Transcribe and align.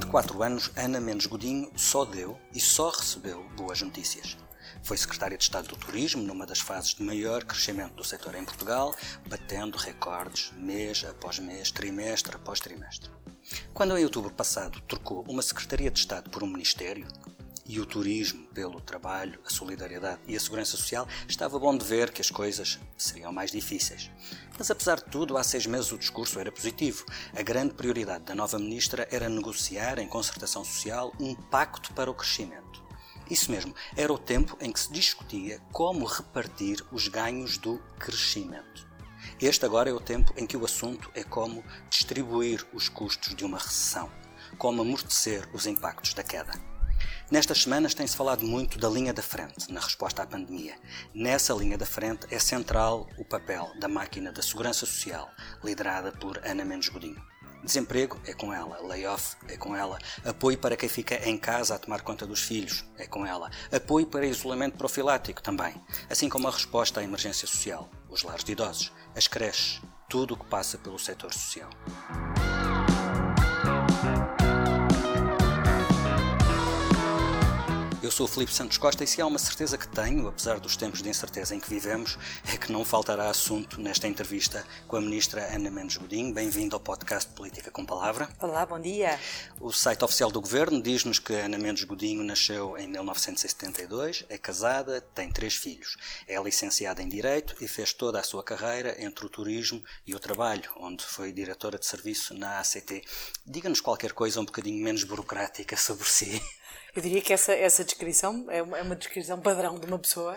Durante 0.00 0.12
quatro 0.12 0.42
anos, 0.42 0.70
Ana 0.76 0.98
Mendes 0.98 1.26
Godinho 1.26 1.70
só 1.76 2.06
deu 2.06 2.40
e 2.54 2.58
só 2.58 2.88
recebeu 2.88 3.44
boas 3.54 3.82
notícias. 3.82 4.34
Foi 4.82 4.96
secretária 4.96 5.36
de 5.36 5.44
Estado 5.44 5.68
do 5.68 5.76
Turismo 5.76 6.22
numa 6.22 6.46
das 6.46 6.58
fases 6.58 6.94
de 6.94 7.02
maior 7.02 7.44
crescimento 7.44 7.92
do 7.92 8.02
setor 8.02 8.34
em 8.34 8.42
Portugal, 8.42 8.96
batendo 9.28 9.76
recordes 9.76 10.52
mês 10.56 11.04
após 11.04 11.38
mês, 11.38 11.70
trimestre 11.70 12.34
após 12.34 12.60
trimestre. 12.60 13.10
Quando 13.74 13.96
em 13.98 14.02
outubro 14.02 14.30
passado 14.30 14.80
trocou 14.88 15.22
uma 15.28 15.42
Secretaria 15.42 15.90
de 15.90 15.98
Estado 15.98 16.30
por 16.30 16.42
um 16.42 16.46
Ministério, 16.46 17.06
e 17.66 17.80
o 17.80 17.86
turismo 17.86 18.46
pelo 18.48 18.80
trabalho, 18.80 19.40
a 19.44 19.50
solidariedade 19.50 20.20
e 20.26 20.36
a 20.36 20.40
segurança 20.40 20.76
social, 20.76 21.06
estava 21.28 21.58
bom 21.58 21.76
de 21.76 21.84
ver 21.84 22.10
que 22.12 22.20
as 22.20 22.30
coisas 22.30 22.78
seriam 22.96 23.32
mais 23.32 23.50
difíceis. 23.50 24.10
Mas 24.58 24.70
apesar 24.70 24.96
de 24.96 25.04
tudo, 25.04 25.36
há 25.36 25.44
seis 25.44 25.66
meses 25.66 25.92
o 25.92 25.98
discurso 25.98 26.38
era 26.38 26.52
positivo. 26.52 27.04
A 27.34 27.42
grande 27.42 27.74
prioridade 27.74 28.24
da 28.24 28.34
nova 28.34 28.58
ministra 28.58 29.08
era 29.10 29.28
negociar 29.28 29.98
em 29.98 30.08
concertação 30.08 30.64
social 30.64 31.12
um 31.18 31.34
pacto 31.34 31.92
para 31.92 32.10
o 32.10 32.14
crescimento. 32.14 32.82
Isso 33.30 33.50
mesmo, 33.50 33.72
era 33.96 34.12
o 34.12 34.18
tempo 34.18 34.56
em 34.60 34.72
que 34.72 34.80
se 34.80 34.92
discutia 34.92 35.60
como 35.72 36.04
repartir 36.04 36.84
os 36.90 37.06
ganhos 37.06 37.56
do 37.58 37.78
crescimento. 37.98 38.88
Este 39.40 39.64
agora 39.64 39.88
é 39.88 39.92
o 39.92 40.00
tempo 40.00 40.34
em 40.36 40.46
que 40.46 40.56
o 40.56 40.64
assunto 40.64 41.10
é 41.14 41.22
como 41.22 41.64
distribuir 41.88 42.66
os 42.72 42.88
custos 42.88 43.34
de 43.34 43.44
uma 43.44 43.58
recessão, 43.58 44.10
como 44.58 44.82
amortecer 44.82 45.48
os 45.54 45.66
impactos 45.66 46.12
da 46.12 46.24
queda. 46.24 46.69
Nestas 47.30 47.62
semanas 47.62 47.94
tem-se 47.94 48.16
falado 48.16 48.44
muito 48.44 48.76
da 48.76 48.88
linha 48.88 49.12
da 49.12 49.22
frente 49.22 49.72
na 49.72 49.78
resposta 49.78 50.20
à 50.20 50.26
pandemia. 50.26 50.74
Nessa 51.14 51.54
linha 51.54 51.78
da 51.78 51.86
frente 51.86 52.26
é 52.28 52.40
central 52.40 53.08
o 53.16 53.24
papel 53.24 53.70
da 53.78 53.86
máquina 53.86 54.32
da 54.32 54.42
segurança 54.42 54.80
social, 54.80 55.30
liderada 55.62 56.10
por 56.10 56.40
Ana 56.44 56.64
Mendes 56.64 56.88
Godinho. 56.88 57.22
Desemprego 57.62 58.18
é 58.26 58.32
com 58.32 58.52
ela, 58.52 58.80
layoff 58.84 59.36
é 59.46 59.56
com 59.56 59.76
ela, 59.76 59.96
apoio 60.24 60.58
para 60.58 60.76
quem 60.76 60.88
fica 60.88 61.28
em 61.28 61.38
casa 61.38 61.76
a 61.76 61.78
tomar 61.78 62.00
conta 62.00 62.26
dos 62.26 62.40
filhos 62.40 62.84
é 62.98 63.06
com 63.06 63.24
ela, 63.24 63.48
apoio 63.70 64.06
para 64.06 64.26
isolamento 64.26 64.76
profilático 64.76 65.40
também, 65.40 65.74
assim 66.08 66.28
como 66.28 66.48
a 66.48 66.50
resposta 66.50 66.98
à 66.98 67.04
emergência 67.04 67.46
social, 67.46 67.88
os 68.08 68.24
lares 68.24 68.42
de 68.42 68.52
idosos, 68.52 68.90
as 69.14 69.28
creches, 69.28 69.80
tudo 70.08 70.34
o 70.34 70.36
que 70.36 70.46
passa 70.46 70.78
pelo 70.78 70.98
setor 70.98 71.32
social. 71.32 71.70
Eu 78.10 78.12
sou 78.12 78.26
o 78.26 78.28
Filipe 78.28 78.52
Santos 78.52 78.76
Costa 78.76 79.04
e 79.04 79.06
se 79.06 79.22
há 79.22 79.26
uma 79.26 79.38
certeza 79.38 79.78
que 79.78 79.86
tenho, 79.86 80.26
apesar 80.26 80.58
dos 80.58 80.76
tempos 80.76 81.00
de 81.00 81.08
incerteza 81.08 81.54
em 81.54 81.60
que 81.60 81.70
vivemos, 81.70 82.18
é 82.52 82.56
que 82.56 82.72
não 82.72 82.84
faltará 82.84 83.30
assunto 83.30 83.80
nesta 83.80 84.08
entrevista 84.08 84.66
com 84.88 84.96
a 84.96 85.00
ministra 85.00 85.46
Ana 85.54 85.70
Mendes 85.70 85.96
Godinho. 85.96 86.34
Bem-vindo 86.34 86.74
ao 86.74 86.80
podcast 86.80 87.30
Política 87.30 87.70
com 87.70 87.86
Palavra. 87.86 88.28
Olá, 88.40 88.66
bom 88.66 88.80
dia. 88.80 89.16
O 89.60 89.70
site 89.70 90.04
oficial 90.04 90.28
do 90.28 90.40
Governo 90.40 90.82
diz-nos 90.82 91.20
que 91.20 91.32
Ana 91.34 91.56
Mendes 91.56 91.84
Godinho 91.84 92.24
nasceu 92.24 92.76
em 92.76 92.88
1972, 92.88 94.24
é 94.28 94.36
casada, 94.36 95.00
tem 95.00 95.30
três 95.30 95.54
filhos. 95.54 95.96
É 96.26 96.36
licenciada 96.42 97.00
em 97.00 97.08
Direito 97.08 97.54
e 97.60 97.68
fez 97.68 97.92
toda 97.92 98.18
a 98.18 98.24
sua 98.24 98.42
carreira 98.42 98.96
entre 98.98 99.24
o 99.24 99.28
turismo 99.28 99.84
e 100.04 100.16
o 100.16 100.18
trabalho, 100.18 100.68
onde 100.78 101.04
foi 101.04 101.30
diretora 101.30 101.78
de 101.78 101.86
serviço 101.86 102.34
na 102.34 102.58
ACT. 102.58 103.04
Diga-nos 103.46 103.80
qualquer 103.80 104.12
coisa 104.14 104.40
um 104.40 104.44
bocadinho 104.44 104.82
menos 104.82 105.04
burocrática 105.04 105.76
sobre 105.76 106.08
si. 106.08 106.42
Eu 106.94 107.02
diria 107.02 107.22
que 107.22 107.32
essa, 107.32 107.52
essa 107.52 107.84
descrição 107.84 108.46
é 108.50 108.62
uma, 108.62 108.78
é 108.78 108.82
uma 108.82 108.96
descrição 108.96 109.40
padrão 109.40 109.78
de 109.78 109.86
uma 109.86 109.98
pessoa. 109.98 110.34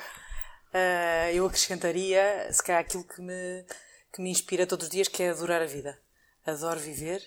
Uh, 0.69 1.29
eu 1.33 1.45
acrescentaria, 1.45 2.47
se 2.51 2.63
calhar, 2.63 2.81
aquilo 2.81 3.03
que 3.03 3.21
me, 3.21 3.65
que 4.11 4.21
me 4.21 4.29
inspira 4.29 4.67
todos 4.67 4.85
os 4.85 4.91
dias, 4.91 5.07
que 5.07 5.23
é 5.23 5.29
adorar 5.29 5.61
a 5.61 5.65
vida. 5.65 5.99
Adoro 6.45 6.79
viver 6.79 7.23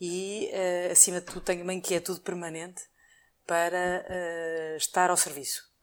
e, 0.00 0.50
uh, 0.52 0.92
acima 0.92 1.20
de 1.20 1.26
tudo, 1.26 1.40
tenho 1.40 1.62
uma 1.62 1.74
inquietude 1.74 2.20
permanente 2.20 2.82
para 3.46 4.04
uh, 4.08 4.76
estar 4.76 5.10
ao 5.10 5.16
serviço. 5.16 5.73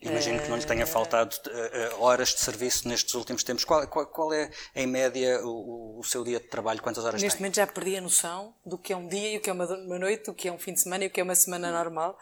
Imagino 0.00 0.40
que 0.40 0.48
não 0.48 0.56
lhe 0.56 0.64
tenha 0.64 0.86
faltado 0.86 1.34
uh, 1.34 2.02
horas 2.02 2.28
de 2.28 2.40
serviço 2.40 2.86
nestes 2.86 3.14
últimos 3.14 3.42
tempos. 3.42 3.64
Qual, 3.64 3.84
qual, 3.88 4.06
qual 4.06 4.32
é, 4.32 4.48
em 4.74 4.86
média, 4.86 5.40
o, 5.44 5.98
o, 5.98 6.04
seu 6.04 6.22
dia 6.22 6.38
de 6.38 6.46
trabalho? 6.46 6.80
Quantas 6.80 7.04
horas 7.04 7.20
Neste 7.20 7.36
tem? 7.36 7.42
momento 7.42 7.56
já 7.56 7.66
perdi 7.66 7.96
a 7.96 8.00
noção 8.00 8.54
do 8.64 8.78
que 8.78 8.92
é 8.92 8.96
um 8.96 9.08
dia 9.08 9.32
e 9.32 9.36
o 9.38 9.40
que 9.40 9.50
é 9.50 9.52
uma, 9.52 9.66
uma 9.66 9.98
noite, 9.98 10.30
o 10.30 10.34
que 10.34 10.46
é 10.46 10.52
um 10.52 10.58
fim 10.58 10.72
de 10.72 10.80
semana 10.80 11.04
e 11.04 11.08
o 11.08 11.10
que 11.10 11.20
é 11.20 11.24
uma 11.24 11.34
semana 11.34 11.72
normal. 11.72 12.16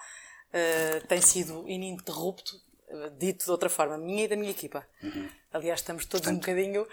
Uh, 0.48 1.06
tem 1.06 1.20
sido 1.20 1.68
ininterrupto, 1.68 2.56
uh, 2.88 3.10
dito 3.10 3.44
de 3.44 3.50
outra 3.50 3.68
forma, 3.68 3.98
minha 3.98 4.24
e 4.24 4.28
da 4.28 4.36
minha 4.36 4.50
equipa. 4.50 4.86
Uhum. 5.02 5.28
Aliás, 5.52 5.80
estamos 5.80 6.06
todos 6.06 6.26
Portanto, 6.26 6.36
um 6.36 6.54
bocadinho 6.54 6.86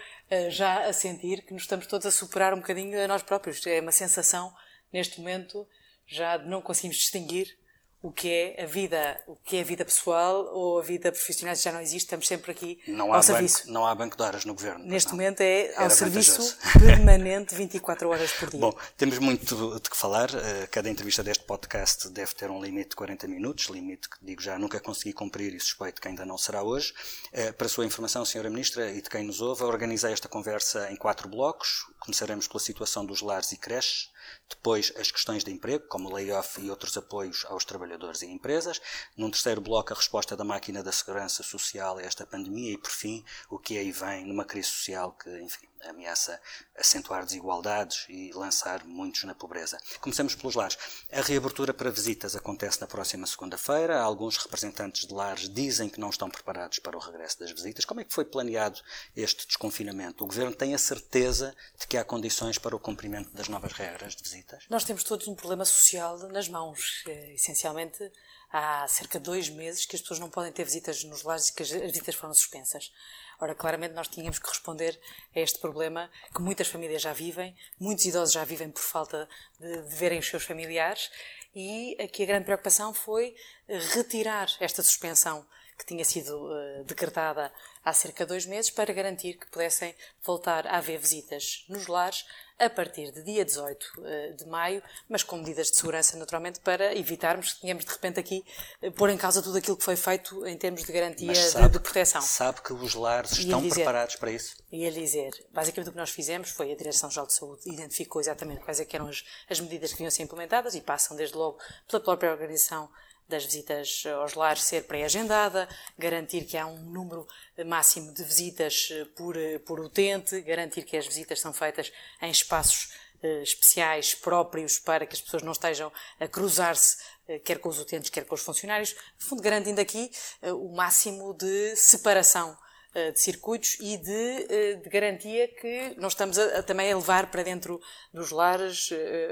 já 0.48 0.86
a 0.86 0.92
sentir 0.92 1.42
que 1.42 1.52
nos 1.52 1.62
estamos 1.62 1.86
todos 1.86 2.06
a 2.06 2.10
superar 2.10 2.54
um 2.54 2.58
bocadinho 2.58 3.02
a 3.02 3.06
nós 3.06 3.22
próprios. 3.22 3.66
É 3.66 3.78
uma 3.78 3.92
sensação, 3.92 4.54
neste 4.90 5.18
momento, 5.18 5.66
já 6.06 6.38
de 6.38 6.48
não 6.48 6.62
conseguimos 6.62 6.96
distinguir 6.96 7.58
o 8.04 8.12
que 8.12 8.30
é 8.30 8.62
a 8.62 8.66
vida, 8.66 9.18
o 9.26 9.34
que 9.34 9.56
é 9.56 9.62
a 9.62 9.64
vida 9.64 9.82
pessoal 9.82 10.50
ou 10.52 10.78
a 10.78 10.82
vida 10.82 11.10
profissional 11.10 11.56
já 11.56 11.72
não 11.72 11.80
existe, 11.80 12.04
estamos 12.04 12.28
sempre 12.28 12.52
aqui 12.52 12.78
não 12.86 13.14
ao 13.14 13.22
serviço. 13.22 13.60
Banco, 13.60 13.72
não 13.72 13.86
há 13.86 13.94
banco 13.94 14.14
de 14.14 14.22
horas 14.22 14.44
no 14.44 14.52
governo. 14.52 14.84
Neste 14.84 15.08
não. 15.08 15.16
momento 15.16 15.40
é 15.40 15.74
ao 15.74 15.84
Era 15.84 15.90
serviço 15.90 16.54
permanente 16.78 17.54
24 17.54 18.06
horas 18.10 18.30
por 18.32 18.50
dia. 18.50 18.60
Bom, 18.60 18.76
temos 18.98 19.18
muito 19.18 19.80
de 19.80 19.88
que 19.88 19.96
falar. 19.96 20.28
Eh, 20.34 20.66
cada 20.70 20.90
entrevista 20.90 21.22
deste 21.22 21.44
podcast 21.44 22.10
deve 22.10 22.34
ter 22.34 22.50
um 22.50 22.62
limite 22.62 22.90
de 22.90 22.96
40 22.96 23.26
minutos, 23.26 23.68
limite 23.70 24.10
que 24.10 24.18
digo 24.20 24.42
já 24.42 24.58
nunca 24.58 24.78
consegui 24.78 25.14
cumprir 25.14 25.54
e 25.54 25.58
suspeito 25.58 25.98
que 25.98 26.06
ainda 26.06 26.26
não 26.26 26.36
será 26.36 26.62
hoje. 26.62 26.92
Eh, 27.32 27.52
para 27.52 27.66
a 27.66 27.70
sua 27.70 27.86
informação, 27.86 28.22
Sra. 28.22 28.50
Ministra, 28.50 28.90
e 28.90 29.00
de 29.00 29.08
quem 29.08 29.24
nos 29.24 29.40
ouve, 29.40 29.62
organizei 29.62 30.12
esta 30.12 30.28
conversa 30.28 30.90
em 30.90 30.96
quatro 30.96 31.26
blocos. 31.26 31.86
Começaremos 32.00 32.46
pela 32.46 32.60
situação 32.60 33.06
dos 33.06 33.22
lares 33.22 33.50
e 33.52 33.56
creches, 33.56 34.10
depois, 34.48 34.92
as 34.96 35.10
questões 35.10 35.44
de 35.44 35.50
emprego, 35.50 35.86
como 35.88 36.12
layoff 36.12 36.60
e 36.60 36.70
outros 36.70 36.96
apoios 36.96 37.44
aos 37.46 37.64
trabalhadores 37.64 38.22
e 38.22 38.26
empresas. 38.26 38.80
Num 39.16 39.30
terceiro 39.30 39.60
bloco, 39.60 39.92
a 39.92 39.96
resposta 39.96 40.36
da 40.36 40.44
máquina 40.44 40.82
da 40.82 40.92
segurança 40.92 41.42
social 41.42 41.98
a 41.98 42.02
esta 42.02 42.26
pandemia. 42.26 42.72
E, 42.72 42.78
por 42.78 42.90
fim, 42.90 43.24
o 43.48 43.58
que 43.58 43.78
aí 43.78 43.90
vem 43.90 44.24
numa 44.26 44.44
crise 44.44 44.68
social 44.68 45.12
que, 45.12 45.30
enfim, 45.40 45.66
ameaça 45.88 46.40
acentuar 46.76 47.24
desigualdades 47.24 48.06
e 48.08 48.32
lançar 48.32 48.84
muitos 48.84 49.24
na 49.24 49.34
pobreza. 49.34 49.78
Começamos 50.00 50.34
pelos 50.34 50.54
lares. 50.54 50.78
A 51.12 51.20
reabertura 51.20 51.72
para 51.72 51.90
visitas 51.90 52.34
acontece 52.34 52.80
na 52.80 52.86
próxima 52.86 53.26
segunda-feira. 53.26 54.00
Alguns 54.00 54.36
representantes 54.36 55.06
de 55.06 55.14
lares 55.14 55.48
dizem 55.48 55.88
que 55.88 56.00
não 56.00 56.10
estão 56.10 56.30
preparados 56.30 56.78
para 56.78 56.96
o 56.96 57.00
regresso 57.00 57.38
das 57.38 57.50
visitas. 57.50 57.84
Como 57.84 58.00
é 58.00 58.04
que 58.04 58.14
foi 58.14 58.24
planeado 58.24 58.80
este 59.14 59.46
desconfinamento? 59.46 60.24
O 60.24 60.26
Governo 60.26 60.54
tem 60.54 60.74
a 60.74 60.78
certeza 60.78 61.54
de 61.78 61.86
que 61.86 61.96
há 61.96 62.04
condições 62.04 62.58
para 62.58 62.74
o 62.74 62.80
cumprimento 62.80 63.30
das 63.30 63.48
novas 63.48 63.72
regras 63.72 64.16
de 64.16 64.22
visitas? 64.34 64.64
Nós 64.68 64.84
temos 64.84 65.04
todos 65.04 65.28
um 65.28 65.34
problema 65.34 65.64
social 65.64 66.18
nas 66.28 66.48
mãos. 66.48 67.02
É, 67.06 67.34
essencialmente, 67.34 68.10
há 68.50 68.86
cerca 68.88 69.18
de 69.18 69.24
dois 69.24 69.48
meses 69.48 69.86
que 69.86 69.96
as 69.96 70.02
pessoas 70.02 70.20
não 70.20 70.30
podem 70.30 70.52
ter 70.52 70.64
visitas 70.64 71.04
nos 71.04 71.22
lares 71.22 71.48
e 71.48 71.54
que 71.54 71.62
as 71.62 71.70
visitas 71.70 72.14
foram 72.14 72.34
suspensas. 72.34 72.92
Ora, 73.40 73.54
claramente 73.54 73.94
nós 73.94 74.08
tínhamos 74.08 74.38
que 74.38 74.48
responder 74.48 74.98
a 75.34 75.40
este 75.40 75.58
problema 75.58 76.10
que 76.34 76.40
muitas 76.40 76.68
famílias 76.68 77.02
já 77.02 77.12
vivem, 77.12 77.56
muitos 77.80 78.04
idosos 78.04 78.32
já 78.32 78.44
vivem 78.44 78.70
por 78.70 78.82
falta 78.82 79.28
de, 79.58 79.82
de 79.82 79.96
verem 79.96 80.18
os 80.18 80.28
seus 80.28 80.44
familiares 80.44 81.10
e 81.54 81.96
aqui 82.00 82.22
a 82.22 82.26
grande 82.26 82.44
preocupação 82.44 82.94
foi 82.94 83.34
retirar 83.68 84.48
esta 84.60 84.82
suspensão 84.82 85.46
que 85.76 85.84
tinha 85.84 86.04
sido 86.04 86.30
uh, 86.30 86.84
decretada 86.84 87.52
há 87.84 87.92
cerca 87.92 88.24
de 88.24 88.28
dois 88.28 88.46
meses 88.46 88.70
para 88.70 88.92
garantir 88.92 89.34
que 89.34 89.50
pudessem 89.50 89.94
voltar 90.22 90.66
a 90.66 90.76
haver 90.78 90.98
visitas 90.98 91.64
nos 91.68 91.86
lares 91.86 92.24
a 92.58 92.70
partir 92.70 93.10
de 93.10 93.22
dia 93.22 93.44
18 93.44 93.86
eh, 94.04 94.32
de 94.32 94.46
maio, 94.46 94.82
mas 95.08 95.22
com 95.22 95.36
medidas 95.36 95.68
de 95.68 95.76
segurança, 95.76 96.16
naturalmente, 96.16 96.60
para 96.60 96.96
evitarmos 96.96 97.54
que 97.54 97.62
tenhamos 97.62 97.84
de 97.84 97.90
repente 97.90 98.20
aqui 98.20 98.44
eh, 98.80 98.90
pôr 98.90 99.10
em 99.10 99.16
causa 99.16 99.42
tudo 99.42 99.58
aquilo 99.58 99.76
que 99.76 99.82
foi 99.82 99.96
feito 99.96 100.46
em 100.46 100.56
termos 100.56 100.84
de 100.84 100.92
garantia 100.92 101.34
sabe, 101.34 101.66
de, 101.66 101.72
de, 101.72 101.80
proteção. 101.80 102.22
Sabe 102.22 102.62
que 102.62 102.72
os 102.72 102.94
lares 102.94 103.32
estão 103.32 103.60
dizer, 103.60 103.74
preparados 103.74 104.16
para 104.16 104.30
isso? 104.30 104.56
Ia 104.70 104.90
dizer, 104.92 105.32
basicamente 105.52 105.88
o 105.88 105.92
que 105.92 105.98
nós 105.98 106.10
fizemos 106.10 106.50
foi 106.50 106.72
a 106.72 106.76
Direção-Geral 106.76 107.26
de 107.26 107.34
Saúde 107.34 107.62
identificou 107.66 108.20
exatamente 108.20 108.62
quais 108.64 108.80
é 108.80 108.86
eram 108.94 109.08
as, 109.08 109.24
as 109.50 109.58
medidas 109.58 109.90
que 109.90 109.96
deviam 109.96 110.10
ser 110.10 110.22
implementadas 110.22 110.74
e 110.76 110.80
passam 110.80 111.16
desde 111.16 111.36
logo 111.36 111.58
pela 111.88 112.00
própria 112.00 112.30
organização 112.30 112.88
das 113.28 113.44
visitas 113.44 114.04
aos 114.20 114.34
lares 114.34 114.62
ser 114.62 114.84
pré-agendada, 114.84 115.68
garantir 115.98 116.44
que 116.44 116.56
há 116.56 116.66
um 116.66 116.82
número 116.84 117.26
máximo 117.66 118.12
de 118.12 118.22
visitas 118.22 118.88
eh, 118.90 119.04
por, 119.16 119.36
eh, 119.36 119.58
por 119.58 119.80
utente, 119.80 120.40
garantir 120.40 120.82
que 120.82 120.96
as 120.96 121.06
visitas 121.06 121.40
são 121.40 121.52
feitas 121.52 121.92
em 122.20 122.30
espaços 122.30 122.92
eh, 123.22 123.42
especiais 123.42 124.14
próprios 124.14 124.78
para 124.78 125.06
que 125.06 125.14
as 125.14 125.20
pessoas 125.20 125.42
não 125.42 125.52
estejam 125.52 125.92
a 126.18 126.28
cruzar-se 126.28 126.96
quer 127.42 127.58
com 127.58 127.70
os 127.70 127.78
utentes, 127.78 128.10
quer 128.10 128.26
com 128.26 128.34
os 128.34 128.42
funcionários, 128.42 128.94
no 129.18 129.26
fundo 129.26 129.40
garantindo 129.40 129.80
aqui 129.80 130.10
o 130.42 130.76
máximo 130.76 131.32
de 131.32 131.74
separação 131.74 132.54
de 132.92 133.18
circuitos 133.18 133.78
e 133.80 133.96
de, 133.96 134.76
de, 134.76 134.90
garantia 134.90 135.48
que 135.48 135.94
não 135.96 136.08
estamos 136.08 136.38
a, 136.38 136.58
a, 136.58 136.62
também 136.62 136.92
a 136.92 136.96
levar 136.96 137.30
para 137.30 137.42
dentro 137.42 137.80
dos 138.12 138.30
lares 138.30 138.90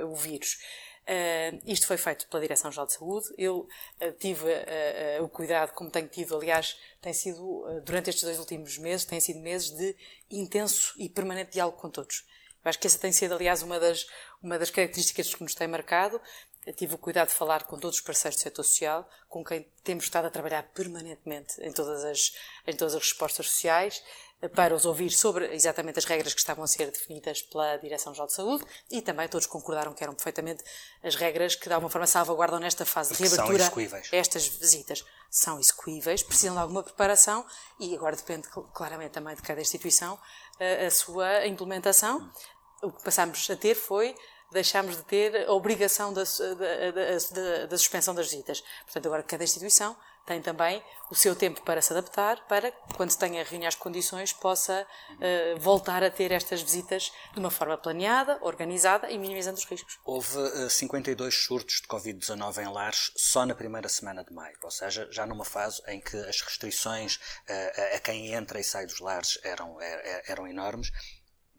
o 0.08 0.16
vírus. 0.16 0.56
Uh, 1.02 1.58
isto 1.66 1.86
foi 1.86 1.96
feito 1.96 2.28
pela 2.28 2.40
Direção-Geral 2.40 2.86
de 2.86 2.92
Saúde. 2.92 3.26
Eu 3.36 3.68
uh, 4.00 4.12
tive 4.18 4.44
uh, 4.44 5.24
o 5.24 5.28
cuidado, 5.28 5.72
como 5.72 5.90
tenho 5.90 6.08
tido, 6.08 6.36
aliás, 6.36 6.78
tem 7.00 7.12
sido, 7.12 7.64
durante 7.84 8.10
estes 8.10 8.22
dois 8.24 8.38
últimos 8.38 8.78
meses, 8.78 9.04
têm 9.04 9.20
sido 9.20 9.40
meses 9.40 9.70
de 9.70 9.96
intenso 10.30 10.94
e 10.96 11.08
permanente 11.08 11.52
diálogo 11.52 11.78
com 11.78 11.90
todos. 11.90 12.24
Eu 12.64 12.68
acho 12.68 12.78
que 12.78 12.86
essa 12.86 12.98
tem 12.98 13.10
sido, 13.10 13.34
aliás, 13.34 13.62
uma 13.62 13.80
das, 13.80 14.06
uma 14.40 14.58
das 14.58 14.70
características 14.70 15.34
que 15.34 15.42
nos 15.42 15.54
tem 15.54 15.66
marcado 15.66 16.20
tive 16.76 16.94
o 16.94 16.98
cuidado 16.98 17.28
de 17.28 17.34
falar 17.34 17.64
com 17.64 17.76
todos 17.76 17.96
os 17.96 18.02
parceiros 18.02 18.36
do 18.36 18.42
setor 18.42 18.62
social, 18.62 19.10
com 19.28 19.42
quem 19.42 19.66
temos 19.82 20.04
estado 20.04 20.26
a 20.26 20.30
trabalhar 20.30 20.62
permanentemente 20.74 21.60
em 21.60 21.72
todas 21.72 22.04
as, 22.04 22.32
em 22.64 22.76
todas 22.76 22.94
as 22.94 23.02
respostas 23.02 23.50
sociais, 23.50 24.00
para 24.48 24.74
os 24.74 24.84
ouvir 24.84 25.10
sobre 25.10 25.54
exatamente 25.54 25.98
as 25.98 26.04
regras 26.04 26.34
que 26.34 26.40
estavam 26.40 26.64
a 26.64 26.66
ser 26.66 26.90
definidas 26.90 27.42
pela 27.42 27.76
Direção-Geral 27.76 28.26
de 28.26 28.32
Saúde 28.32 28.64
e 28.90 29.00
também 29.00 29.28
todos 29.28 29.46
concordaram 29.46 29.94
que 29.94 30.02
eram 30.02 30.14
perfeitamente 30.14 30.64
as 31.02 31.14
regras 31.14 31.54
que 31.54 31.68
de 31.68 31.74
alguma 31.74 31.88
forma 31.90 32.06
salvaguardam 32.06 32.58
nesta 32.58 32.84
fase 32.84 33.14
de 33.14 33.22
reabertura 33.22 33.70
estas 34.10 34.48
visitas. 34.48 35.04
São 35.30 35.58
execuíveis, 35.58 36.22
precisam 36.22 36.54
de 36.54 36.60
alguma 36.60 36.82
preparação 36.82 37.46
e 37.78 37.94
agora 37.94 38.16
depende 38.16 38.48
claramente 38.74 39.12
também 39.12 39.34
de 39.34 39.42
cada 39.42 39.60
instituição 39.60 40.18
a, 40.58 40.86
a 40.86 40.90
sua 40.90 41.46
implementação. 41.46 42.30
O 42.82 42.90
que 42.90 43.02
passámos 43.02 43.48
a 43.48 43.56
ter 43.56 43.74
foi 43.76 44.14
deixámos 44.52 44.96
de 44.96 45.02
ter 45.04 45.48
a 45.48 45.52
obrigação 45.52 46.12
da, 46.12 46.22
da, 46.22 46.90
da, 46.90 47.66
da, 47.66 47.78
suspensão 47.78 48.14
das 48.14 48.30
visitas. 48.30 48.62
Portanto, 48.84 49.06
agora 49.06 49.22
cada 49.22 49.42
instituição 49.42 49.96
tem 50.26 50.40
também 50.40 50.82
o 51.10 51.14
seu 51.14 51.36
tempo 51.36 51.60
para 51.62 51.82
se 51.82 51.92
adaptar, 51.92 52.46
para, 52.46 52.72
quando 52.96 53.10
se 53.10 53.18
tenha 53.18 53.44
reunir 53.44 53.66
as 53.66 53.74
condições, 53.74 54.32
possa 54.32 54.86
uh, 55.10 55.60
voltar 55.60 56.02
a 56.02 56.10
ter 56.10 56.32
estas 56.32 56.62
visitas 56.62 57.12
de 57.34 57.38
uma 57.38 57.50
forma 57.50 57.76
planeada, 57.76 58.38
organizada 58.40 59.10
e 59.10 59.18
minimizando 59.18 59.58
os 59.58 59.64
riscos. 59.64 59.98
Houve 60.04 60.38
uh, 60.38 60.64
eh, 60.64 60.68
52 60.68 61.34
surtos 61.34 61.82
de 61.82 61.88
Covid-19 61.88 62.62
em 62.62 62.72
lares 62.72 63.12
só 63.16 63.44
na 63.44 63.54
primeira 63.54 63.88
semana 63.88 64.24
de 64.24 64.32
maio, 64.32 64.56
ou 64.62 64.70
seja, 64.70 65.06
já 65.10 65.26
numa 65.26 65.44
fase 65.44 65.82
em 65.86 66.00
que 66.00 66.16
as 66.16 66.40
restrições 66.40 67.16
uh, 67.16 67.96
a 67.96 67.98
quem 67.98 68.32
entra 68.32 68.58
e 68.58 68.64
sai 68.64 68.86
dos 68.86 69.00
lares 69.00 69.38
eram, 69.42 69.76
eram 70.26 70.46
enormes. 70.46 70.90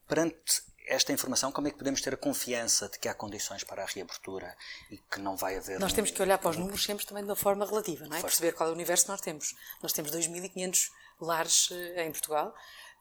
Perante 0.08 0.73
esta 0.88 1.12
informação, 1.12 1.52
como 1.52 1.68
é 1.68 1.72
que 1.72 1.78
podemos 1.78 2.02
ter 2.02 2.14
a 2.14 2.18
confiança 2.18 2.90
de 2.90 3.00
que 3.00 3.08
há 3.08 3.14
condições 3.14 3.64
para 3.64 3.84
a 3.84 3.86
reabertura 3.86 4.56
e 4.92 4.98
que 4.98 5.20
não 5.20 5.36
vai 5.36 5.58
haver. 5.58 5.80
Nós 5.80 5.94
temos 5.94 6.12
que 6.12 6.22
olhar 6.22 6.38
para 6.38 6.52
os 6.52 6.58
números 6.58 6.84
sempre 6.84 7.06
também 7.06 7.24
de 7.24 7.30
uma 7.30 7.36
forma 7.36 7.66
relativa, 7.66 8.06
não 8.08 8.18
é? 8.18 8.22
Perceber 8.22 8.54
qual 8.54 8.70
é 8.70 8.72
o 8.72 8.76
universo 8.76 9.06
que 9.06 9.12
nós 9.12 9.22
temos. 9.22 9.56
Nós 9.82 9.94
temos 9.94 10.12
2.500 10.12 10.90
lares 11.20 11.70
em 11.98 12.12
Portugal, 12.12 12.54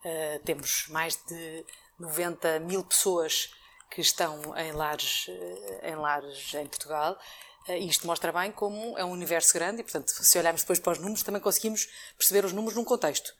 uh, 0.05 0.43
temos 0.43 0.87
mais 0.89 1.17
de 1.27 1.65
90 1.99 2.59
mil 2.61 2.83
pessoas 2.83 3.53
que 3.89 4.01
estão 4.01 4.57
em 4.57 4.71
lares, 4.71 5.27
uh, 5.27 5.85
em, 5.85 5.95
lares 5.95 6.53
em 6.53 6.67
Portugal. 6.67 7.19
Uh, 7.67 7.73
isto 7.73 8.07
mostra 8.07 8.31
bem 8.31 8.51
como 8.51 8.97
é 8.97 9.05
um 9.05 9.11
universo 9.11 9.53
grande 9.53 9.81
e, 9.81 9.83
portanto, 9.83 10.09
se 10.09 10.37
olharmos 10.37 10.61
depois 10.61 10.79
para 10.79 10.93
os 10.93 10.99
números, 10.99 11.23
também 11.23 11.41
conseguimos 11.41 11.87
perceber 12.17 12.45
os 12.45 12.53
números 12.53 12.75
num 12.75 12.83
contexto. 12.83 13.33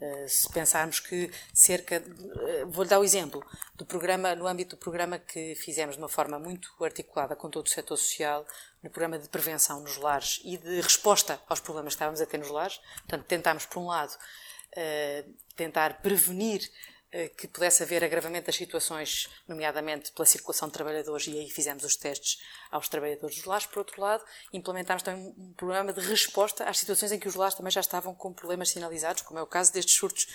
Eh, 0.00 0.28
se 0.28 0.48
pensarmos 0.50 1.00
que 1.00 1.28
cerca, 1.52 1.98
de, 1.98 2.08
uh, 2.08 2.70
vou-lhe 2.70 2.88
dar 2.88 3.00
o 3.00 3.04
exemplo, 3.04 3.44
do 3.74 3.84
programa, 3.84 4.32
no 4.36 4.46
âmbito 4.46 4.76
do 4.76 4.78
programa 4.78 5.18
que 5.18 5.56
fizemos 5.56 5.96
de 5.96 6.02
uma 6.02 6.08
forma 6.08 6.38
muito 6.38 6.72
articulada 6.84 7.34
com 7.34 7.50
todo 7.50 7.66
o 7.66 7.68
setor 7.68 7.96
social, 7.96 8.46
no 8.80 8.90
programa 8.90 9.18
de 9.18 9.28
prevenção 9.28 9.80
nos 9.80 9.96
lares 9.96 10.40
e 10.44 10.56
de 10.56 10.80
resposta 10.80 11.40
aos 11.48 11.58
problemas 11.58 11.94
que 11.94 11.96
estávamos 11.96 12.20
a 12.20 12.26
ter 12.26 12.38
nos 12.38 12.48
lares, 12.48 12.78
portanto, 12.98 13.24
tentámos, 13.24 13.66
por 13.66 13.80
um 13.80 13.86
lado, 13.88 14.12
uh, 14.12 15.34
tentar 15.56 16.00
prevenir 16.00 16.62
eh, 16.62 16.97
que 17.36 17.48
pudesse 17.48 17.82
haver 17.82 18.04
agravamento 18.04 18.46
das 18.46 18.56
situações, 18.56 19.28
nomeadamente 19.46 20.12
pela 20.12 20.26
circulação 20.26 20.68
de 20.68 20.74
trabalhadores, 20.74 21.26
e 21.26 21.38
aí 21.38 21.50
fizemos 21.50 21.82
os 21.84 21.96
testes 21.96 22.38
aos 22.70 22.88
trabalhadores 22.88 23.36
dos 23.36 23.44
lares. 23.44 23.66
Por 23.66 23.78
outro 23.78 24.00
lado, 24.00 24.22
implementámos 24.52 25.02
também 25.02 25.34
um 25.38 25.52
programa 25.54 25.92
de 25.92 26.00
resposta 26.00 26.64
às 26.64 26.78
situações 26.78 27.10
em 27.12 27.18
que 27.18 27.26
os 27.26 27.34
lares 27.34 27.54
também 27.54 27.70
já 27.70 27.80
estavam 27.80 28.14
com 28.14 28.32
problemas 28.32 28.68
sinalizados, 28.68 29.22
como 29.22 29.38
é 29.38 29.42
o 29.42 29.46
caso 29.46 29.72
destes 29.72 29.94
surtos 29.94 30.26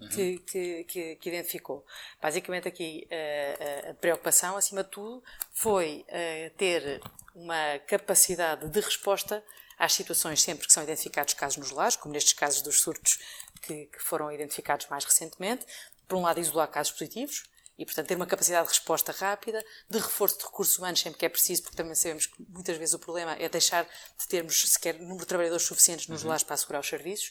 uhum. 0.00 0.08
que, 0.08 0.38
que, 0.38 0.84
que, 0.84 1.16
que, 1.16 1.28
identificou. 1.28 1.84
Basicamente, 2.20 2.66
aqui 2.66 3.06
a, 3.10 3.14
eh, 3.14 3.90
a 3.90 3.94
preocupação, 3.94 4.56
acima 4.56 4.82
de 4.82 4.90
tudo, 4.90 5.22
foi 5.52 6.04
eh, 6.08 6.50
ter 6.56 7.00
uma 7.34 7.78
capacidade 7.80 8.68
de 8.68 8.80
resposta 8.80 9.44
às 9.78 9.94
situações 9.94 10.40
sempre 10.40 10.66
que 10.66 10.72
são 10.72 10.82
identificados 10.82 11.34
casos 11.34 11.56
nos 11.56 11.70
lares, 11.70 11.96
como 11.96 12.14
nestes 12.14 12.34
casos 12.34 12.62
dos 12.62 12.80
surtos 12.80 13.18
que, 13.62 13.86
que, 13.86 13.98
foram 13.98 14.30
identificados 14.30 14.86
mais 14.86 15.04
recentemente, 15.04 15.66
por 16.12 16.18
um 16.18 16.22
lado, 16.22 16.38
isolar 16.38 16.68
casos 16.68 16.92
positivos 16.92 17.44
e, 17.78 17.86
portanto, 17.86 18.06
ter 18.06 18.16
uma 18.16 18.26
capacidade 18.26 18.64
de 18.68 18.74
resposta 18.74 19.12
rápida, 19.12 19.64
de 19.88 19.98
reforço 19.98 20.36
de 20.36 20.44
recursos 20.44 20.76
humanos 20.76 21.00
sempre 21.00 21.18
que 21.18 21.24
é 21.24 21.28
preciso, 21.30 21.62
porque 21.62 21.74
também 21.74 21.94
sabemos 21.94 22.26
que 22.26 22.34
muitas 22.50 22.76
vezes 22.76 22.94
o 22.94 22.98
problema 22.98 23.32
é 23.40 23.48
deixar 23.48 23.84
de 23.84 24.28
termos 24.28 24.60
sequer 24.72 25.00
número 25.00 25.20
de 25.20 25.26
trabalhadores 25.26 25.64
suficientes 25.64 26.08
nos 26.08 26.22
uhum. 26.22 26.28
lares 26.28 26.42
para 26.42 26.52
assegurar 26.52 26.82
os 26.82 26.86
serviços. 26.86 27.30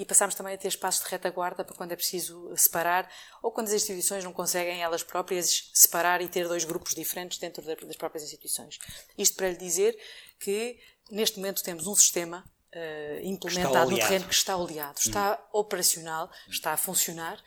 E 0.00 0.04
passamos 0.04 0.34
também 0.34 0.54
a 0.54 0.58
ter 0.58 0.66
espaços 0.66 1.04
de 1.04 1.10
retaguarda 1.10 1.64
para 1.64 1.76
quando 1.76 1.92
é 1.92 1.96
preciso 1.96 2.52
separar, 2.56 3.08
ou 3.40 3.52
quando 3.52 3.68
as 3.68 3.74
instituições 3.74 4.24
não 4.24 4.32
conseguem 4.32 4.82
elas 4.82 5.04
próprias 5.04 5.70
separar 5.72 6.20
e 6.20 6.28
ter 6.28 6.48
dois 6.48 6.64
grupos 6.64 6.96
diferentes 6.96 7.38
dentro 7.38 7.62
das 7.62 7.96
próprias 7.96 8.24
instituições. 8.24 8.80
Isto 9.16 9.36
para 9.36 9.50
lhe 9.50 9.56
dizer 9.56 9.96
que, 10.40 10.76
neste 11.08 11.36
momento, 11.36 11.62
temos 11.62 11.86
um 11.86 11.94
sistema 11.94 12.44
uh, 12.74 13.24
implementado 13.24 13.92
no 13.92 13.96
terreno 13.96 14.26
que 14.26 14.34
está 14.34 14.56
oleado, 14.56 14.98
está 14.98 15.38
uhum. 15.52 15.60
operacional, 15.60 16.28
está 16.48 16.72
a 16.72 16.76
funcionar 16.76 17.40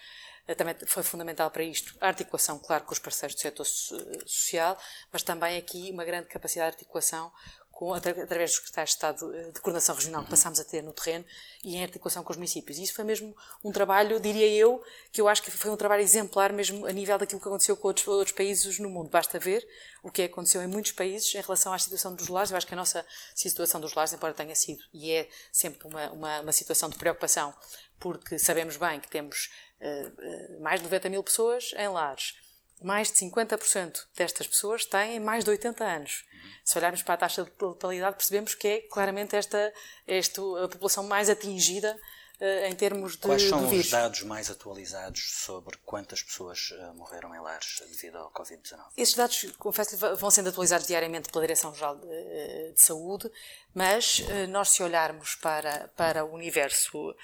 também 0.56 0.76
foi 0.86 1.04
fundamental 1.04 1.50
para 1.52 1.64
isto 1.64 1.96
a 2.00 2.08
articulação, 2.08 2.60
claro, 2.60 2.84
com 2.84 2.94
os 2.94 3.00
parceiros 3.00 3.36
do 3.36 3.42
setor 3.42 3.66
social, 4.26 4.78
mas 5.12 5.24
também 5.24 5.58
aqui 5.58 5.90
uma 5.92 6.06
grande 6.06 6.28
capacidade 6.28 6.72
de 6.72 6.76
articulação 6.78 7.32
com, 7.82 7.96
através 7.96 8.52
dos 8.52 8.56
secretários 8.58 8.92
de 8.92 8.96
Estado 8.96 9.36
eh, 9.36 9.52
de 9.52 9.60
Coordenação 9.60 9.96
Regional 9.96 10.24
que 10.24 10.30
passámos 10.30 10.60
a 10.60 10.64
ter 10.64 10.84
no 10.84 10.94
terreno 10.94 11.26
e 11.64 11.78
em 11.78 11.82
articulação 11.82 12.24
com 12.24 12.30
os 12.30 12.38
municípios. 12.38 12.78
E 12.78 12.84
isso 12.84 12.94
foi 12.94 13.04
mesmo 13.04 13.36
um 13.64 13.72
trabalho, 13.72 14.20
diria 14.20 14.48
eu, 14.48 14.84
que 15.12 15.20
eu 15.20 15.28
acho 15.28 15.42
que 15.42 15.50
foi 15.50 15.72
um 15.72 15.76
trabalho 15.76 16.04
exemplar 16.04 16.54
mesmo 16.54 16.86
a 16.86 16.92
nível 16.92 17.18
daquilo 17.18 17.42
que 17.42 17.48
aconteceu 17.48 17.76
com 17.76 17.88
outros, 17.88 18.08
outros 18.08 18.36
países 18.38 18.78
no 18.78 18.88
mundo. 18.88 19.10
Basta 19.10 19.40
ver 19.40 19.68
o 20.04 20.12
que 20.12 20.22
aconteceu 20.22 20.62
em 20.62 20.68
muitos 20.68 20.92
países 20.92 21.34
em 21.34 21.42
relação 21.42 21.74
à 21.74 21.80
situação 21.80 22.14
dos 22.14 22.28
lares. 22.28 22.52
Eu 22.52 22.58
acho 22.58 22.68
que 22.68 22.74
a 22.76 22.78
nossa 22.78 23.04
situação 23.34 23.82
dos 23.82 23.96
lares, 23.96 24.14
embora 24.14 24.32
tenha 24.32 24.54
sido 24.54 24.84
e 24.94 25.12
é 25.12 25.28
sempre 25.52 25.88
uma, 25.88 26.12
uma, 26.12 26.42
uma 26.42 26.52
situação 26.52 26.88
de 26.88 27.00
preocupação, 27.00 27.52
porque 28.00 28.38
sabemos 28.38 28.78
bem 28.78 29.00
que 29.00 29.10
temos 29.10 29.50
mais 30.60 30.80
de 30.80 30.86
90 30.86 31.10
mil 31.10 31.24
pessoas 31.24 31.74
em 31.78 31.88
lares. 31.88 32.36
Mais 32.82 33.12
de 33.12 33.18
50% 33.20 34.06
destas 34.16 34.48
pessoas 34.48 34.86
têm 34.86 35.20
mais 35.20 35.44
de 35.44 35.52
80 35.52 35.84
anos. 35.84 36.26
Se 36.64 36.78
olharmos 36.78 37.04
para 37.04 37.14
a 37.14 37.18
taxa 37.18 37.44
de 37.44 37.66
letalidade, 37.66 38.16
percebemos 38.16 38.56
que 38.56 38.68
é 38.68 38.82
claramente 38.82 39.36
esta, 39.36 39.74
esta 40.08 40.42
a 40.64 40.68
população 40.68 41.04
mais 41.04 41.30
atingida 41.30 42.00
uh, 42.40 42.66
em 42.66 42.76
termos 42.76 43.14
de. 43.14 43.20
Quais 43.20 43.44
são 43.44 43.70
os 43.70 43.90
dados 43.90 44.24
mais 44.24 44.50
atualizados 44.50 45.22
sobre 45.44 45.78
quantas 45.86 46.24
pessoas 46.24 46.74
morreram 46.96 47.36
em 47.36 47.40
lares 47.40 47.84
devido 47.88 48.18
ao 48.18 48.32
Covid-19? 48.32 48.80
Esses 48.98 49.16
dados, 49.16 49.46
confesso 49.60 49.96
vão 50.16 50.32
sendo 50.32 50.50
atualizados 50.50 50.88
diariamente 50.88 51.30
pela 51.30 51.44
Direção-Geral 51.44 51.98
de, 51.98 52.08
de, 52.74 52.82
Saúde, 52.82 53.32
mas 53.76 54.24
nós, 54.50 54.70
se 54.70 54.82
olharmos 54.82 55.36
para, 55.36 55.88
para 55.90 56.26
o 56.26 56.34
universo 56.34 57.16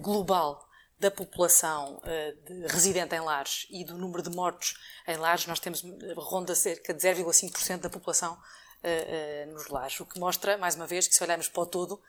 global 0.00 0.63
da 0.98 1.10
população 1.10 1.96
uh, 1.96 2.44
de, 2.44 2.66
residente 2.68 3.14
em 3.14 3.20
lares 3.20 3.66
e 3.70 3.84
do 3.84 3.98
número 3.98 4.22
de 4.22 4.30
mortos 4.30 4.74
em 5.06 5.16
lares, 5.16 5.46
nós 5.46 5.58
temos 5.58 5.82
ronda 6.16 6.54
cerca 6.54 6.94
de 6.94 7.00
0,5% 7.00 7.80
da 7.80 7.90
população 7.90 8.34
uh, 8.34 9.48
uh, 9.48 9.52
nos 9.52 9.68
lares, 9.68 9.98
o 10.00 10.06
que 10.06 10.18
mostra, 10.18 10.56
mais 10.56 10.76
uma 10.76 10.86
vez, 10.86 11.08
que 11.08 11.14
se 11.14 11.22
olharmos 11.22 11.48
para 11.48 11.62
o 11.62 11.66
todo, 11.66 12.00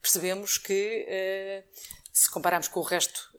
percebemos 0.00 0.58
que, 0.58 1.64
se 2.12 2.30
compararmos 2.30 2.68
com 2.68 2.78
o 2.78 2.82
resto 2.82 3.30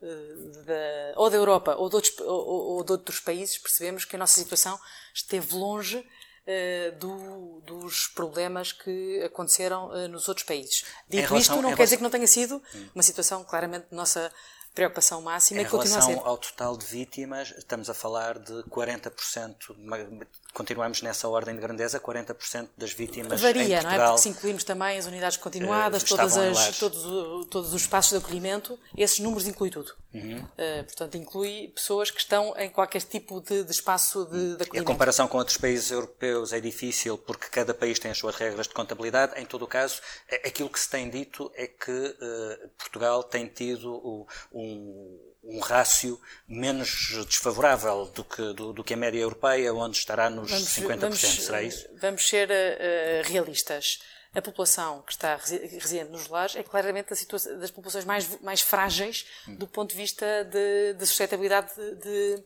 da, 0.64 1.12
ou 1.14 1.30
da 1.30 1.36
Europa 1.36 1.76
ou 1.76 1.88
de, 1.88 1.94
outros, 1.94 2.18
ou, 2.18 2.76
ou 2.76 2.82
de 2.82 2.90
outros 2.90 3.20
países, 3.20 3.56
percebemos 3.56 4.04
que 4.04 4.16
a 4.16 4.18
nossa 4.18 4.34
situação 4.34 4.76
esteve 5.14 5.54
longe 5.54 6.04
do, 6.98 7.60
dos 7.60 8.08
problemas 8.08 8.72
que 8.72 9.22
aconteceram 9.22 10.08
nos 10.08 10.28
outros 10.28 10.44
países. 10.44 10.84
Dito 11.08 11.36
isto, 11.36 11.52
não 11.52 11.58
quer 11.58 11.62
relação... 11.62 11.84
dizer 11.84 11.96
que 11.98 12.02
não 12.02 12.10
tenha 12.10 12.26
sido 12.26 12.60
uma 12.92 13.02
situação 13.04 13.44
claramente 13.44 13.86
nossa 13.92 14.32
preocupação 14.76 15.22
máxima 15.22 15.62
em 15.62 15.64
e 15.64 15.68
continua 15.68 15.98
a 15.98 16.02
ser. 16.02 16.10
Em 16.10 16.12
relação 16.12 16.30
ao 16.30 16.36
total 16.36 16.76
de 16.76 16.84
vítimas, 16.84 17.52
estamos 17.56 17.88
a 17.88 17.94
falar 17.94 18.38
de 18.38 18.52
40%, 18.64 19.56
continuamos 20.52 21.00
nessa 21.00 21.26
ordem 21.26 21.54
de 21.54 21.60
grandeza, 21.62 21.98
40% 21.98 22.68
das 22.76 22.92
vítimas 22.92 23.40
Varia, 23.40 23.62
em 23.62 23.68
Portugal, 23.68 23.82
não 23.84 24.04
é? 24.04 24.06
Porque 24.06 24.20
se 24.20 24.28
incluímos 24.28 24.64
também 24.64 24.98
as 24.98 25.06
unidades 25.06 25.38
continuadas, 25.38 26.02
uh, 26.02 26.08
todas 26.08 26.36
as, 26.36 26.78
todos, 26.78 27.46
todos 27.46 27.72
os 27.72 27.80
espaços 27.80 28.10
de 28.10 28.18
acolhimento, 28.18 28.78
esses 28.94 29.18
números 29.18 29.48
incluem 29.48 29.72
tudo. 29.72 29.92
Uhum. 30.16 30.38
Uh, 30.38 30.84
portanto, 30.84 31.16
inclui 31.16 31.68
pessoas 31.74 32.10
que 32.10 32.20
estão 32.20 32.54
em 32.56 32.70
qualquer 32.70 33.02
tipo 33.02 33.40
de, 33.40 33.64
de 33.64 33.70
espaço 33.70 34.24
de, 34.24 34.56
de 34.56 34.62
acolhimento. 34.62 34.78
A 34.78 34.84
comparação 34.84 35.28
com 35.28 35.38
outros 35.38 35.58
países 35.58 35.90
europeus 35.90 36.52
é 36.52 36.60
difícil 36.60 37.18
porque 37.18 37.48
cada 37.48 37.74
país 37.74 37.98
tem 37.98 38.10
as 38.10 38.18
suas 38.18 38.34
regras 38.36 38.66
de 38.66 38.74
contabilidade. 38.74 39.38
Em 39.40 39.44
todo 39.44 39.62
o 39.62 39.68
caso, 39.68 40.00
aquilo 40.44 40.70
que 40.70 40.80
se 40.80 40.88
tem 40.88 41.10
dito 41.10 41.50
é 41.54 41.66
que 41.66 41.90
uh, 41.90 42.68
Portugal 42.78 43.22
tem 43.22 43.46
tido 43.46 44.26
um, 44.52 45.18
um 45.44 45.60
rácio 45.60 46.20
menos 46.48 47.12
desfavorável 47.26 48.06
do 48.06 48.24
que, 48.24 48.42
do, 48.54 48.72
do, 48.72 48.84
que 48.84 48.94
a 48.94 48.96
média 48.96 49.20
europeia, 49.20 49.72
onde 49.74 49.98
estará 49.98 50.30
nos 50.30 50.50
vamos, 50.50 50.68
50%. 50.68 50.98
Vamos, 50.98 51.18
Será 51.20 51.62
isso? 51.62 51.88
Vamos 52.00 52.26
ser 52.26 52.48
uh, 52.48 53.28
realistas 53.28 54.00
a 54.36 54.42
população 54.42 55.00
que 55.00 55.12
está 55.12 55.36
residente 55.36 56.10
nos 56.10 56.28
lares 56.28 56.56
é 56.56 56.62
claramente 56.62 57.16
situação 57.16 57.58
das 57.58 57.70
populações 57.70 58.04
mais, 58.04 58.40
mais 58.42 58.60
frágeis 58.60 59.26
do 59.48 59.66
ponto 59.66 59.90
de 59.90 59.96
vista 59.96 60.44
de, 60.44 60.92
de 60.92 61.06
suscetibilidade 61.06 61.72
de, 61.74 62.44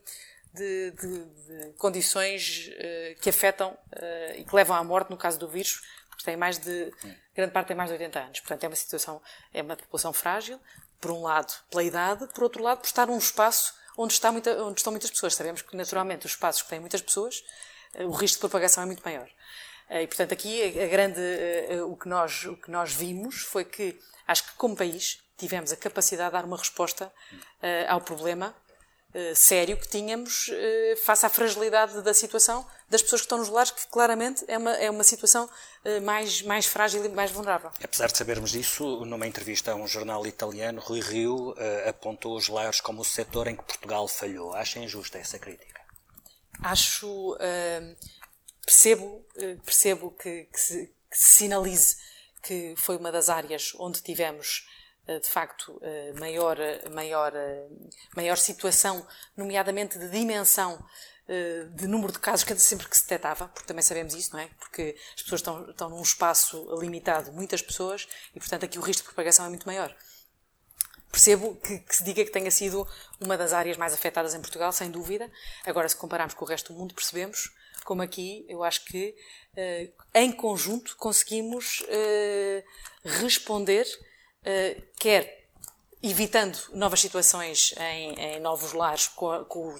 de, 0.54 0.90
de, 0.92 1.72
condições 1.76 2.68
uh, 2.68 3.20
que 3.20 3.28
afetam 3.28 3.72
uh, 3.72 4.38
e 4.38 4.44
que 4.44 4.54
levam 4.54 4.76
à 4.76 4.84
morte 4.84 5.10
no 5.10 5.16
caso 5.16 5.36
do 5.36 5.48
vírus, 5.48 5.82
porque 6.08 6.24
tem 6.24 6.36
mais 6.36 6.58
de, 6.58 6.92
grande 7.34 7.52
parte 7.52 7.66
tem 7.66 7.76
mais 7.76 7.90
de 7.90 7.94
80 7.94 8.20
anos. 8.20 8.40
Portanto, 8.40 8.64
é 8.64 8.68
uma 8.68 8.76
situação, 8.76 9.20
é 9.52 9.60
uma 9.60 9.76
população 9.76 10.12
frágil, 10.12 10.60
por 11.00 11.10
um 11.10 11.22
lado 11.22 11.52
pela 11.70 11.82
idade, 11.82 12.28
por 12.28 12.44
outro 12.44 12.62
lado 12.62 12.78
por 12.78 12.86
estar 12.86 13.06
num 13.06 13.18
espaço 13.18 13.74
onde, 13.98 14.12
está 14.12 14.30
muita, 14.30 14.62
onde 14.62 14.78
estão 14.78 14.92
muitas 14.92 15.10
pessoas. 15.10 15.34
Sabemos 15.34 15.60
que 15.60 15.76
naturalmente 15.76 16.24
os 16.24 16.32
espaços 16.32 16.62
que 16.62 16.68
têm 16.68 16.78
muitas 16.78 17.02
pessoas, 17.02 17.42
uh, 17.94 18.04
o 18.04 18.12
risco 18.12 18.36
de 18.36 18.40
propagação 18.40 18.84
é 18.84 18.86
muito 18.86 19.02
maior. 19.02 19.28
E 19.90 20.06
portanto 20.06 20.32
aqui 20.32 20.62
a 20.78 20.86
grande, 20.86 21.20
o 21.86 21.96
que 21.96 22.08
nós, 22.08 22.44
o 22.44 22.56
que 22.56 22.70
nós 22.70 22.92
vimos 22.92 23.42
foi 23.42 23.64
que 23.64 23.98
acho 24.26 24.44
que 24.44 24.52
como 24.54 24.76
país 24.76 25.18
tivemos 25.36 25.72
a 25.72 25.76
capacidade 25.76 26.30
de 26.30 26.32
dar 26.32 26.44
uma 26.44 26.56
resposta 26.56 27.12
ao 27.88 28.00
problema 28.00 28.54
uh, 29.14 29.36
sério 29.36 29.76
que 29.76 29.88
tínhamos 29.88 30.48
uh, 30.48 30.96
face 31.04 31.26
à 31.26 31.28
fragilidade 31.28 32.02
da 32.02 32.14
situação 32.14 32.66
das 32.88 33.02
pessoas 33.02 33.20
que 33.22 33.26
estão 33.26 33.38
nos 33.38 33.48
lares, 33.48 33.70
que 33.70 33.86
claramente 33.86 34.44
é 34.48 34.58
uma, 34.58 34.72
é 34.72 34.90
uma 34.90 35.04
situação 35.04 35.46
uh, 35.46 36.00
mais, 36.02 36.42
mais 36.42 36.66
frágil 36.66 37.04
e 37.04 37.08
mais 37.08 37.30
vulnerável. 37.30 37.70
Apesar 37.82 38.08
de 38.08 38.16
sabermos 38.16 38.54
isso, 38.54 39.04
numa 39.04 39.26
entrevista 39.26 39.72
a 39.72 39.74
um 39.74 39.86
jornal 39.86 40.26
italiano, 40.26 40.80
Rui 40.80 41.00
Rio 41.00 41.54
apontou 41.88 42.36
os 42.36 42.48
lares 42.48 42.80
como 42.80 43.02
o 43.02 43.04
setor 43.04 43.46
em 43.46 43.56
que 43.56 43.62
Portugal 43.62 44.06
falhou. 44.08 44.54
Acha 44.54 44.78
injusta 44.78 45.18
essa 45.18 45.38
crítica? 45.38 45.80
Acho. 46.62 47.36
Percebo 48.70 49.26
percebo 49.64 50.10
que, 50.12 50.44
que, 50.44 50.60
se, 50.60 50.86
que 51.10 51.18
se 51.18 51.24
sinalize 51.24 51.96
que 52.42 52.74
foi 52.76 52.96
uma 52.96 53.10
das 53.10 53.28
áreas 53.28 53.72
onde 53.78 54.02
tivemos 54.02 54.66
eh, 55.06 55.18
de 55.18 55.28
facto 55.28 55.78
eh, 55.82 56.12
maior, 56.18 56.56
maior, 56.90 57.34
eh, 57.34 57.68
maior 58.14 58.36
situação, 58.36 59.06
nomeadamente 59.36 59.98
de 59.98 60.08
dimensão 60.08 60.84
de 61.76 61.86
número 61.86 62.12
de 62.12 62.18
casos 62.18 62.42
que 62.42 62.58
sempre 62.58 62.88
que 62.88 62.96
se 62.96 63.04
detectava, 63.04 63.46
porque 63.46 63.68
também 63.68 63.84
sabemos 63.84 64.14
isso, 64.14 64.32
não 64.32 64.40
é? 64.40 64.48
Porque 64.58 64.96
as 65.14 65.22
pessoas 65.22 65.40
estão, 65.40 65.70
estão 65.70 65.88
num 65.88 66.02
espaço 66.02 66.66
limitado, 66.80 67.30
muitas 67.30 67.62
pessoas, 67.62 68.08
e 68.34 68.40
portanto 68.40 68.64
aqui 68.64 68.80
o 68.80 68.82
risco 68.82 69.02
de 69.02 69.14
propagação 69.14 69.46
é 69.46 69.48
muito 69.48 69.64
maior. 69.64 69.96
Percebo 71.08 71.54
que, 71.54 71.78
que, 71.78 71.94
se 71.94 72.02
diga 72.02 72.24
que 72.24 72.32
tenha 72.32 72.50
sido 72.50 72.84
uma 73.20 73.38
das 73.38 73.52
áreas 73.52 73.76
mais 73.76 73.94
afetadas 73.94 74.34
em 74.34 74.40
Portugal, 74.40 74.72
sem 74.72 74.90
dúvida. 74.90 75.30
Agora, 75.64 75.88
se 75.88 75.94
compararmos 75.94 76.34
com 76.34 76.44
o 76.44 76.48
resto 76.48 76.72
do 76.72 76.78
mundo, 76.80 76.96
percebemos 76.96 77.54
como 77.84 78.02
aqui, 78.02 78.44
eu 78.48 78.62
acho 78.62 78.84
que 78.84 79.14
em 80.14 80.32
conjunto 80.32 80.96
conseguimos 80.96 81.82
responder 83.04 83.86
uh, 84.40 84.82
quer 84.98 85.40
evitando 86.02 86.58
novas 86.72 87.00
situações 87.00 87.74
em, 87.78 88.14
em 88.14 88.40
novos 88.40 88.72
lares 88.72 89.08
com, 89.08 89.44
com, 89.44 89.78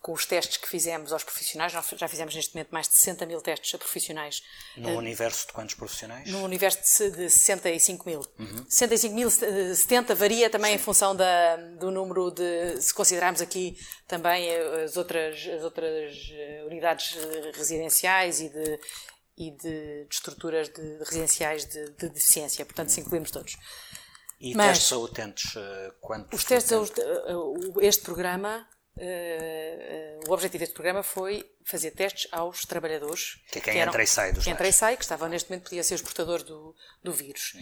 com, 0.00 0.12
os 0.12 0.26
testes 0.26 0.56
que 0.56 0.68
fizemos 0.68 1.12
aos 1.12 1.24
profissionais. 1.24 1.72
Nós 1.72 1.86
já 1.96 2.08
fizemos 2.08 2.34
neste 2.34 2.54
momento 2.54 2.70
mais 2.70 2.88
de 2.88 2.94
60 2.94 3.26
mil 3.26 3.40
testes 3.40 3.74
a 3.74 3.78
profissionais. 3.78 4.42
No 4.76 4.90
uh, 4.90 4.96
universo 4.98 5.46
de 5.46 5.52
quantos 5.52 5.74
profissionais? 5.74 6.28
No 6.30 6.42
universo 6.42 7.10
de, 7.10 7.16
de 7.16 7.30
65 7.30 8.08
mil. 8.08 8.20
Uhum. 8.38 8.64
65 8.68 9.14
mil, 9.14 9.30
70 9.30 10.14
varia 10.14 10.50
também 10.50 10.72
Sim. 10.72 10.76
em 10.76 10.78
função 10.78 11.14
da, 11.14 11.56
do 11.56 11.90
número 11.90 12.30
de, 12.30 12.80
se 12.80 12.92
considerarmos 12.94 13.40
aqui 13.40 13.78
também 14.06 14.48
as 14.84 14.96
outras, 14.96 15.46
as 15.46 15.62
outras 15.62 16.16
unidades 16.66 17.16
residenciais 17.54 18.40
e 18.40 18.48
de, 18.48 18.80
e 19.38 19.50
de, 19.52 20.04
de 20.04 20.08
estruturas 20.10 20.68
de, 20.68 20.98
de 20.98 21.04
residenciais 21.04 21.64
de, 21.64 21.90
de, 21.90 22.08
deficiência, 22.08 22.64
portanto, 22.64 22.90
se 22.90 23.00
incluímos 23.00 23.30
todos. 23.30 23.56
E 24.40 24.54
Mas, 24.54 24.78
testes 24.78 24.92
a 24.92 24.98
utentes, 24.98 25.56
eh, 25.56 25.92
quantos? 26.00 26.38
Os 26.38 26.44
testes 26.44 26.72
a, 26.72 26.76
eh, 26.76 27.86
este 27.86 28.02
programa, 28.02 28.68
uh, 28.98 30.28
o 30.28 30.32
objetivo 30.32 30.60
deste 30.60 30.74
programa 30.74 31.02
foi 31.02 31.50
fazer 31.64 31.92
testes 31.92 32.28
aos 32.32 32.64
trabalhadores. 32.64 33.40
Que 33.50 33.58
é 33.58 33.62
quem 33.62 33.72
que 33.74 33.78
eram, 33.78 33.90
entra 33.90 34.02
e 34.02 34.06
sai 34.06 34.32
dos 34.32 34.46
entra 34.46 34.68
e 34.68 34.72
sai, 34.72 34.96
que 34.96 35.04
estavam 35.04 35.28
neste 35.28 35.50
momento, 35.50 35.64
podia 35.64 35.82
ser 35.82 35.94
os 35.94 36.02
portadores 36.02 36.44
do, 36.44 36.74
do 37.02 37.12
vírus. 37.12 37.56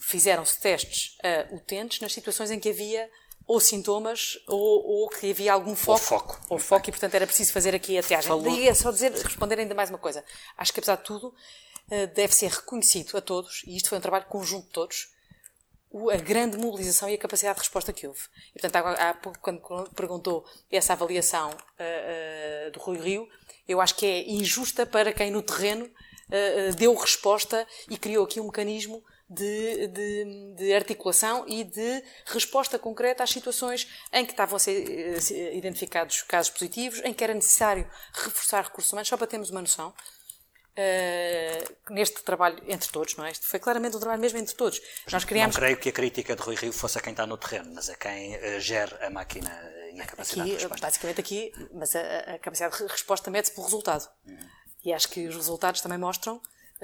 Fizeram-se 0.00 0.58
testes 0.58 1.16
a 1.22 1.54
utentes 1.54 2.00
nas 2.00 2.12
situações 2.12 2.50
em 2.50 2.58
que 2.58 2.70
havia 2.70 3.08
ou 3.46 3.60
sintomas 3.60 4.38
ou, 4.46 4.84
ou, 4.84 5.08
que 5.08 5.30
havia 5.30 5.52
algum 5.52 5.74
foco. 5.74 5.92
Ou 5.92 5.98
foco. 5.98 6.40
Ou 6.48 6.58
foco 6.58 6.88
e, 6.88 6.92
portanto, 6.92 7.14
era 7.14 7.26
preciso 7.26 7.52
fazer 7.52 7.74
aqui 7.74 7.98
a 7.98 8.02
triagem. 8.02 8.28
Falou... 8.28 8.44
Daí 8.44 8.68
é 8.68 8.74
só 8.74 8.90
dizer, 8.90 9.12
responder 9.12 9.58
ainda 9.58 9.74
mais 9.74 9.90
uma 9.90 9.98
coisa. 9.98 10.24
Acho 10.56 10.72
que, 10.72 10.80
apesar 10.80 10.96
de 10.96 11.04
tudo, 11.04 11.34
eh, 11.90 12.06
deve 12.06 12.34
ser 12.34 12.50
reconhecido 12.50 13.16
a 13.16 13.20
todos, 13.20 13.62
e 13.66 13.76
isto 13.76 13.88
foi 13.88 13.98
um 13.98 14.00
trabalho 14.00 14.24
conjunto 14.26 14.66
de 14.66 14.72
todos, 14.72 15.11
a 16.12 16.16
grande 16.16 16.56
mobilização 16.56 17.08
e 17.08 17.14
a 17.14 17.18
capacidade 17.18 17.56
de 17.56 17.60
resposta 17.60 17.92
que 17.92 18.06
houve. 18.06 18.20
E, 18.54 18.60
portanto, 18.60 18.86
há 18.86 19.14
pouco, 19.14 19.38
quando 19.40 19.90
perguntou 19.90 20.44
essa 20.70 20.92
avaliação 20.92 21.50
uh, 21.50 22.68
uh, 22.68 22.70
do 22.70 22.80
Rui 22.80 22.98
Rio, 22.98 23.28
eu 23.68 23.80
acho 23.80 23.94
que 23.96 24.06
é 24.06 24.30
injusta 24.30 24.86
para 24.86 25.12
quem 25.12 25.30
no 25.30 25.42
terreno 25.42 25.84
uh, 25.84 26.74
deu 26.76 26.94
resposta 26.94 27.66
e 27.90 27.96
criou 27.96 28.24
aqui 28.24 28.40
um 28.40 28.46
mecanismo 28.46 29.02
de, 29.32 29.88
de, 29.88 30.54
de, 30.56 30.74
articulação 30.74 31.44
e 31.48 31.64
de 31.64 32.04
resposta 32.26 32.78
concreta 32.78 33.24
às 33.24 33.30
situações 33.30 33.88
em 34.12 34.26
que 34.26 34.32
estavam 34.32 34.56
a 34.56 34.58
ser 34.58 34.84
eh, 35.32 35.56
identificados 35.56 36.20
casos 36.22 36.50
positivos, 36.50 37.00
em 37.02 37.14
que 37.14 37.24
era 37.24 37.32
necessário 37.32 37.88
reforçar 38.12 38.64
recursos 38.64 38.92
humanos, 38.92 39.08
só 39.08 39.16
para 39.16 39.26
termos 39.26 39.48
uma 39.48 39.62
noção. 39.62 39.94
Uh, 40.72 41.92
neste 41.92 42.22
trabalho 42.22 42.62
entre 42.66 42.90
todos, 42.90 43.14
não 43.16 43.26
é? 43.26 43.30
Este 43.30 43.46
foi 43.46 43.60
claramente 43.60 43.94
um 43.94 44.00
trabalho 44.00 44.20
mesmo 44.20 44.38
entre 44.38 44.54
todos. 44.54 44.80
Nós 45.10 45.22
criámos... 45.22 45.54
Não 45.54 45.60
creio 45.60 45.76
que 45.76 45.90
a 45.90 45.92
crítica 45.92 46.34
de 46.34 46.40
Rui 46.40 46.54
Rio 46.54 46.72
fosse 46.72 46.96
a 46.96 47.00
quem 47.02 47.10
está 47.10 47.26
no 47.26 47.36
terreno, 47.36 47.72
mas 47.74 47.90
a 47.90 47.94
quem 47.94 48.36
uh, 48.36 48.58
gera 48.58 49.06
a 49.06 49.10
máquina 49.10 49.50
e 49.92 50.00
a 50.00 50.06
capacidade 50.06 50.48
aqui, 50.48 50.56
de 50.56 50.62
resposta. 50.62 50.86
Basicamente 50.86 51.20
aqui, 51.20 51.52
mas 51.74 51.94
a, 51.94 52.00
a 52.34 52.38
capacidade 52.38 52.78
de 52.78 52.86
resposta 52.86 53.30
mede-se 53.30 53.52
pelo 53.52 53.66
resultado. 53.66 54.08
Uhum. 54.26 54.48
E 54.82 54.92
acho 54.94 55.08
que 55.08 55.28
os 55.28 55.36
resultados 55.36 55.82
também 55.82 55.98
mostram 55.98 56.40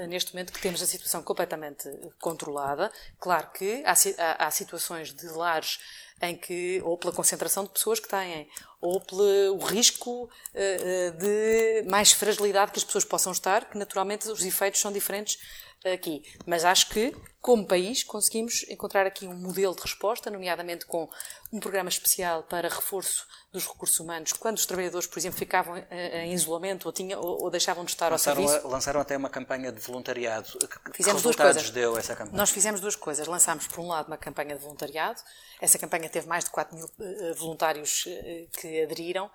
neste 0.07 0.33
momento 0.33 0.53
que 0.53 0.61
temos 0.61 0.83
a 0.83 0.87
situação 0.87 1.23
completamente 1.23 1.89
controlada. 2.21 2.91
Claro 3.19 3.51
que 3.51 3.83
há, 3.85 3.93
há, 3.93 4.47
há, 4.47 4.51
situações 4.51 5.13
de 5.13 5.27
lares 5.29 5.79
em 6.21 6.37
que, 6.37 6.81
ou 6.85 6.99
pela 6.99 7.13
concentração 7.13 7.65
de 7.65 7.71
pessoas 7.71 8.01
que 8.01 8.09
têm, 8.09 8.49
ou 8.81 9.01
pelo 9.01 9.57
risco 9.59 10.25
uh, 10.25 11.11
de 11.19 11.89
mais 11.89 12.13
fragilidade 12.13 12.73
que 12.73 12.79
as 12.79 12.85
pessoas 12.85 13.05
possam 13.05 13.33
estar, 13.33 13.67
que 13.67 13.79
naturalmente 13.79 14.29
os 14.29 14.45
efeitos 14.45 14.81
são 14.81 14.93
diferentes 14.93 15.39
aqui. 15.85 16.23
Mas 16.47 16.65
acho 16.65 16.89
que, 16.91 17.15
como 17.41 17.67
país, 17.67 18.03
conseguimos 18.03 18.65
encontrar 18.69 19.07
aqui 19.07 19.27
um 19.27 19.35
modelo 19.35 19.75
de 19.75 19.83
resposta, 19.83 20.31
nomeadamente 20.31 20.87
com 20.87 21.09
um 21.53 21.61
programa 21.61 21.89
especial 21.89 22.43
para 22.43 22.69
reforço 22.69 23.27
dos 23.51 23.67
recursos 23.67 23.99
humanos, 23.99 24.33
quando 24.35 24.59
os 24.59 24.67
trabalhadores, 24.67 25.07
por 25.07 25.19
exemplo, 25.19 25.39
ficavam 25.39 25.77
eh, 25.91 26.27
em 26.27 26.35
isolamento 26.35 26.85
ou, 26.85 26.93
tinha, 26.93 27.19
ou, 27.19 27.45
ou 27.45 27.51
deixavam 27.51 27.83
de 27.83 27.91
estar 27.93 28.11
lançaram 28.11 28.43
ao 28.43 28.49
serviço. 28.49 28.67
A, 28.67 28.71
lançaram 28.71 29.01
até 29.01 29.17
uma 29.17 29.31
campanha 29.31 29.73
de 29.73 29.81
voluntariado. 29.81 30.51
Que 30.59 30.97
fizemos 30.99 31.23
duas 31.23 31.35
coisas. 31.35 31.71
deu 31.71 31.97
essa 31.97 32.15
campanha? 32.15 32.37
Nós 32.37 32.51
fizemos 32.51 32.81
duas 32.81 32.95
coisas. 32.95 33.27
Lançámos, 33.27 33.67
por 33.67 33.81
um 33.81 33.89
lado, 33.89 34.09
uma 34.09 34.19
campanha 34.19 34.55
de 34.55 34.63
voluntariado. 34.63 35.23
Essa 35.61 35.79
campanha 35.79 36.11
teve 36.11 36.27
mais 36.27 36.45
de 36.45 36.51
4 36.51 36.77
mil 36.77 36.85
uh, 36.85 37.35
voluntários 37.37 38.05
uh, 38.05 38.61
que 38.61 38.83
aderiram. 38.83 39.31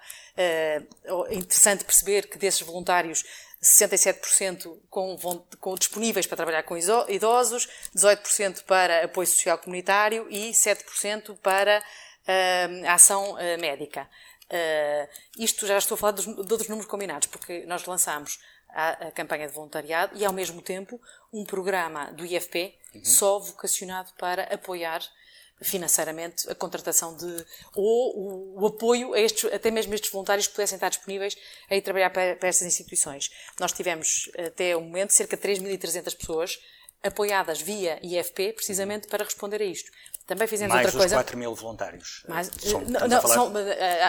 Uh, 1.08 1.34
interessante 1.34 1.84
perceber 1.84 2.30
que 2.30 2.38
desses 2.38 2.62
voluntários 2.62 3.24
67% 3.64 4.78
com, 4.90 5.18
com, 5.60 5.76
disponíveis 5.76 6.28
para 6.28 6.36
trabalhar 6.36 6.64
com 6.64 6.78
idosos, 6.78 7.70
18% 7.96 8.64
para 8.64 9.06
apoio 9.06 9.26
social 9.26 9.58
comunitário 9.58 10.28
e 10.30 10.52
7% 10.52 11.38
para 11.38 11.80
uh, 11.80 12.90
ação 12.90 13.34
uh, 13.34 13.60
médica. 13.60 14.10
Uh, 14.46 15.08
isto 15.40 15.66
já 15.66 15.78
estou 15.78 15.96
a 15.96 15.98
falar 15.98 16.12
dos, 16.12 16.26
de 16.26 16.32
outros 16.52 16.68
números 16.68 16.90
combinados, 16.90 17.28
porque 17.28 17.66
nós 17.66 17.86
lançámos 17.86 18.38
a, 18.70 19.08
a, 19.08 19.12
campanha 19.12 19.48
de 19.48 19.54
voluntariado 19.54 20.18
e, 20.18 20.26
ao 20.26 20.34
mesmo 20.34 20.62
tempo, 20.62 21.00
um 21.32 21.46
programa 21.46 22.12
do 22.12 22.26
IFP 22.26 22.78
uhum. 22.94 23.06
só 23.06 23.40
vocacionado 23.40 24.12
para 24.18 24.44
apoiar 24.54 25.02
financeiramente 25.62 26.50
a 26.50 26.56
contratação 26.56 27.16
de 27.16 27.46
ou 27.74 28.60
o, 28.62 28.68
apoio 28.68 29.14
a 29.14 29.20
estes, 29.20 29.52
até 29.54 29.72
mesmo 29.72 29.94
estes 29.94 30.12
voluntários 30.12 30.48
que 30.48 30.54
pudessem 30.54 30.76
estar 30.76 30.90
disponíveis 30.90 31.38
a 31.70 31.76
ir 31.76 31.82
trabalhar 31.82 32.10
para, 32.10 32.36
para 32.36 32.50
estas 32.50 32.68
instituições. 32.68 33.30
Nós 33.60 33.72
tivemos 33.72 34.30
até 34.38 34.76
o 34.76 34.82
momento 34.82 35.12
cerca 35.12 35.38
de 35.38 35.44
3.300 35.44 36.16
pessoas 36.18 36.60
apoiadas 37.04 37.62
via 37.62 38.00
IFP 38.02 38.54
precisamente 38.54 39.08
para 39.08 39.24
responder 39.24 39.62
a 39.62 39.66
isto. 39.66 39.92
Também 40.26 40.48
fizemos 40.48 40.74
Mais 40.74 40.86
outra 40.86 41.00
coisa. 41.00 41.16
Mais 41.16 41.26
os 41.26 41.32
4 41.32 41.38
mil 41.38 41.54
voluntários. 41.54 42.24
Mais, 42.30 42.50
são, 42.60 42.82
não, 42.82 43.08
não, 43.08 43.22
falar... 43.22 43.34
são, 43.34 43.54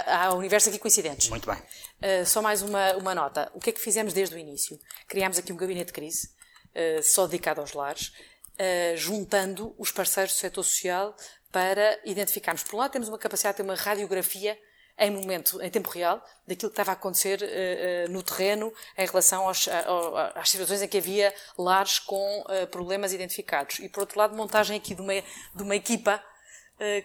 há, 0.06 0.26
há 0.26 0.34
universos 0.34 0.68
aqui 0.68 0.78
coincidentes. 0.78 1.28
Muito 1.28 1.50
bem. 1.50 1.58
Uh, 1.58 2.24
só 2.24 2.40
mais 2.40 2.62
uma, 2.62 2.94
uma 2.94 3.14
nota. 3.14 3.50
O 3.52 3.58
que 3.58 3.70
é 3.70 3.72
que 3.72 3.80
fizemos 3.80 4.12
desde 4.12 4.36
o 4.36 4.38
início? 4.38 4.78
Criámos 5.08 5.38
aqui 5.38 5.52
um 5.52 5.56
gabinete 5.56 5.88
de 5.88 5.92
crise, 5.92 6.28
uh, 6.70 7.02
só 7.02 7.26
dedicado 7.26 7.60
aos 7.60 7.72
lares, 7.72 8.12
uh, 8.54 8.96
juntando 8.96 9.74
os 9.78 9.90
parceiros 9.90 10.34
do 10.34 10.38
setor 10.38 10.64
social 10.64 11.16
para 11.50 12.00
identificarmos. 12.04 12.62
Por 12.64 12.76
um 12.76 12.78
lado, 12.78 12.92
temos 12.92 13.08
uma 13.08 13.18
capacidade 13.18 13.54
de 13.54 13.56
ter 13.58 13.62
uma 13.62 13.76
radiografia 13.76 14.58
em 14.98 15.10
momento, 15.10 15.60
em 15.60 15.70
tempo 15.70 15.90
real, 15.90 16.24
daquilo 16.46 16.70
que 16.70 16.74
estava 16.74 16.92
a 16.92 16.94
acontecer 16.94 17.40
uh, 17.42 18.08
uh, 18.08 18.12
no 18.12 18.22
terreno 18.22 18.72
em 18.96 19.06
relação 19.06 19.46
aos, 19.48 19.66
a, 19.68 20.32
às 20.36 20.50
situações 20.50 20.82
em 20.82 20.88
que 20.88 20.98
havia 20.98 21.34
lares 21.58 21.98
com 21.98 22.40
uh, 22.42 22.66
problemas 22.68 23.12
identificados. 23.12 23.80
E, 23.80 23.88
por 23.88 24.00
outro 24.00 24.18
lado, 24.18 24.36
montagem 24.36 24.76
aqui 24.76 24.94
de 24.94 25.00
uma, 25.00 25.14
de 25.14 25.62
uma 25.62 25.76
equipa 25.76 26.22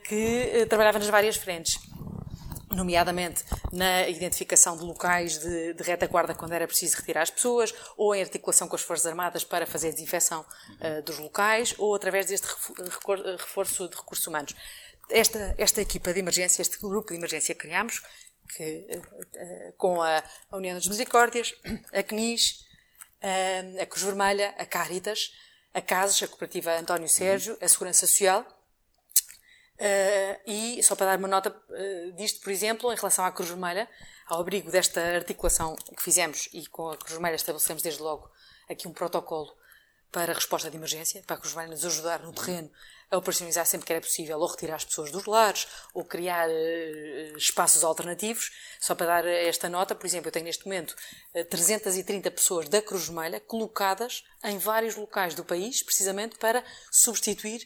que 0.03 0.65
trabalhava 0.67 0.97
nas 0.97 1.09
várias 1.09 1.35
frentes. 1.35 1.77
Nomeadamente 2.71 3.43
na 3.71 4.07
identificação 4.07 4.77
de 4.77 4.83
locais 4.83 5.39
de, 5.39 5.73
de, 5.73 5.83
retaguarda 5.83 6.33
quando 6.35 6.53
era 6.53 6.67
preciso 6.67 6.97
retirar 6.97 7.21
as 7.21 7.29
pessoas, 7.29 7.73
ou 7.97 8.13
em 8.13 8.21
articulação 8.21 8.67
com 8.67 8.75
as 8.75 8.81
Forças 8.81 9.05
Armadas 9.05 9.43
para 9.43 9.65
fazer 9.65 9.89
a 9.89 9.91
desinfecção 9.91 10.41
uh, 10.41 11.01
dos 11.03 11.17
locais, 11.17 11.73
ou 11.77 11.95
através 11.95 12.27
deste 12.27 12.47
reforço 13.37 13.87
de 13.89 13.95
recursos 13.95 14.25
humanos. 14.25 14.55
Esta, 15.09 15.55
esta 15.57 15.81
equipa 15.81 16.13
de 16.13 16.19
emergência, 16.19 16.61
este 16.61 16.77
grupo 16.79 17.09
de 17.09 17.15
emergência 17.15 17.55
que 17.55 17.61
criámos, 17.61 18.01
que, 18.55 18.87
uh, 18.91 18.99
uh, 18.99 19.73
com 19.77 20.01
a, 20.01 20.23
a, 20.51 20.57
União 20.57 20.75
das 20.75 20.87
Misericórdias, 20.87 21.55
a 21.93 22.03
CNIS, 22.03 22.67
a 23.81 23.85
Cruz 23.85 24.03
Vermelha, 24.03 24.55
a 24.57 24.65
Caritas, 24.65 25.33
a 25.73 25.81
CASES, 25.81 26.23
a 26.23 26.27
Cooperativa 26.27 26.71
António 26.79 27.09
Sérgio, 27.09 27.57
a 27.61 27.67
Segurança 27.67 28.07
Social, 28.07 28.45
Uh, 29.79 30.37
e 30.45 30.83
só 30.83 30.93
para 30.93 31.11
dar 31.11 31.17
uma 31.17 31.27
nota 31.27 31.55
uh, 31.69 32.11
disto, 32.11 32.41
por 32.41 32.51
exemplo, 32.51 32.91
em 32.91 32.95
relação 32.97 33.23
à 33.23 33.31
Cruz 33.31 33.47
Vermelha, 33.47 33.87
ao 34.27 34.41
abrigo 34.41 34.69
desta 34.69 34.99
articulação 35.01 35.73
que 35.95 36.03
fizemos 36.03 36.49
e 36.51 36.67
com 36.67 36.89
a 36.89 36.97
Cruz 36.97 37.13
Vermelha 37.13 37.35
estabelecemos 37.35 37.81
desde 37.81 38.01
logo 38.01 38.29
aqui 38.69 38.89
um 38.89 38.93
protocolo 38.93 39.55
para 40.11 40.33
resposta 40.33 40.69
de 40.69 40.75
emergência, 40.75 41.23
para 41.25 41.37
a 41.37 41.39
Cruz 41.39 41.53
Vermelha 41.53 41.75
nos 41.75 41.85
ajudar 41.85 42.19
no 42.19 42.33
terreno 42.33 42.69
a 43.09 43.17
operacionalizar 43.17 43.65
sempre 43.65 43.87
que 43.87 43.93
era 43.93 44.01
possível, 44.01 44.37
ou 44.37 44.47
retirar 44.47 44.75
as 44.75 44.85
pessoas 44.85 45.11
dos 45.11 45.25
lares, 45.25 45.65
ou 45.93 46.03
criar 46.03 46.49
uh, 46.49 47.37
espaços 47.37 47.81
alternativos. 47.81 48.51
Só 48.81 48.93
para 48.93 49.07
dar 49.07 49.25
esta 49.25 49.69
nota, 49.69 49.95
por 49.95 50.05
exemplo, 50.05 50.27
eu 50.27 50.31
tenho 50.31 50.45
neste 50.45 50.65
momento 50.65 50.93
330 51.49 52.29
pessoas 52.31 52.67
da 52.67 52.81
Cruz 52.81 53.05
Vermelha 53.05 53.39
colocadas 53.39 54.25
em 54.43 54.57
vários 54.57 54.95
locais 54.95 55.33
do 55.33 55.45
país, 55.45 55.81
precisamente 55.81 56.37
para 56.37 56.63
substituir 56.91 57.65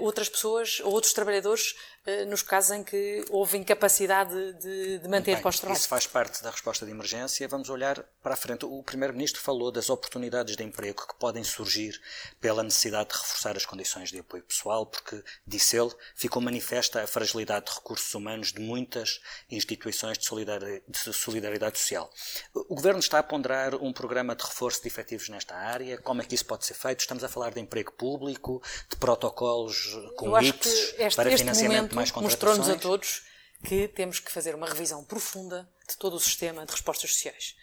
outras 0.00 0.28
pessoas 0.28 0.80
ou 0.84 0.92
outros 0.92 1.12
trabalhadores 1.12 1.74
eh, 1.99 1.99
nos 2.28 2.42
casos 2.42 2.70
em 2.70 2.82
que 2.82 3.24
houve 3.28 3.58
incapacidade 3.58 4.34
de, 4.54 4.98
de 4.98 5.08
manter 5.08 5.34
Bem, 5.34 5.42
pós-trabalho. 5.42 5.78
Isso 5.78 5.88
faz 5.88 6.06
parte 6.06 6.42
da 6.42 6.50
resposta 6.50 6.86
de 6.86 6.92
emergência. 6.92 7.46
Vamos 7.46 7.68
olhar 7.68 8.02
para 8.22 8.32
a 8.32 8.36
frente. 8.36 8.64
O 8.64 8.82
Primeiro-Ministro 8.82 9.40
falou 9.40 9.70
das 9.70 9.90
oportunidades 9.90 10.56
de 10.56 10.64
emprego 10.64 11.06
que 11.06 11.14
podem 11.16 11.44
surgir 11.44 12.00
pela 12.40 12.62
necessidade 12.62 13.10
de 13.10 13.16
reforçar 13.16 13.54
as 13.54 13.66
condições 13.66 14.10
de 14.10 14.18
apoio 14.18 14.42
pessoal, 14.42 14.86
porque, 14.86 15.22
disse 15.46 15.76
ele, 15.76 15.90
ficou 16.14 16.40
manifesta 16.40 17.02
a 17.02 17.06
fragilidade 17.06 17.66
de 17.66 17.72
recursos 17.72 18.14
humanos 18.14 18.50
de 18.52 18.60
muitas 18.60 19.20
instituições 19.50 20.16
de 20.16 20.24
solidariedade, 20.24 20.82
de 20.88 21.12
solidariedade 21.12 21.78
social. 21.78 22.10
O 22.54 22.74
Governo 22.74 23.00
está 23.00 23.18
a 23.18 23.22
ponderar 23.22 23.74
um 23.74 23.92
programa 23.92 24.34
de 24.34 24.42
reforço 24.42 24.80
de 24.80 24.88
efetivos 24.88 25.28
nesta 25.28 25.54
área. 25.54 25.98
Como 25.98 26.22
é 26.22 26.24
que 26.24 26.34
isso 26.34 26.46
pode 26.46 26.64
ser 26.64 26.74
feito? 26.74 27.00
Estamos 27.00 27.22
a 27.22 27.28
falar 27.28 27.52
de 27.52 27.60
emprego 27.60 27.92
público, 27.92 28.62
de 28.88 28.96
protocolos 28.96 29.98
com 30.16 30.40
IPs 30.40 31.14
para 31.14 31.28
este 31.30 31.40
financiamento 31.40 31.89
mostrou-nos 31.94 32.68
a 32.68 32.76
todos 32.76 33.22
que 33.64 33.88
temos 33.88 34.20
que 34.20 34.32
fazer 34.32 34.54
uma 34.54 34.66
revisão 34.66 35.04
profunda 35.04 35.70
de 35.88 35.96
todo 35.96 36.14
o 36.14 36.20
sistema 36.20 36.64
de 36.64 36.72
respostas 36.72 37.10
sociais. 37.12 37.56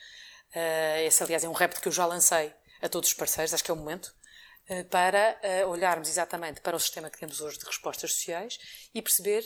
Uh, 0.51 1.05
esse, 1.05 1.24
aliás, 1.24 1.43
é 1.43 1.50
um 1.50 1.53
repto 1.53 1.81
que 1.81 1.88
eu 1.88 1.91
já 1.91 2.05
lancei 2.05 2.53
a 2.81 2.88
todos 2.88 3.10
os 3.10 3.15
parceiros, 3.15 3.53
acho 3.53 3.63
que 3.63 3.72
é 3.72 3.74
o 3.74 3.77
momento, 3.77 4.13
uh, 4.69 4.86
para 4.86 5.39
uh, 5.43 5.69
olharmos 5.69 6.07
exatamente 6.07 6.62
para 6.62 6.75
o 6.75 6.79
sistema 6.79 7.10
que 7.10 7.17
temos 7.17 7.41
hoje 7.41 7.57
de 7.57 7.65
respostas 7.65 8.13
sociais 8.13 8.57
e 8.93 9.01
perceber 9.01 9.43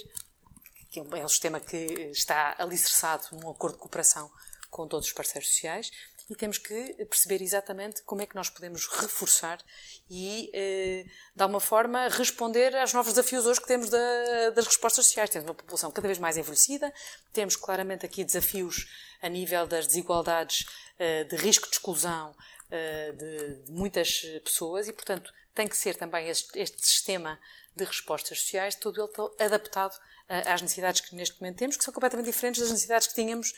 que 0.89 0.99
é 0.99 1.03
um 1.03 1.29
sistema 1.29 1.59
que 1.59 1.77
está 2.11 2.53
alicerçado 2.57 3.27
num 3.31 3.49
acordo 3.49 3.75
de 3.75 3.79
cooperação 3.79 4.29
com 4.69 4.87
todos 4.87 5.07
os 5.07 5.13
parceiros 5.13 5.49
sociais 5.49 5.89
e 6.31 6.35
temos 6.35 6.57
que 6.57 6.93
perceber 7.09 7.43
exatamente 7.43 8.01
como 8.03 8.21
é 8.21 8.25
que 8.25 8.37
nós 8.37 8.49
podemos 8.49 8.87
reforçar 8.87 9.61
e, 10.09 10.49
eh, 10.53 11.05
de 11.35 11.43
alguma 11.43 11.59
forma, 11.59 12.07
responder 12.07 12.73
aos 12.77 12.93
novos 12.93 13.11
desafios 13.11 13.45
hoje 13.45 13.59
que 13.59 13.67
temos 13.67 13.89
da, 13.89 14.49
das 14.51 14.65
respostas 14.65 15.07
sociais. 15.07 15.29
Temos 15.29 15.45
uma 15.45 15.53
população 15.53 15.91
cada 15.91 16.07
vez 16.07 16.17
mais 16.17 16.37
envelhecida, 16.37 16.93
temos 17.33 17.57
claramente 17.57 18.05
aqui 18.05 18.23
desafios 18.23 18.87
a 19.21 19.27
nível 19.27 19.67
das 19.67 19.87
desigualdades, 19.87 20.65
eh, 20.97 21.25
de 21.25 21.35
risco 21.35 21.67
de 21.67 21.73
exclusão 21.73 22.33
eh, 22.71 23.11
de, 23.11 23.55
de, 23.65 23.71
muitas 23.73 24.21
pessoas 24.41 24.87
e, 24.87 24.93
portanto, 24.93 25.33
tem 25.53 25.67
que 25.67 25.75
ser 25.75 25.95
também 25.95 26.29
este, 26.29 26.57
este 26.57 26.87
sistema 26.87 27.37
de 27.75 27.83
respostas 27.83 28.39
sociais, 28.39 28.73
todo 28.75 29.01
ele 29.03 29.45
adaptado 29.45 29.99
às 30.29 30.61
necessidades 30.61 31.01
que 31.01 31.13
neste 31.13 31.41
momento 31.41 31.57
temos, 31.57 31.75
que 31.75 31.83
são 31.83 31.93
completamente 31.93 32.27
diferentes 32.27 32.61
das 32.61 32.69
necessidades 32.71 33.07
que 33.07 33.15
tínhamos, 33.15 33.53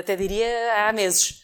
até 0.00 0.16
diria, 0.16 0.86
há 0.86 0.92
meses. 0.92 1.42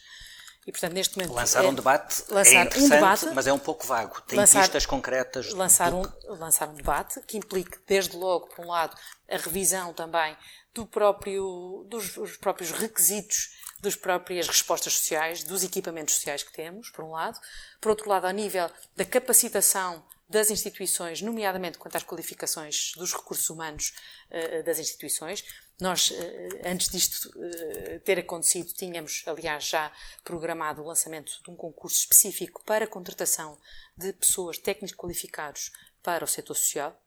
E, 0.65 0.71
portanto, 0.71 0.93
neste 0.93 1.17
momento. 1.17 1.33
Lançar 1.33 1.63
é, 1.63 1.67
um 1.67 1.73
debate 1.73 2.23
é 2.27 2.33
lançar 2.33 2.53
é 2.53 2.61
interessante, 2.63 2.85
um 2.85 2.89
debate, 2.89 3.25
mas 3.35 3.47
é 3.47 3.53
um 3.53 3.59
pouco 3.59 3.85
vago. 3.85 4.19
Tem 4.21 4.39
lançar, 4.39 4.61
pistas 4.61 4.85
concretas. 4.85 5.51
Lançar 5.53 5.93
um, 5.93 6.03
lançar 6.23 6.67
um 6.69 6.73
debate 6.73 7.21
que 7.21 7.37
implique, 7.37 7.77
desde 7.87 8.15
logo, 8.17 8.47
por 8.47 8.65
um 8.65 8.69
lado, 8.69 8.97
a 9.29 9.37
revisão 9.37 9.93
também 9.93 10.35
do 10.73 10.85
próprio, 10.85 11.85
dos, 11.87 12.15
dos 12.15 12.37
próprios 12.37 12.71
requisitos 12.71 13.63
das 13.79 13.95
próprias 13.95 14.47
respostas 14.47 14.93
sociais, 14.93 15.43
dos 15.43 15.63
equipamentos 15.63 16.15
sociais 16.15 16.41
que 16.41 16.51
temos, 16.51 16.89
por 16.89 17.05
um 17.05 17.11
lado. 17.11 17.39
Por 17.79 17.89
outro 17.89 18.09
lado, 18.09 18.25
ao 18.25 18.31
nível 18.31 18.69
da 18.95 19.05
capacitação 19.05 20.03
das 20.27 20.49
instituições, 20.49 21.21
nomeadamente 21.21 21.77
quanto 21.77 21.95
às 21.95 22.03
qualificações 22.03 22.93
dos 22.97 23.13
recursos 23.13 23.47
humanos 23.49 23.93
uh, 24.31 24.63
das 24.63 24.79
instituições. 24.79 25.43
Nós, 25.79 26.11
eh, 26.11 26.61
antes 26.71 26.89
disto 26.89 27.33
eh, 27.37 27.99
ter 27.99 28.17
acontecido, 28.19 28.73
tínhamos, 28.73 29.23
aliás, 29.25 29.65
já 29.65 29.91
programado 30.23 30.81
o 30.81 30.85
lançamento 30.85 31.41
de 31.43 31.51
um 31.51 31.55
concurso 31.55 31.97
específico 31.97 32.63
para 32.63 32.85
a 32.85 32.87
contratação 32.87 33.57
de 33.97 34.13
pessoas 34.13 34.57
técnicos 34.57 34.95
qualificados 34.95 35.71
para 36.01 36.23
o 36.23 36.27
setor 36.27 36.55
social, 36.55 36.97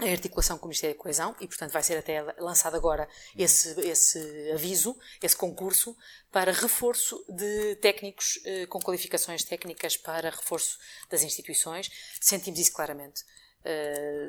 em 0.00 0.12
articulação 0.12 0.56
com 0.56 0.66
o 0.66 0.68
Ministério 0.68 0.94
da 0.94 1.02
Coesão, 1.02 1.34
e, 1.40 1.48
portanto, 1.48 1.72
vai 1.72 1.82
ser 1.82 1.98
até 1.98 2.22
lançado 2.40 2.76
agora 2.76 3.08
esse, 3.36 3.80
esse 3.80 4.52
aviso, 4.52 4.96
esse 5.20 5.34
concurso, 5.34 5.96
para 6.30 6.52
reforço 6.52 7.24
de 7.28 7.74
técnicos 7.76 8.38
eh, 8.44 8.66
com 8.66 8.78
qualificações 8.78 9.42
técnicas 9.42 9.96
para 9.96 10.30
reforço 10.30 10.78
das 11.10 11.24
instituições. 11.24 11.90
Sentimos 12.20 12.60
isso 12.60 12.72
claramente. 12.72 13.24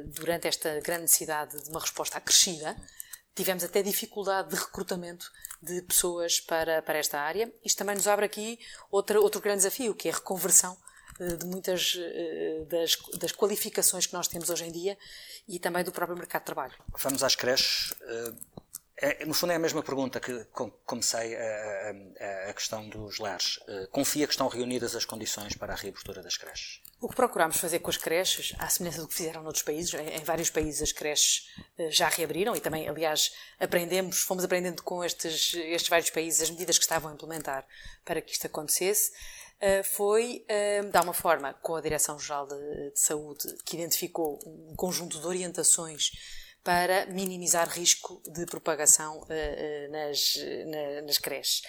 durante 0.07 0.47
esta 0.47 0.81
grande 0.81 1.03
necessidade 1.03 1.63
de 1.63 1.69
uma 1.69 1.79
resposta 1.79 2.17
acrescida, 2.17 2.75
tivemos 3.39 3.63
até 3.63 3.81
dificuldade 3.81 4.49
de 4.49 4.55
recrutamento 4.55 5.31
de 5.61 5.81
pessoas 5.83 6.41
para, 6.41 6.81
para 6.81 6.99
esta 6.99 7.17
área. 7.17 7.49
Isto 7.63 7.77
também 7.77 7.95
nos 7.95 8.05
abre 8.05 8.25
aqui 8.25 8.59
outra, 8.91 9.17
outro 9.21 9.39
grande 9.39 9.59
desafio, 9.59 9.95
que 9.95 10.09
é 10.09 10.11
a 10.11 10.15
reconversão 10.15 10.75
eh, 11.21 11.37
de 11.37 11.45
muitas 11.45 11.97
eh, 11.97 12.65
das, 12.69 12.97
das 13.17 13.31
qualificações 13.31 14.05
que 14.05 14.13
nós 14.13 14.27
temos 14.27 14.49
hoje 14.49 14.65
em 14.65 14.71
dia 14.73 14.97
e 15.47 15.57
também 15.57 15.85
do 15.85 15.91
próprio 15.93 16.17
mercado 16.17 16.41
de 16.41 16.47
trabalho. 16.47 16.73
Vamos 16.97 17.23
às 17.23 17.33
creches. 17.33 17.93
Eh, 19.01 19.17
é, 19.21 19.25
no 19.25 19.33
fundo 19.33 19.53
é 19.53 19.55
a 19.55 19.59
mesma 19.59 19.81
pergunta 19.81 20.19
que 20.19 20.45
comecei 20.85 21.35
a, 21.35 21.95
a, 22.19 22.49
a, 22.49 22.53
questão 22.53 22.87
dos 22.89 23.17
lares. 23.19 23.59
Confia 23.91 24.27
que 24.27 24.33
estão 24.33 24.47
reunidas 24.47 24.95
as 24.95 25.05
condições 25.05 25.55
para 25.55 25.73
a 25.73 25.75
reabertura 25.75 26.21
das 26.21 26.37
creches? 26.37 26.81
O 27.01 27.07
que 27.07 27.15
procurámos 27.15 27.57
fazer 27.57 27.79
com 27.79 27.89
as 27.89 27.97
creches, 27.97 28.53
à 28.59 28.67
semelhança 28.67 29.01
do 29.01 29.07
que 29.07 29.13
fizeram 29.13 29.41
noutros 29.41 29.63
países, 29.63 29.93
em 29.93 30.23
vários 30.23 30.49
países 30.49 30.81
as 30.81 30.91
creches 30.91 31.49
eh, 31.77 31.89
já 31.89 32.09
reabriram 32.09 32.55
e 32.55 32.59
também, 32.59 32.89
aliás, 32.89 33.33
aprendemos, 33.57 34.19
fomos 34.19 34.43
aprendendo 34.43 34.83
com 34.83 35.03
estes, 35.03 35.53
estes 35.53 35.87
vários 35.87 36.09
países 36.09 36.41
as 36.41 36.49
medidas 36.49 36.77
que 36.77 36.83
estavam 36.83 37.09
a 37.09 37.13
implementar 37.13 37.65
para 38.03 38.21
que 38.21 38.33
isto 38.33 38.47
acontecesse, 38.47 39.13
eh, 39.61 39.81
foi, 39.81 40.43
eh, 40.49 40.81
de 40.83 40.97
alguma 40.97 41.13
forma, 41.13 41.53
com 41.55 41.75
a 41.75 41.81
Direção-Geral 41.81 42.47
de, 42.47 42.91
de 42.91 42.99
Saúde, 42.99 43.47
que 43.63 43.77
identificou 43.77 44.39
um 44.45 44.75
conjunto 44.75 45.19
de 45.19 45.25
orientações 45.25 46.11
para 46.69 47.07
minimizar 47.07 47.67
risco 47.67 48.21
de 48.27 48.45
propagação 48.45 49.25
nas, 49.89 50.35
nas 51.03 51.17
creches, 51.17 51.63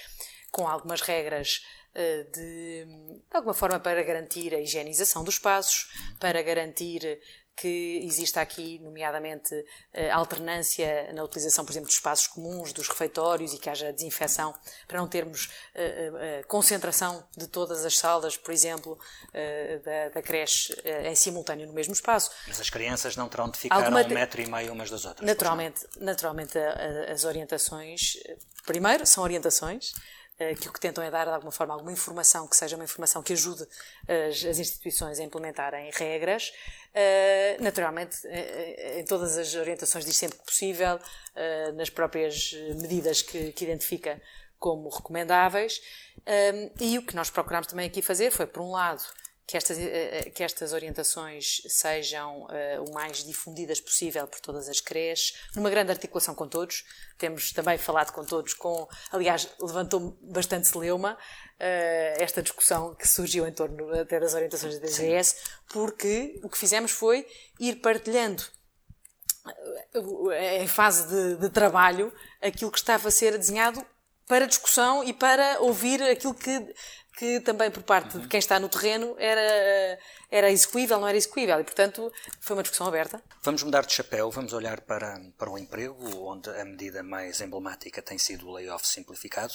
com 0.51 0.69
algumas 0.69 1.01
regras 1.01 1.63
eh, 1.95 2.25
de, 2.25 2.85
de 2.85 3.23
alguma 3.33 3.55
forma 3.55 3.81
para 3.81 4.03
garantir 4.03 4.55
a 4.55 4.61
higienização 4.61 5.25
dos 5.25 5.37
espaços, 5.37 5.89
para 6.21 6.43
garantir 6.43 7.19
que 7.61 8.01
exista 8.07 8.41
aqui, 8.41 8.79
nomeadamente, 8.79 9.55
eh, 9.93 10.11
alternância 10.11 11.13
na 11.13 11.23
utilização, 11.23 11.63
por 11.63 11.73
exemplo, 11.73 11.89
dos 11.89 11.97
espaços 11.97 12.27
comuns, 12.27 12.73
dos 12.73 12.89
refeitórios 12.89 13.53
e 13.53 13.59
que 13.59 13.69
haja 13.69 13.93
desinfecção, 13.93 14.55
para 14.89 14.99
não 14.99 15.07
termos 15.07 15.47
uh, 15.75 16.41
uh, 16.41 16.47
concentração 16.47 17.23
de 17.37 17.47
todas 17.47 17.85
as 17.85 17.99
salas, 17.99 18.35
por 18.37 18.53
exemplo, 18.53 18.99
da, 19.85 20.09
da, 20.15 20.23
creche 20.23 20.75
em 21.05 21.15
simultâneo 21.15 21.67
no 21.67 21.73
mesmo 21.73 21.93
espaço. 21.93 22.31
Mas 22.47 22.61
as 22.61 22.71
crianças 22.71 23.15
não 23.17 23.29
terão 23.29 23.51
de 23.51 23.59
ficar 23.59 23.77
Alguma... 23.77 24.01
a 24.01 24.05
um 24.05 24.09
metro 24.09 24.41
e 24.41 24.47
meio 24.47 24.73
umas 24.73 24.89
das 24.89 25.05
outras? 25.05 25.27
Naturalmente, 25.27 25.87
naturalmente 25.99 26.59
as 26.59 27.25
orientações, 27.25 28.15
primeiro, 28.65 29.07
são 29.07 29.23
orientações, 29.23 29.93
eh, 29.93 30.01
que 30.59 30.69
o 30.69 30.73
que 30.73 30.81
tentam 30.81 31.05
é 31.05 31.11
dar 31.11 31.25
de 31.27 31.33
alguma 31.33 31.53
forma 31.53 31.75
alguma 31.75 31.93
informação 31.93 32.47
que 32.47 32.57
seja 32.57 32.77
uma 32.77 32.85
informação 32.85 33.23
que 33.23 33.33
ajude 33.33 33.67
as, 34.09 34.45
as 34.45 34.59
instituições 34.59 35.19
a 35.21 35.23
implementarem 35.23 35.91
regras. 35.93 36.53
Uh, 36.91 37.63
naturalmente, 37.63 38.27
em 38.97 39.05
todas 39.05 39.37
as 39.37 39.55
orientações 39.55 40.05
diz 40.05 40.17
sempre 40.17 40.39
possível, 40.39 40.97
uh, 40.97 41.73
nas 41.75 41.91
próprias 41.91 42.53
medidas 42.77 43.23
que, 43.23 43.53
que 43.53 43.65
identifica 43.65 44.21
como 44.59 44.89
recomendáveis. 44.89 45.81
e 46.81 46.99
o 46.99 47.03
que 47.03 47.17
nós 47.17 47.31
procuramos 47.31 47.67
também 47.67 47.87
aqui 47.87 48.03
fazer 48.03 48.31
foi, 48.31 48.47
por 48.47 48.63
um 48.63 48.71
lado, 48.71 49.03
que 49.51 49.57
estas, 49.57 49.77
uh, 49.77 50.31
que 50.33 50.45
estas 50.45 50.73
orientações 50.73 51.61
sejam 51.69 52.43
uh, 52.43 52.85
o 52.89 52.95
mais 52.95 53.25
difundidas 53.25 53.81
possível 53.81 54.25
por 54.29 54.39
todas 54.39 54.69
as 54.69 54.81
creches, 54.81 55.37
numa 55.57 55.69
grande 55.69 55.91
articulação 55.91 56.37
com 56.37 56.47
todos. 56.47 56.85
Temos 57.19 57.53
também 57.53 57.77
falado 57.77 58.13
com 58.13 58.25
todos, 58.25 58.55
com, 58.55 58.89
aliás, 59.11 59.49
levantou 59.61 60.17
bastante 60.23 60.69
celeuma 60.69 61.19
esta 62.17 62.43
discussão 62.43 62.95
que 62.95 63.07
surgiu 63.07 63.47
em 63.47 63.53
torno 63.53 63.93
até 63.93 64.19
das 64.19 64.33
orientações 64.33 64.79
da 64.79 64.87
DGS, 64.87 65.37
porque 65.69 66.41
o 66.43 66.49
que 66.49 66.57
fizemos 66.57 66.91
foi 66.91 67.27
ir 67.59 67.77
partilhando 67.83 68.43
em 70.61 70.67
fase 70.67 71.07
de, 71.07 71.37
de, 71.37 71.51
trabalho 71.51 72.11
aquilo 72.41 72.71
que 72.71 72.79
estava 72.79 73.09
a 73.09 73.11
ser 73.11 73.37
desenhado 73.37 73.85
para 74.27 74.47
discussão 74.47 75.03
e 75.03 75.13
para 75.13 75.61
ouvir 75.61 76.01
aquilo 76.03 76.33
que, 76.33 76.75
que 77.21 77.39
também 77.41 77.71
por 77.71 77.83
parte 77.83 78.17
uhum. 78.17 78.23
de 78.23 78.29
quem 78.29 78.39
está 78.39 78.59
no 78.59 78.67
terreno 78.67 79.15
era, 79.19 79.99
era 80.31 80.51
execuível, 80.51 80.99
não 80.99 81.07
era 81.07 81.19
execuível. 81.19 81.61
E, 81.61 81.65
portanto, 81.65 82.11
foi 82.41 82.57
uma 82.57 82.63
discussão 82.63 82.87
aberta. 82.87 83.23
Vamos 83.43 83.63
mudar 83.63 83.85
de 83.85 83.93
chapéu, 83.93 84.31
vamos 84.31 84.55
olhar 84.55 84.81
para, 84.81 85.21
para 85.37 85.51
o 85.51 85.59
emprego, 85.59 86.03
onde 86.27 86.49
a 86.49 86.65
medida 86.65 87.03
mais 87.03 87.43
emblemática 87.43 88.01
tem 88.01 88.17
sido 88.17 88.49
o 88.49 88.53
layoff 88.53 88.89
simplificado. 88.89 89.53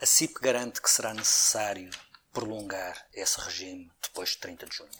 a 0.00 0.06
CIP 0.06 0.40
garante 0.40 0.80
que 0.80 0.88
será 0.88 1.12
necessário 1.12 1.90
prolongar 2.32 3.06
esse 3.12 3.38
regime 3.38 3.92
depois 4.02 4.30
de 4.30 4.38
30 4.38 4.64
de 4.64 4.74
junho. 4.74 4.90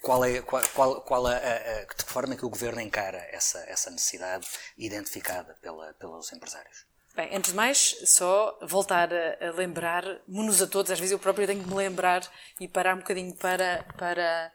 Qual 0.00 0.24
é, 0.24 0.40
qual, 0.40 0.62
qual, 0.74 1.02
qual 1.02 1.26
a, 1.26 1.32
a, 1.32 1.34
a, 1.36 1.84
de 1.84 1.96
que 1.96 2.04
forma 2.10 2.32
é 2.32 2.36
que 2.38 2.46
o 2.46 2.48
governo 2.48 2.80
encara 2.80 3.18
essa, 3.30 3.58
essa 3.68 3.90
necessidade 3.90 4.48
identificada 4.78 5.52
pela, 5.60 5.92
pelos 5.92 6.32
empresários? 6.32 6.88
Bem, 7.20 7.36
antes 7.36 7.50
de 7.50 7.56
mais, 7.56 7.96
só 8.06 8.58
voltar 8.62 9.12
a, 9.12 9.48
a 9.48 9.52
lembrar-nos 9.52 10.62
a 10.62 10.66
todos, 10.66 10.90
às 10.90 10.98
vezes 10.98 11.12
eu 11.12 11.18
próprio 11.18 11.46
tenho 11.46 11.62
que 11.62 11.68
me 11.68 11.74
lembrar 11.74 12.22
e 12.58 12.66
parar 12.66 12.94
um 12.94 13.00
bocadinho 13.00 13.36
para, 13.36 13.84
para, 13.98 14.50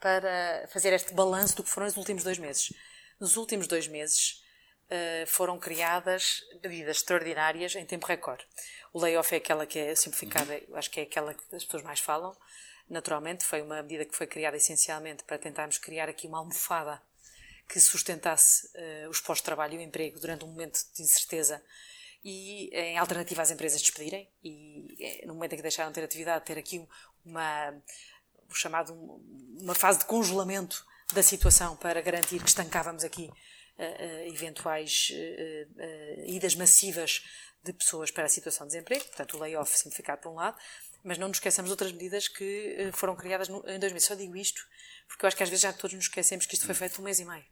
para 0.00 0.66
fazer 0.66 0.92
este 0.92 1.14
balanço 1.14 1.54
do 1.54 1.62
que 1.62 1.70
foram 1.70 1.86
os 1.86 1.96
últimos 1.96 2.24
dois 2.24 2.36
meses. 2.36 2.72
Nos 3.20 3.36
últimos 3.36 3.68
dois 3.68 3.86
meses 3.86 4.42
uh, 4.90 5.28
foram 5.28 5.60
criadas 5.60 6.40
medidas 6.60 6.96
extraordinárias 6.96 7.76
em 7.76 7.86
tempo 7.86 8.04
recorde. 8.04 8.44
O 8.92 9.00
layoff 9.00 9.32
é 9.32 9.38
aquela 9.38 9.64
que 9.64 9.78
é 9.78 9.94
simplificada, 9.94 10.60
uhum. 10.66 10.76
acho 10.76 10.90
que 10.90 10.98
é 10.98 11.04
aquela 11.04 11.32
que 11.32 11.54
as 11.54 11.62
pessoas 11.62 11.84
mais 11.84 12.00
falam. 12.00 12.36
Naturalmente, 12.90 13.44
foi 13.44 13.62
uma 13.62 13.80
medida 13.80 14.04
que 14.04 14.16
foi 14.16 14.26
criada 14.26 14.56
essencialmente 14.56 15.22
para 15.22 15.38
tentarmos 15.38 15.78
criar 15.78 16.08
aqui 16.08 16.26
uma 16.26 16.38
almofada 16.38 17.00
que 17.68 17.78
sustentasse 17.78 18.66
uh, 18.74 19.08
os 19.08 19.20
postos-trabalho 19.20 19.74
e 19.74 19.78
o 19.78 19.82
emprego 19.82 20.18
durante 20.18 20.44
um 20.44 20.48
momento 20.48 20.80
de 20.96 21.02
incerteza 21.02 21.62
e 22.24 22.70
em 22.72 22.98
alternativa 22.98 23.42
às 23.42 23.50
empresas 23.50 23.80
despedirem 23.80 24.28
e 24.42 24.96
eh, 25.00 25.26
no 25.26 25.34
momento 25.34 25.52
em 25.52 25.56
que 25.56 25.62
deixaram 25.62 25.90
de 25.90 25.94
ter 25.94 26.04
atividade 26.04 26.44
ter 26.44 26.58
aqui 26.58 26.86
uma 27.24 27.74
o 28.50 28.54
chamado 28.54 28.92
uma 29.60 29.74
fase 29.74 30.00
de 30.00 30.06
congelamento 30.06 30.84
da 31.12 31.22
situação 31.22 31.76
para 31.76 32.00
garantir 32.00 32.42
que 32.42 32.48
estancávamos 32.48 33.04
aqui 33.04 33.24
uh, 33.24 33.82
uh, 33.82 34.34
eventuais 34.34 35.12
idas 36.26 36.54
massivas 36.54 37.22
de 37.62 37.72
pessoas 37.72 38.10
para 38.10 38.24
a 38.24 38.28
situação 38.28 38.66
de 38.66 38.72
desemprego, 38.72 39.04
portanto 39.04 39.36
o 39.36 39.40
layoff 39.40 39.76
simplificado 39.76 40.22
por 40.22 40.30
um 40.30 40.34
lado, 40.34 40.58
mas 41.04 41.18
não 41.18 41.28
nos 41.28 41.38
esqueçamos 41.38 41.70
outras 41.70 41.92
medidas 41.92 42.28
que 42.28 42.74
eh, 42.78 42.92
foram 42.92 43.16
criadas 43.16 43.48
em 43.48 43.78
dois 43.78 43.92
meses. 43.92 44.08
Só 44.08 44.14
digo 44.14 44.36
isto 44.36 44.66
porque 45.06 45.24
eu 45.24 45.28
acho 45.28 45.36
que 45.36 45.42
às 45.42 45.48
vezes 45.48 45.62
já 45.62 45.72
todos 45.72 45.94
nos 45.94 46.04
esquecemos 46.04 46.46
que 46.46 46.54
isto 46.54 46.66
foi 46.66 46.74
feito 46.74 47.00
um 47.00 47.04
mês 47.04 47.18
e 47.18 47.24
meio. 47.24 47.44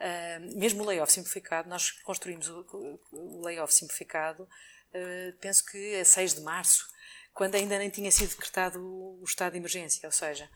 Uh, 0.00 0.58
mesmo 0.58 0.82
o 0.82 0.86
layoff 0.86 1.12
simplificado, 1.12 1.68
nós 1.68 1.90
construímos 1.90 2.48
o, 2.48 2.98
o 3.12 3.44
layoff 3.44 3.72
simplificado, 3.72 4.44
uh, 4.44 5.38
penso 5.40 5.62
que 5.66 5.96
a 5.96 6.04
6 6.04 6.36
de 6.36 6.40
março, 6.40 6.88
quando 7.34 7.54
ainda 7.54 7.78
nem 7.78 7.90
tinha 7.90 8.10
sido 8.10 8.30
decretado 8.30 8.80
o, 8.82 9.22
estado 9.24 9.52
de 9.52 9.58
emergência. 9.58 10.06
Ou 10.06 10.12
seja, 10.12 10.50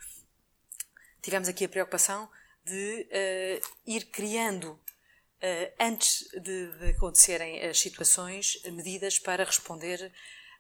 tivemos 1.21 1.47
aqui 1.47 1.67
a 1.67 1.69
preocupação 1.69 2.31
de 2.65 3.07
uh, 3.11 3.69
ir 3.87 4.07
criando, 4.07 4.81
antes 5.79 6.27
de, 6.33 6.79
de 6.79 6.91
acontecerem 6.93 7.63
as 7.67 7.79
situações, 7.79 8.63
medidas 8.65 9.19
para 9.19 9.45
responder 9.45 10.11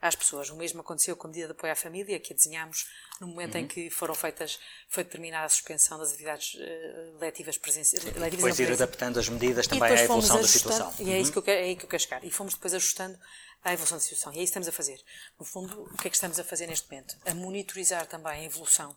às 0.05 0.15
pessoas. 0.15 0.51
O 0.51 0.57
mesmo 0.57 0.83
aconteceu 0.83 1.17
com 1.17 1.27
a 1.27 1.31
medida 1.31 1.47
de 1.47 1.53
apoio 1.53 1.73
à 1.73 1.77
família, 1.77 2.21
que 2.21 2.35
a 2.35 2.37
desenhámos 2.37 2.87
no 3.19 3.27
momento 3.27 3.55
uhum. 3.55 3.63
em 3.63 3.67
que 3.67 3.89
foram 3.89 4.15
feitas, 4.15 4.59
foi 4.87 5.03
determinada 5.03 5.47
a 5.47 5.49
suspensão 5.49 5.99
das 5.99 6.11
atividades 6.11 6.55
uh, 6.55 7.19
letivas 7.19 7.57
presenciais. 7.57 8.05
Depois 8.05 8.59
ir 8.59 8.71
adaptando 8.71 9.19
as 9.19 9.29
medidas 9.31 9.67
também 9.67 9.91
à 9.91 10.03
evolução 10.03 10.43
da 10.43 10.47
situação. 10.47 10.93
E 10.99 11.11
é, 11.11 11.19
isso 11.19 11.33
que 11.33 11.39
eu 11.39 11.43
quero, 11.43 11.59
é 11.59 11.65
aí 11.65 11.77
que 11.77 11.87
eu 11.87 11.89
quero 11.89 12.03
chegar. 12.03 12.23
E 12.23 12.31
fomos 12.31 12.53
depois 12.53 12.75
ajustando 12.75 13.19
à 13.63 13.73
evolução 13.73 13.97
da 13.97 14.03
situação. 14.03 14.33
E 14.35 14.41
é 14.41 14.43
isso 14.43 14.53
que 14.53 14.59
estamos 14.59 14.69
a 14.69 14.73
fazer. 14.73 15.01
No 15.39 15.47
fundo, 15.47 15.85
o 15.85 15.97
que 15.97 16.09
é 16.09 16.11
que 16.11 16.17
estamos 16.17 16.39
a 16.39 16.45
fazer 16.45 16.67
neste 16.67 16.91
momento? 16.91 17.17
A 17.25 17.33
monitorizar 17.33 18.07
também 18.07 18.33
a 18.33 18.45
evolução 18.45 18.95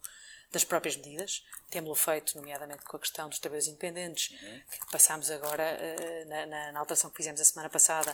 das 0.52 0.65
próprias 0.65 0.98
medidas. 0.98 1.46
Temos-lo 1.70 1.96
feito, 1.96 2.36
nomeadamente 2.36 2.84
com 2.84 2.98
a 2.98 3.00
questão 3.00 3.30
dos 3.30 3.39
trabalhadores 3.39 3.70
independentes, 3.70 4.32
uhum. 4.32 4.62
que 4.72 4.91
passámos 4.91 5.32
agora, 5.32 5.63
uh, 5.63 6.30
na, 6.30 6.46
na, 6.46 6.72
na, 6.74 6.80
alteração 6.80 7.10
que 7.10 7.17
fizemos 7.17 7.39
a 7.39 7.46
semana 7.46 7.70
passada, 7.70 8.13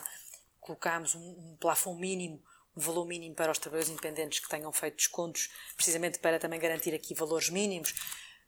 colocámos 0.60 1.14
um, 1.16 1.20
um 1.20 1.56
plafond 1.58 2.00
mínimo 2.00 2.40
valor 2.76 3.06
mínimo 3.06 3.34
para 3.34 3.52
os 3.52 3.58
trabalhadores 3.58 3.92
independentes 3.92 4.40
que 4.40 4.48
tenham 4.48 4.72
feito 4.72 4.96
descontos, 4.96 5.50
precisamente 5.76 6.18
para 6.18 6.38
também 6.38 6.58
garantir 6.58 6.94
aqui 6.94 7.14
valores 7.14 7.48
mínimos. 7.48 7.92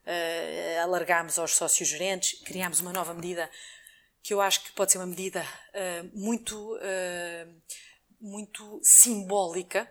Uh, 0.05 0.81
alargámos 0.83 1.37
aos 1.37 1.55
sócios 1.55 1.89
gerentes, 1.89 2.39
criámos 2.43 2.79
uma 2.79 2.93
nova 2.93 3.13
medida 3.13 3.49
que 4.23 4.33
eu 4.33 4.39
acho 4.39 4.63
que 4.63 4.71
pode 4.71 4.91
ser 4.91 4.97
uma 4.99 5.05
medida 5.07 5.41
uh, 5.43 6.09
muito, 6.17 6.75
uh, 6.75 7.61
muito 8.19 8.79
simbólica 8.83 9.89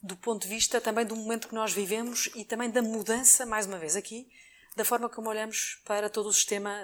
do 0.00 0.16
ponto 0.16 0.42
de 0.42 0.48
vista 0.48 0.80
também 0.80 1.04
do 1.04 1.16
momento 1.16 1.48
que 1.48 1.54
nós 1.54 1.72
vivemos 1.72 2.30
e 2.36 2.44
também 2.44 2.70
da 2.70 2.80
mudança, 2.80 3.44
mais 3.44 3.66
uma 3.66 3.78
vez 3.78 3.96
aqui, 3.96 4.30
da 4.76 4.84
forma 4.84 5.08
como 5.08 5.28
olhamos 5.28 5.80
para 5.84 6.08
todo 6.08 6.28
o 6.28 6.32
sistema, 6.32 6.80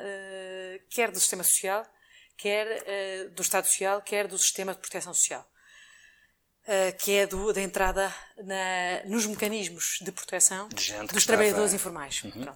quer 0.90 1.12
do 1.12 1.20
sistema 1.20 1.44
social, 1.44 1.86
quer 2.36 3.30
do 3.30 3.40
Estado 3.40 3.68
Social, 3.68 4.02
quer 4.02 4.26
do 4.26 4.36
sistema 4.36 4.74
de 4.74 4.80
proteção 4.80 5.14
social. 5.14 5.48
Uh, 6.66 6.96
que 6.96 7.12
é 7.12 7.26
do, 7.26 7.52
da 7.52 7.60
entrada 7.60 8.10
na, 8.38 9.04
nos 9.04 9.26
mecanismos 9.26 9.98
de 10.00 10.10
proteção 10.10 10.66
de 10.68 10.94
dos 11.12 11.26
trabalhadores 11.26 11.74
estava... 11.74 11.74
informais. 11.74 12.24
Uhum. 12.24 12.46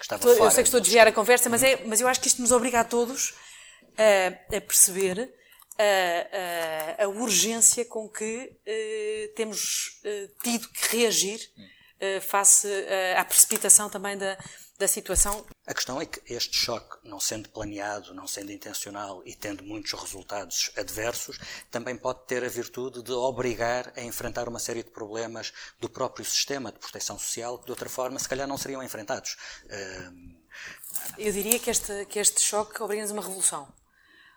Estou, 0.00 0.32
eu 0.32 0.50
sei 0.50 0.62
que 0.62 0.68
estou 0.68 0.78
a 0.78 0.80
desviar 0.80 1.06
a 1.06 1.12
conversa, 1.12 1.50
mas, 1.50 1.62
é, 1.62 1.84
mas 1.84 2.00
eu 2.00 2.08
acho 2.08 2.22
que 2.22 2.28
isto 2.28 2.40
nos 2.40 2.52
obriga 2.52 2.80
a 2.80 2.84
todos 2.84 3.30
uh, 3.30 4.56
a 4.56 4.60
perceber 4.62 5.30
uh, 5.78 7.02
a 7.02 7.08
urgência 7.08 7.84
com 7.84 8.08
que 8.08 8.50
temos 9.36 10.00
tido 10.42 10.66
que 10.68 10.96
reagir 10.96 11.38
face 12.22 12.68
à 13.16 13.24
precipitação 13.24 13.90
também 13.90 14.16
da, 14.16 14.36
da 14.78 14.88
situação. 14.88 15.46
A 15.66 15.74
questão 15.74 16.00
é 16.00 16.06
que 16.06 16.20
este 16.32 16.56
choque, 16.56 16.96
não 17.04 17.20
sendo 17.20 17.48
planeado, 17.50 18.14
não 18.14 18.26
sendo 18.26 18.50
intencional 18.50 19.22
e 19.26 19.34
tendo 19.34 19.62
muitos 19.62 19.92
resultados 19.92 20.70
adversos, 20.76 21.38
também 21.70 21.96
pode 21.96 22.26
ter 22.26 22.42
a 22.42 22.48
virtude 22.48 23.02
de 23.02 23.12
obrigar 23.12 23.92
a 23.96 24.00
enfrentar 24.02 24.48
uma 24.48 24.58
série 24.58 24.82
de 24.82 24.90
problemas 24.90 25.52
do 25.78 25.88
próprio 25.88 26.24
sistema 26.24 26.72
de 26.72 26.78
proteção 26.78 27.18
social 27.18 27.58
que 27.58 27.66
de 27.66 27.72
outra 27.72 27.88
forma 27.88 28.18
se 28.18 28.28
calhar 28.28 28.48
não 28.48 28.56
seriam 28.56 28.82
enfrentados. 28.82 29.36
Eu 31.18 31.32
diria 31.32 31.58
que 31.58 31.70
este, 31.70 32.06
que 32.06 32.18
este 32.18 32.40
choque 32.40 32.82
obriga-nos 32.82 33.10
a 33.10 33.14
uma 33.14 33.22
revolução. 33.22 33.72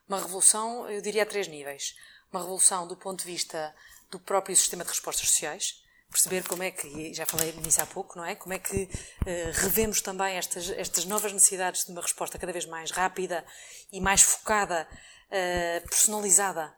Uma 0.07 0.19
revolução, 0.19 0.89
eu 0.89 1.01
diria, 1.01 1.23
a 1.23 1.25
três 1.25 1.47
níveis. 1.47 1.95
Uma 2.31 2.41
revolução 2.41 2.87
do 2.87 2.97
ponto 2.97 3.19
de 3.19 3.31
vista 3.31 3.73
do 4.11 4.19
próprio 4.19 4.55
sistema 4.55 4.83
de 4.83 4.89
respostas 4.89 5.29
sociais, 5.29 5.82
perceber 6.13 6.47
como 6.47 6.61
é 6.61 6.69
que, 6.69 7.11
já 7.11 7.25
falei 7.25 7.51
nisso 7.53 7.81
há 7.81 7.85
pouco, 7.87 8.17
não 8.17 8.23
é? 8.23 8.35
Como 8.35 8.53
é 8.53 8.59
que 8.59 8.83
uh, 8.83 9.51
revemos 9.53 9.99
também 9.99 10.37
estas, 10.37 10.69
estas 10.69 11.05
novas 11.05 11.33
necessidades 11.33 11.85
de 11.85 11.91
uma 11.91 12.01
resposta 12.01 12.37
cada 12.37 12.53
vez 12.53 12.65
mais 12.67 12.91
rápida 12.91 13.43
e 13.91 13.99
mais 13.99 14.21
focada, 14.21 14.87
uh, 14.87 15.89
personalizada 15.89 16.71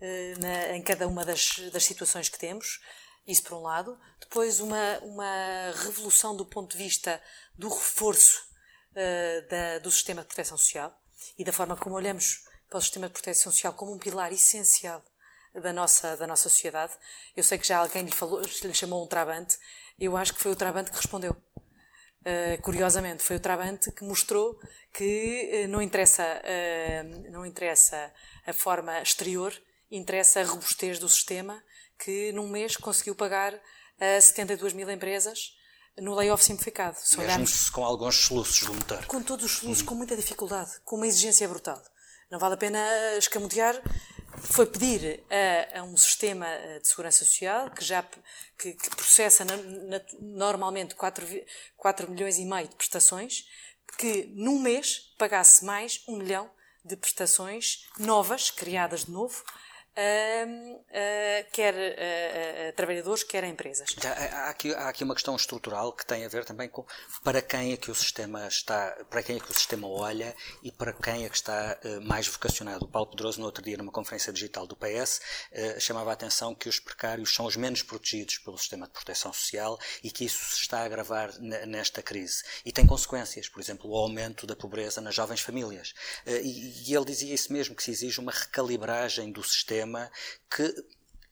uh, 0.00 0.40
na, 0.40 0.74
em 0.74 0.82
cada 0.82 1.06
uma 1.06 1.22
das, 1.22 1.58
das 1.70 1.84
situações 1.84 2.30
que 2.30 2.38
temos. 2.38 2.80
Isso 3.26 3.42
por 3.42 3.58
um 3.58 3.62
lado. 3.62 3.98
Depois, 4.18 4.58
uma, 4.58 4.98
uma 5.00 5.72
revolução 5.84 6.34
do 6.34 6.46
ponto 6.46 6.72
de 6.72 6.82
vista 6.82 7.22
do 7.56 7.68
reforço 7.68 8.48
da, 9.48 9.78
do 9.78 9.92
sistema 9.92 10.22
de 10.22 10.28
proteção 10.28 10.56
social 10.56 10.98
e 11.38 11.44
da 11.44 11.52
forma 11.52 11.76
como 11.76 11.94
olhamos 11.94 12.42
para 12.68 12.78
o 12.78 12.80
sistema 12.80 13.06
de 13.06 13.12
proteção 13.12 13.52
social 13.52 13.74
como 13.74 13.92
um 13.92 13.98
pilar 13.98 14.32
essencial 14.32 15.04
da 15.54 15.72
nossa, 15.72 16.16
da 16.16 16.26
nossa 16.26 16.48
sociedade. 16.48 16.92
Eu 17.36 17.42
sei 17.42 17.58
que 17.58 17.66
já 17.66 17.78
alguém 17.78 18.04
lhe, 18.04 18.12
falou, 18.12 18.40
lhe 18.40 18.74
chamou 18.74 19.04
um 19.04 19.06
trabante. 19.06 19.58
Eu 19.98 20.16
acho 20.16 20.34
que 20.34 20.40
foi 20.40 20.52
o 20.52 20.56
trabante 20.56 20.90
que 20.90 20.96
respondeu. 20.96 21.36
Uh, 22.20 22.60
curiosamente, 22.62 23.22
foi 23.22 23.36
o 23.36 23.40
trabante 23.40 23.90
que 23.92 24.04
mostrou 24.04 24.60
que 24.92 25.64
uh, 25.64 25.68
não, 25.68 25.80
interessa, 25.80 26.24
uh, 26.24 27.30
não 27.30 27.46
interessa 27.46 28.12
a 28.46 28.52
forma 28.52 29.00
exterior, 29.00 29.54
interessa 29.90 30.40
a 30.40 30.44
robustez 30.44 30.98
do 30.98 31.08
sistema 31.08 31.62
que 31.98 32.32
num 32.32 32.48
mês 32.48 32.76
conseguiu 32.76 33.14
pagar 33.14 33.54
a 34.00 34.20
72 34.20 34.72
mil 34.72 34.90
empresas 34.90 35.56
no 36.00 36.14
layoff 36.14 36.44
simplificado. 36.44 36.96
Se 37.02 37.18
olharmos, 37.18 37.70
com 37.70 37.84
alguns 37.84 38.16
soluços 38.16 38.66
do 38.66 38.74
motor. 38.74 39.04
Com 39.06 39.22
todos 39.22 39.44
os 39.44 39.52
soluços, 39.52 39.82
hum. 39.82 39.86
com 39.86 39.94
muita 39.94 40.16
dificuldade, 40.16 40.70
com 40.84 40.96
uma 40.96 41.06
exigência 41.06 41.48
brutal. 41.48 41.82
Não 42.30 42.38
vale 42.38 42.54
a 42.54 42.58
pena 42.58 42.78
escamotear 43.16 43.80
foi 44.40 44.66
pedir 44.66 45.24
a, 45.30 45.80
a, 45.80 45.82
um 45.82 45.96
sistema 45.96 46.46
de 46.80 46.88
segurança 46.88 47.24
social 47.24 47.70
que 47.70 47.84
já 47.84 48.02
que, 48.58 48.72
que 48.72 48.90
processa 48.90 49.44
na, 49.44 49.56
na, 49.56 50.00
normalmente 50.20 50.94
4, 50.94 51.26
4 51.76 52.10
milhões 52.10 52.38
e 52.38 52.44
meio 52.44 52.68
de 52.68 52.76
prestações, 52.76 53.44
que 53.96 54.26
num 54.34 54.58
mês 54.58 55.14
pagasse 55.18 55.64
mais 55.64 56.02
um 56.08 56.16
milhão 56.16 56.50
de 56.84 56.96
prestações 56.96 57.86
novas, 57.98 58.50
criadas 58.50 59.04
de 59.04 59.10
novo, 59.10 59.44
uh, 59.98 61.50
quer 61.52 61.74
uh, 61.74 62.72
trabalhadores, 62.76 63.24
quer 63.24 63.44
empresas. 63.44 63.94
Já, 64.00 64.12
há, 64.12 64.50
aqui, 64.50 64.72
há 64.72 64.88
aqui 64.88 65.02
uma 65.04 65.14
questão 65.14 65.34
estrutural 65.34 65.92
que 65.92 66.06
tem 66.06 66.24
a 66.24 66.28
ver 66.28 66.44
também 66.44 66.68
com 66.68 66.86
para 67.24 67.42
quem 67.42 67.72
é 67.72 67.76
que 67.76 67.90
o 67.90 67.94
sistema 67.94 68.46
está, 68.46 68.96
para 69.10 69.22
quem 69.22 69.36
é 69.36 69.40
que 69.40 69.50
o 69.50 69.54
sistema 69.54 69.88
olha 69.88 70.34
e 70.62 70.70
para 70.70 70.92
quem 70.92 71.24
é 71.24 71.28
que 71.28 71.36
está 71.36 71.78
mais 72.02 72.26
vocacionado. 72.28 72.84
O 72.84 72.88
Paulo 72.88 73.10
Pedroso, 73.10 73.40
no 73.40 73.46
outro 73.46 73.62
dia, 73.62 73.76
numa 73.76 73.90
conferência 73.92 74.32
digital 74.32 74.66
do 74.66 74.76
PS, 74.76 75.20
chamava 75.78 76.10
a 76.10 76.12
atenção 76.12 76.54
que 76.54 76.68
os 76.68 76.78
precários 76.78 77.34
são 77.34 77.46
os 77.46 77.56
menos 77.56 77.82
protegidos 77.82 78.38
pelo 78.38 78.58
sistema 78.58 78.86
de 78.86 78.92
proteção 78.92 79.32
social 79.32 79.78
e 80.02 80.10
que 80.10 80.24
isso 80.24 80.54
se 80.54 80.62
está 80.62 80.80
a 80.80 80.84
agravar 80.84 81.32
nesta 81.40 82.02
crise. 82.02 82.42
E 82.64 82.72
tem 82.72 82.86
consequências, 82.86 83.48
por 83.48 83.60
exemplo, 83.60 83.90
o 83.90 83.96
aumento 83.96 84.46
da 84.46 84.54
pobreza 84.54 85.00
nas 85.00 85.14
jovens 85.14 85.40
famílias. 85.40 85.94
E 86.26 86.94
ele 86.94 87.04
dizia 87.04 87.34
isso 87.34 87.52
mesmo, 87.52 87.74
que 87.74 87.82
se 87.82 87.90
exige 87.90 88.20
uma 88.20 88.32
recalibragem 88.32 89.32
do 89.32 89.42
sistema 89.42 89.87
sistema 89.88 90.10
que 90.54 90.74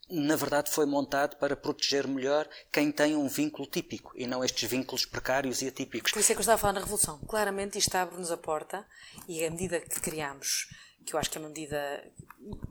na 0.08 0.36
verdade 0.36 0.70
foi 0.70 0.86
montado 0.86 1.36
para 1.36 1.56
proteger 1.56 2.06
melhor 2.06 2.48
quem 2.72 2.92
tem 2.92 3.16
um 3.16 3.28
vínculo 3.28 3.68
típico 3.68 4.12
e 4.14 4.26
não 4.26 4.44
estes 4.44 4.70
vínculos 4.70 5.04
precários 5.04 5.62
e 5.62 5.68
atípicos. 5.68 6.12
Por 6.12 6.20
isso 6.20 6.30
é 6.30 6.34
que 6.34 6.38
eu 6.38 6.42
estava 6.42 6.54
a 6.54 6.58
falar 6.58 6.72
na 6.74 6.80
Revolução. 6.80 7.18
Claramente 7.26 7.76
isto 7.76 7.94
abre-nos 7.96 8.30
a 8.30 8.36
porta 8.36 8.86
e 9.28 9.44
a 9.44 9.50
medida 9.50 9.80
que 9.80 10.00
criamos, 10.00 10.68
que 11.04 11.14
eu 11.14 11.18
acho 11.18 11.28
que 11.28 11.38
é 11.38 11.40
uma 11.40 11.48
medida 11.48 12.04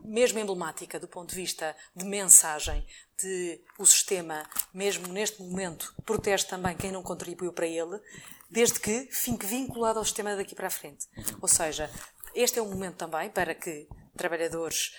mesmo 0.06 0.40
emblemática 0.40 0.98
do 0.98 1.10
ponto 1.10 1.32
de 1.32 1.36
vista 1.36 1.76
de 1.94 2.06
mensagem, 2.06 2.86
de 3.22 3.60
o 3.78 3.86
sistema, 3.86 4.44
mesmo 4.74 5.12
neste 5.12 5.42
momento, 5.42 5.94
protege 6.06 6.46
também 6.46 6.76
quem 6.78 6.92
não 6.92 7.04
contribuiu 7.04 7.52
para 7.52 7.68
ele, 7.68 8.00
desde 8.50 8.80
que 8.80 9.10
fique 9.12 9.46
vinculado 9.46 10.00
ao 10.00 10.06
sistema 10.06 10.38
daqui 10.38 10.56
para 10.56 10.68
a 10.68 10.72
frente. 10.72 11.06
Ou 11.42 11.50
seja, 11.50 11.92
este 12.34 12.60
é 12.60 12.62
um 12.62 12.70
momento 12.70 12.96
também 12.96 13.30
para 13.30 13.54
que 13.54 13.90
trabalhadores 14.16 14.94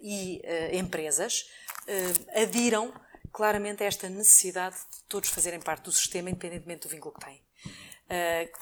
e 0.00 0.42
uh, 0.44 0.76
empresas 0.76 1.46
uh, 1.86 2.40
adiram 2.42 2.92
claramente 3.32 3.82
a 3.82 3.86
esta 3.86 4.08
necessidade 4.08 4.76
de 4.76 5.04
todos 5.08 5.30
fazerem 5.30 5.60
parte 5.60 5.84
do 5.84 5.92
sistema, 5.92 6.28
independentemente 6.28 6.86
do 6.86 6.88
vínculo 6.88 7.14
que 7.14 7.24
têm. 7.24 7.42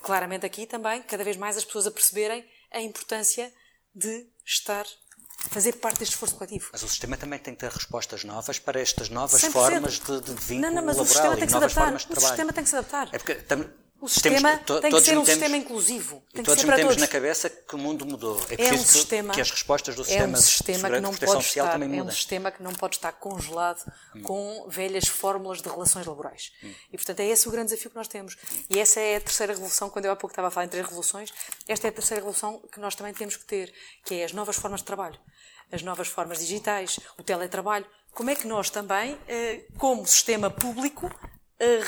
claramente 0.02 0.46
aqui 0.46 0.64
também, 0.64 1.02
cada 1.02 1.24
vez 1.24 1.36
mais 1.36 1.56
as 1.56 1.64
pessoas 1.64 1.86
a 1.86 1.90
perceberem 1.90 2.48
a 2.70 2.80
importância 2.80 3.52
de 3.92 4.28
estar 4.44 4.86
fazer 5.48 5.72
parte 5.76 5.98
deste 5.98 6.12
esforço 6.12 6.36
coletivo. 6.36 6.68
Mas 6.72 6.82
o 6.82 6.88
sistema 6.88 7.16
também 7.16 7.38
tem 7.38 7.54
que 7.54 7.60
ter 7.60 7.70
respostas 7.70 8.24
novas 8.24 8.58
para 8.58 8.80
estas 8.80 9.08
novas 9.08 9.40
100%. 9.40 9.50
formas 9.50 9.98
de, 9.98 10.20
de 10.20 10.34
vínculo 10.34 10.60
não, 10.60 10.70
não, 10.70 10.82
mas 10.84 10.96
laboral 10.96 11.02
o 11.02 11.06
sistema 11.06 11.36
tem 11.36 11.46
que 11.46 11.50
se 11.50 11.56
adaptar. 11.56 11.94
O 11.94 12.20
sistema 12.20 12.52
tem 12.52 12.64
que 12.64 12.70
se 12.70 12.76
adaptar. 12.76 13.08
É 13.12 13.18
porque 13.18 13.34
o 14.00 14.08
sistema 14.08 14.56
temos, 14.58 14.80
tem 14.80 14.90
que 14.90 15.00
ser 15.02 15.18
um 15.18 15.24
sistema 15.24 15.56
inclusivo. 15.56 16.22
Tem 16.32 16.42
todos 16.42 16.64
metemos 16.64 16.96
na 16.96 17.06
cabeça 17.06 17.50
que 17.50 17.74
o 17.74 17.78
mundo 17.78 18.06
mudou. 18.06 18.40
É, 18.48 18.68
é 18.68 18.72
um 18.72 18.78
sistema, 18.78 19.34
que 19.34 19.40
as 19.40 19.50
respostas 19.50 19.94
do 19.94 20.04
sistema, 20.04 20.36
é 20.36 20.38
um 20.38 20.42
sistema 20.42 20.88
de, 20.88 20.94
que 20.94 21.00
não 21.02 21.14
pode 21.14 21.44
estar, 21.44 21.82
É 21.82 22.02
um 22.02 22.10
sistema 22.10 22.50
que 22.50 22.62
não 22.62 22.72
pode 22.72 22.96
estar 22.96 23.12
congelado 23.12 23.80
hum. 24.16 24.22
com 24.22 24.66
velhas 24.68 25.06
fórmulas 25.06 25.60
de 25.60 25.68
relações 25.68 26.06
laborais. 26.06 26.50
Hum. 26.64 26.72
E, 26.90 26.96
portanto, 26.96 27.20
é 27.20 27.26
esse 27.26 27.46
o 27.46 27.50
grande 27.50 27.70
desafio 27.70 27.90
que 27.90 27.96
nós 27.96 28.08
temos. 28.08 28.38
E 28.70 28.78
essa 28.78 29.00
é 29.00 29.16
a 29.16 29.20
terceira 29.20 29.52
revolução, 29.52 29.90
quando 29.90 30.06
eu 30.06 30.12
há 30.12 30.16
pouco 30.16 30.32
estava 30.32 30.48
a 30.48 30.50
falar 30.50 30.64
em 30.64 30.70
três 30.70 30.86
revoluções, 30.86 31.30
esta 31.68 31.86
é 31.86 31.90
a 31.90 31.92
terceira 31.92 32.20
revolução 32.20 32.58
que 32.72 32.80
nós 32.80 32.94
também 32.94 33.12
temos 33.12 33.36
que 33.36 33.44
ter, 33.44 33.72
que 34.04 34.14
é 34.14 34.24
as 34.24 34.32
novas 34.32 34.56
formas 34.56 34.80
de 34.80 34.86
trabalho. 34.86 35.18
As 35.70 35.82
novas 35.82 36.08
formas 36.08 36.38
digitais, 36.38 36.98
o 37.18 37.22
teletrabalho. 37.22 37.86
Como 38.12 38.30
é 38.30 38.34
que 38.34 38.46
nós 38.46 38.70
também, 38.70 39.16
eh, 39.28 39.60
como 39.78 40.04
sistema 40.06 40.50
público, 40.50 41.08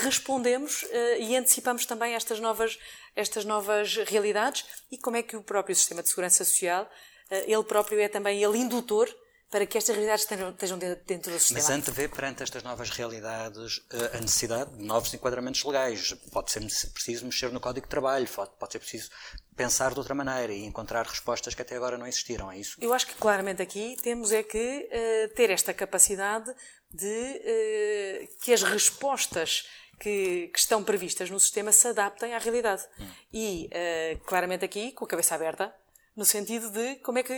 respondemos 0.01 0.83
uh, 0.83 0.87
e 1.19 1.35
antecipamos 1.35 1.85
também 1.85 2.13
estas 2.13 2.39
novas, 2.39 2.77
estas 3.15 3.43
novas 3.43 3.95
realidades 3.95 4.65
e 4.91 4.97
como 4.97 5.17
é 5.17 5.23
que 5.23 5.35
o 5.35 5.43
próprio 5.43 5.75
sistema 5.75 6.03
de 6.03 6.09
segurança 6.09 6.45
social, 6.45 6.83
uh, 6.83 7.35
ele 7.47 7.63
próprio 7.63 7.99
é 7.99 8.07
também 8.07 8.43
ele 8.43 8.57
indutor 8.57 9.09
para 9.49 9.67
que 9.67 9.77
estas 9.77 9.95
realidades 9.95 10.23
estejam 10.23 10.79
dentro 11.05 11.31
do 11.31 11.37
sistema. 11.37 11.59
Mas 11.59 11.69
antevê 11.69 12.07
perante 12.07 12.41
estas 12.41 12.63
novas 12.63 12.89
realidades 12.89 13.81
a 14.11 14.19
necessidade 14.19 14.75
de 14.75 14.83
novos 14.83 15.13
enquadramentos 15.13 15.63
legais. 15.63 16.11
Pode 16.31 16.51
ser 16.51 16.59
preciso 16.91 17.25
mexer 17.25 17.51
no 17.51 17.59
Código 17.59 17.85
de 17.85 17.89
Trabalho, 17.91 18.27
pode 18.27 18.71
ser 18.71 18.79
preciso 18.79 19.11
pensar 19.55 19.93
de 19.93 19.99
outra 19.99 20.15
maneira 20.15 20.51
e 20.51 20.65
encontrar 20.65 21.05
respostas 21.05 21.53
que 21.53 21.61
até 21.61 21.75
agora 21.75 21.99
não 21.99 22.07
existiram, 22.07 22.51
é 22.51 22.57
isso? 22.57 22.77
Eu 22.81 22.95
acho 22.95 23.05
que 23.05 23.13
claramente 23.13 23.61
aqui 23.61 23.95
temos 24.01 24.31
é 24.31 24.41
que 24.41 24.89
ter 25.35 25.51
esta 25.51 25.71
capacidade 25.71 26.51
de 26.93 27.07
uh, 27.07 28.43
que 28.43 28.53
as 28.53 28.61
respostas 28.61 29.67
que, 29.99 30.49
que, 30.53 30.59
estão 30.59 30.83
previstas 30.83 31.29
no 31.29 31.39
sistema 31.39 31.71
se 31.71 31.87
adaptem 31.87 32.33
à 32.33 32.37
realidade. 32.37 32.83
Hum. 32.99 33.07
E 33.33 33.69
uh, 33.69 34.19
claramente 34.25 34.63
aqui 34.63 34.91
com 34.91 35.05
a 35.05 35.07
cabeça 35.07 35.35
aberta, 35.35 35.73
no 36.15 36.25
sentido 36.25 36.69
de 36.69 36.95
como 36.97 37.19
é 37.19 37.23
que 37.23 37.33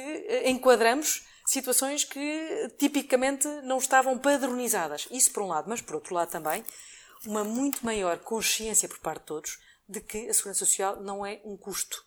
enquadramos 0.46 1.26
situações 1.46 2.04
que 2.04 2.74
tipicamente 2.78 3.48
não 3.64 3.78
estavam 3.78 4.18
padronizadas. 4.18 5.08
Isso 5.12 5.32
por 5.32 5.44
um 5.44 5.48
lado, 5.48 5.70
mas 5.70 5.80
por 5.80 5.96
outro 5.96 6.14
lado 6.14 6.30
também, 6.30 6.66
uma 7.26 7.44
muito 7.44 7.86
maior 7.86 8.18
consciência 8.20 8.90
por 8.90 9.00
parte 9.00 9.20
de 9.22 9.26
todos 9.26 9.60
de 9.88 10.02
que 10.02 10.28
a 10.28 10.34
segurança 10.34 10.66
social 10.66 11.02
não 11.02 11.26
é 11.26 11.40
um 11.46 11.56
custo 11.56 12.04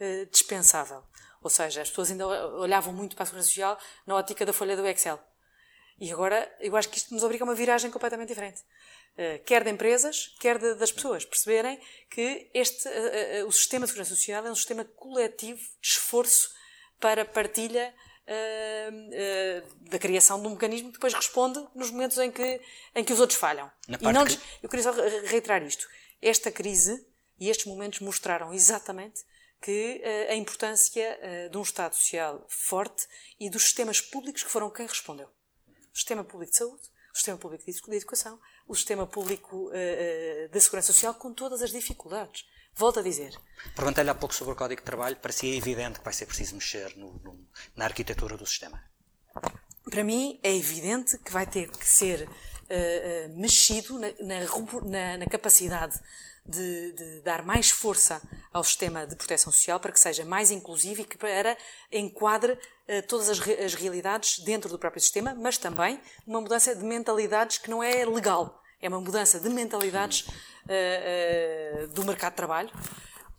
uh, 0.00 0.26
dispensável. 0.30 1.02
Ou 1.42 1.50
seja, 1.50 1.82
as 1.82 1.88
pessoas 1.88 2.10
ainda 2.10 2.26
olhavam 2.26 2.92
muito 2.92 3.14
para 3.14 3.24
a 3.24 3.26
segurança 3.26 3.48
social 3.48 3.78
na 4.06 4.14
ótica 4.14 4.46
da 4.46 4.52
folha 4.52 4.76
do 4.76 4.86
Excel. 4.86 5.20
E 6.00 6.12
agora 6.12 6.50
eu 6.60 6.76
acho 6.76 6.88
que 6.88 6.98
isto 6.98 7.12
nos 7.12 7.22
obriga 7.24 7.44
a 7.44 7.46
uma 7.46 7.54
viragem 7.54 7.90
completamente 7.90 8.28
diferente. 8.28 8.60
Uh, 9.14 9.42
quer 9.44 9.64
de 9.64 9.70
empresas, 9.70 10.34
quer 10.38 10.58
de, 10.58 10.74
das 10.74 10.92
pessoas 10.92 11.24
perceberem 11.24 11.80
que 12.08 12.48
este, 12.54 12.88
uh, 12.88 13.46
o 13.46 13.52
sistema 13.52 13.84
de 13.84 13.90
segurança 13.90 14.14
social 14.14 14.46
é 14.46 14.50
um 14.50 14.54
sistema 14.54 14.84
coletivo 14.84 15.60
de 15.80 15.88
esforço 15.88 16.50
para 17.00 17.24
partilha 17.24 17.92
uh, 18.28 19.62
uh, 19.64 19.90
da 19.90 19.98
criação 19.98 20.40
de 20.40 20.46
um 20.46 20.50
mecanismo 20.50 20.88
que 20.88 20.94
depois 20.94 21.14
responde 21.14 21.58
nos 21.74 21.90
momentos 21.90 22.18
em 22.18 22.30
que, 22.30 22.60
em 22.94 23.02
que 23.02 23.12
os 23.12 23.18
outros 23.18 23.38
falham. 23.38 23.70
E 23.88 24.12
não 24.12 24.24
que... 24.24 24.38
Eu 24.62 24.68
queria 24.68 24.84
só 24.84 24.92
reiterar 25.24 25.62
isto. 25.64 25.88
Esta 26.22 26.52
crise 26.52 27.04
e 27.40 27.48
estes 27.50 27.66
momentos 27.66 28.00
mostraram 28.00 28.52
exatamente 28.54 29.24
que 29.60 30.00
uh, 30.04 30.32
a 30.32 30.34
importância 30.36 31.18
de 31.50 31.58
um 31.58 31.62
Estado 31.62 31.94
social 31.94 32.46
forte 32.48 33.06
e 33.40 33.50
dos 33.50 33.62
sistemas 33.62 34.00
públicos 34.00 34.44
que 34.44 34.50
foram 34.50 34.70
quem 34.70 34.86
respondeu. 34.86 35.28
O 35.98 36.00
sistema 36.00 36.22
público 36.22 36.52
de 36.52 36.58
saúde, 36.58 36.82
o 37.12 37.16
sistema 37.16 37.38
público 37.38 37.64
de 37.90 37.96
educação, 37.96 38.38
o 38.68 38.74
sistema 38.76 39.04
público 39.04 39.68
da 40.52 40.60
segurança 40.60 40.92
social, 40.92 41.12
com 41.14 41.34
todas 41.34 41.60
as 41.60 41.72
dificuldades. 41.72 42.46
Volto 42.72 43.00
a 43.00 43.02
dizer. 43.02 43.36
Perguntei-lhe 43.74 44.08
há 44.08 44.14
pouco 44.14 44.32
sobre 44.32 44.52
o 44.52 44.56
Código 44.56 44.80
de 44.80 44.84
Trabalho, 44.84 45.16
parecia 45.16 45.56
evidente 45.56 45.98
que 45.98 46.04
vai 46.04 46.14
ser 46.14 46.26
preciso 46.26 46.54
mexer 46.54 46.96
no, 46.96 47.14
no, 47.14 47.44
na 47.74 47.86
arquitetura 47.86 48.36
do 48.36 48.46
sistema. 48.46 48.80
Para 49.90 50.04
mim, 50.04 50.38
é 50.44 50.54
evidente 50.54 51.18
que 51.18 51.32
vai 51.32 51.48
ter 51.48 51.68
que 51.68 51.84
ser 51.84 52.28
uh, 52.28 52.30
uh, 52.30 53.36
mexido 53.36 53.98
na, 53.98 54.12
na, 54.20 55.16
na 55.16 55.26
capacidade 55.26 55.98
de, 56.48 56.92
de, 56.92 57.20
dar 57.20 57.44
mais 57.44 57.70
força 57.70 58.22
ao 58.52 58.64
sistema 58.64 59.06
de 59.06 59.14
proteção 59.14 59.52
social 59.52 59.78
para 59.78 59.92
que 59.92 60.00
seja 60.00 60.24
mais 60.24 60.50
inclusivo 60.50 61.02
e 61.02 61.04
que 61.04 61.18
para 61.18 61.56
enquadre 61.92 62.52
uh, 62.52 63.06
todas 63.06 63.28
as, 63.28 63.40
as 63.40 63.74
realidades 63.74 64.38
dentro 64.40 64.68
do 64.70 64.78
próprio 64.78 65.02
sistema, 65.02 65.34
mas 65.34 65.58
também 65.58 66.00
uma 66.26 66.40
mudança 66.40 66.74
de 66.74 66.82
mentalidades 66.84 67.58
que 67.58 67.70
não 67.70 67.82
é 67.82 68.04
legal. 68.04 68.62
É 68.80 68.88
uma 68.88 69.00
mudança 69.00 69.38
de 69.38 69.48
mentalidades 69.48 70.26
uh, 70.26 71.84
uh, 71.84 71.88
do 71.88 72.04
mercado 72.04 72.32
de 72.32 72.36
trabalho 72.36 72.70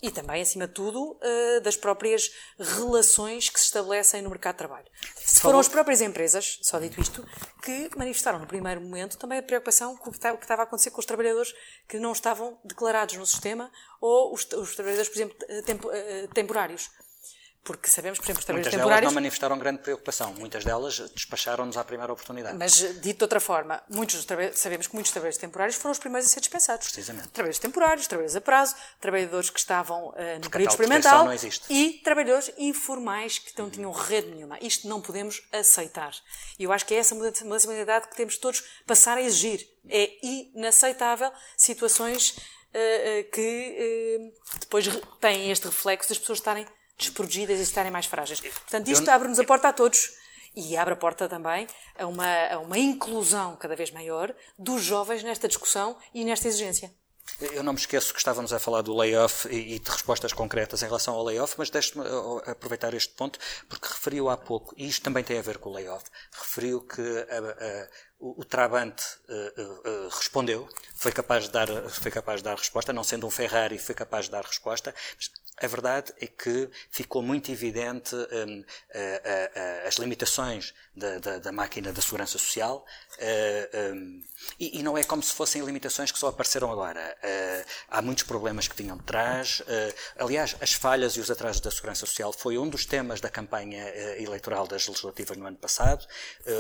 e 0.02 0.10
também, 0.10 0.42
acima 0.42 0.68
de 0.68 0.74
tudo, 0.74 1.12
uh, 1.12 1.62
das 1.62 1.76
próprias 1.76 2.32
relações 2.58 3.50
que 3.50 3.60
se 3.60 3.66
estabelecem 3.66 4.22
no 4.22 4.30
mercado 4.30 4.56
de 4.56 4.60
trabalho. 4.60 4.86
Se 5.18 5.42
foram 5.42 5.60
as 5.60 5.68
próprias 5.68 6.02
empresas, 6.02 6.60
só 6.62 6.80
dito 6.80 7.02
isto, 7.02 7.26
que 7.62 7.90
manifestaram 7.98 8.40
no 8.40 8.48
primeiro 8.48 8.80
momento 8.80 9.18
também 9.18 9.40
a 9.40 9.44
preocupação 9.44 9.98
com 9.98 10.10
o 10.10 10.14
que 10.14 10.18
estava 10.18 10.62
a 10.62 10.64
acontecer 10.64 10.92
com 10.92 11.00
os 11.00 11.06
trabalhadores 11.06 11.54
que 11.88 12.00
não 12.00 12.14
estavam 12.14 12.58
declarados 12.64 13.16
no 13.16 13.26
sistema 13.26 13.72
ou 14.00 14.34
os, 14.34 14.48
os 14.54 14.76
trabalhadores, 14.76 15.10
por 15.10 15.18
exemplo, 15.18 15.38
tempo, 15.66 15.90
temporários. 16.34 16.90
Porque 17.64 17.90
sabemos, 17.90 18.18
por 18.18 18.26
exemplo, 18.26 18.40
os 18.40 18.46
trabalhadores 18.46 18.74
Muitas 18.74 18.82
temporários. 18.82 18.90
Muitas 18.90 18.92
delas 18.92 19.04
não 19.04 19.22
manifestaram 19.22 19.60
grande 19.60 19.82
preocupação. 19.82 20.34
Muitas 20.34 20.64
delas 20.64 21.12
despacharam-nos 21.14 21.78
à 21.78 21.84
primeira 21.84 22.12
oportunidade. 22.12 22.58
Mas, 22.58 22.78
dito 23.02 23.18
de 23.18 23.24
outra 23.24 23.40
forma, 23.40 23.82
muitos 23.90 24.26
sabemos 24.54 24.88
que 24.88 24.94
muitos 24.94 25.12
trabalhadores 25.12 25.38
temporários 25.38 25.76
foram 25.76 25.92
os 25.92 26.00
primeiros 26.00 26.30
a 26.30 26.34
ser 26.34 26.40
dispensados. 26.40 26.88
Precisamente. 26.88 27.28
Trabalhadores 27.30 27.60
temporários, 27.60 28.08
trabalhadores 28.08 28.36
a 28.36 28.42
prazo, 28.42 28.76
trabalhadores 29.00 29.50
que 29.50 29.60
estavam 29.60 30.08
uh, 30.08 30.10
no 30.10 30.42
Porque 30.42 30.50
período 30.50 30.72
experimental 30.72 31.28
e 31.70 32.02
trabalhadores 32.04 32.52
informais 32.58 33.40
que 33.40 33.58
não 33.60 33.70
tinham 33.70 33.92
rede 33.92 34.30
nenhuma. 34.30 34.58
Isto 34.62 34.88
não 34.88 35.02
podemos 35.02 35.42
aceitar. 35.52 36.14
E 36.58 36.64
eu 36.64 36.72
acho 36.72 36.86
que 36.86 36.94
é 36.94 36.98
essa 36.98 37.14
mudança 37.14 37.44
de 37.44 37.50
mentalidade 37.50 38.08
que 38.08 38.16
temos 38.16 38.38
todos 38.38 38.64
passar 38.88 39.18
a 39.18 39.22
exigir. 39.22 39.68
É 39.88 40.10
inaceitável 40.24 41.32
situações 41.58 42.32
uh, 42.32 42.40
uh, 42.40 43.32
que 43.32 44.34
depois 44.60 44.88
têm 45.20 45.52
este 45.52 45.68
reflexo 45.68 46.10
das 46.10 46.18
pessoas 46.18 46.40
estarem 46.40 46.66
desprotegidas 47.00 47.60
e 47.60 47.64
estarem 47.64 47.92
mais 47.92 48.06
frágeis. 48.06 48.42
Portanto, 48.42 48.90
isto 48.90 49.10
abre-nos 49.10 49.40
a 49.40 49.44
porta 49.44 49.70
a 49.70 49.74
todos 49.74 50.12
e 50.56 50.76
abre 50.76 50.94
a 50.94 50.98
porta 50.98 51.28
também 51.28 51.68
a 51.98 52.06
uma, 52.06 52.48
a 52.48 52.60
uma 52.60 52.78
inclusão 52.78 53.56
cada 53.56 53.76
vez 53.76 53.90
maior 53.92 54.36
dos 54.58 54.84
jovens 54.84 55.24
nesta 55.24 55.48
discussão 55.48 55.98
e 56.14 56.26
nesta 56.26 56.48
exigência. 56.48 56.94
Eu 57.40 57.64
não 57.64 57.74
me 57.74 57.80
esqueço 57.80 58.12
que 58.12 58.20
estávamos 58.20 58.52
a 58.52 58.60
falar 58.60 58.82
do 58.82 58.94
layoff 58.94 59.48
e 59.50 59.80
de 59.80 59.90
respostas 59.90 60.34
concretas 60.34 60.82
em 60.82 60.88
relação 60.88 61.14
ao 61.14 61.24
layoff, 61.24 61.56
mas 61.58 61.70
deixe-me 61.70 62.04
aproveitar 62.46 62.94
este 62.94 63.14
ponto, 63.14 63.40
porque 63.70 63.88
referiu 63.88 64.30
há 64.30 64.36
pouco, 64.36 64.74
e 64.76 64.88
isto 64.88 65.04
também 65.04 65.24
tem 65.24 65.38
a 65.38 65.42
ver 65.42 65.60
com 65.60 65.70
o 65.70 65.74
layoff, 65.74 66.04
referiu 66.32 66.82
que 66.82 67.02
a, 67.02 67.38
a, 67.38 67.88
o, 68.20 68.42
o 68.42 68.44
Trabante 68.44 69.04
uh, 69.30 69.62
uh, 69.62 70.10
respondeu, 70.10 70.68
foi 70.96 71.12
capaz, 71.12 71.46
de 71.46 71.52
dar, 71.52 71.68
foi 71.90 72.12
capaz 72.12 72.40
de 72.40 72.46
dar 72.46 72.58
resposta, 72.58 72.92
não 72.92 73.04
sendo 73.04 73.28
um 73.28 73.30
Ferrari, 73.30 73.78
foi 73.78 73.96
capaz 73.96 74.26
de 74.26 74.32
dar 74.32 74.44
resposta, 74.44 74.94
mas 75.16 75.30
a 75.62 75.68
verdade 75.68 76.14
é 76.20 76.28
que 76.28 76.70
ficou 76.90 77.22
muito 77.22 77.52
evidente 77.52 78.16
um, 78.16 78.64
as 79.86 79.96
limitações 79.96 80.74
da, 80.96 81.18
da, 81.18 81.40
da, 81.40 81.52
máquina 81.52 81.92
da 81.92 82.02
segurança 82.02 82.38
social 82.38 82.86
uh, 83.18 83.94
um, 83.94 84.24
e, 84.60 84.80
e, 84.80 84.84
não 84.84 84.98
é 84.98 85.04
como 85.04 85.24
se 85.24 85.34
fossem 85.34 85.64
limitações 85.64 86.12
que 86.12 86.20
só 86.20 86.28
apareceram 86.28 86.72
agora. 86.72 87.18
Uh, 87.24 87.66
há 87.90 88.02
muitos 88.02 88.24
problemas 88.24 88.68
que 88.68 88.76
vinham 88.76 88.98
de 88.98 89.04
trás. 89.04 89.62
Uh, 89.62 90.24
aliás, 90.24 90.56
as 90.62 90.74
falhas 90.74 91.14
e 91.14 91.20
os 91.20 91.32
atrasos 91.32 91.62
da 91.62 91.72
segurança 91.72 92.06
social 92.06 92.34
foi 92.34 92.58
um 92.58 92.68
dos 92.68 92.86
temas 92.86 93.22
da 93.22 93.30
campanha 93.30 93.88
eleitoral 94.18 94.68
das 94.68 94.88
legislativas 94.88 95.38
no 95.38 95.46
ano 95.46 95.58
passado. 95.58 96.06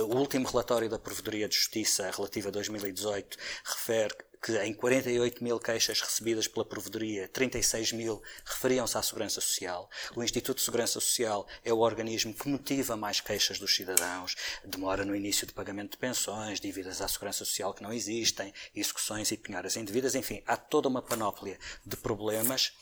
o 0.09 0.15
último 0.15 0.47
relatório 0.47 0.89
da 0.89 0.97
Provedoria 0.97 1.47
de 1.47 1.55
Justiça 1.55 2.09
relativa 2.11 2.49
a 2.49 2.51
2018 2.51 3.37
refere 3.63 4.15
que 4.41 4.57
em 4.59 4.73
48 4.73 5.43
mil 5.43 5.59
queixas 5.59 6.01
recebidas 6.01 6.47
pela 6.47 6.65
Provedoria, 6.65 7.27
36 7.27 7.91
mil 7.91 8.21
referiam-se 8.45 8.97
à 8.97 9.01
Segurança 9.01 9.41
Social. 9.41 9.89
O 10.15 10.23
Instituto 10.23 10.57
de 10.57 10.63
Segurança 10.63 10.93
Social 10.93 11.45
é 11.63 11.73
o 11.73 11.79
organismo 11.79 12.33
que 12.33 12.47
motiva 12.47 12.95
mais 12.95 13.19
queixas 13.19 13.59
dos 13.59 13.75
cidadãos, 13.75 14.35
demora 14.63 15.03
no 15.03 15.15
início 15.15 15.45
de 15.45 15.53
pagamento 15.53 15.91
de 15.91 15.97
pensões, 15.97 16.59
dívidas 16.59 17.01
à 17.01 17.07
Segurança 17.07 17.39
Social 17.39 17.73
que 17.73 17.83
não 17.83 17.91
existem, 17.91 18.53
execuções 18.73 19.31
e 19.31 19.37
penhoras 19.37 19.75
indevidas, 19.75 20.15
enfim, 20.15 20.41
há 20.47 20.55
toda 20.55 20.87
uma 20.87 21.01
panóplia 21.01 21.59
de 21.85 21.97
problemas. 21.97 22.73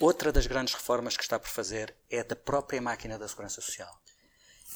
Outra 0.00 0.32
das 0.32 0.46
grandes 0.46 0.74
reformas 0.74 1.16
que 1.16 1.22
está 1.22 1.38
por 1.38 1.48
fazer 1.48 1.94
é 2.10 2.22
da 2.22 2.36
própria 2.36 2.82
máquina 2.82 3.18
da 3.18 3.26
Segurança 3.26 3.60
Social. 3.60 3.98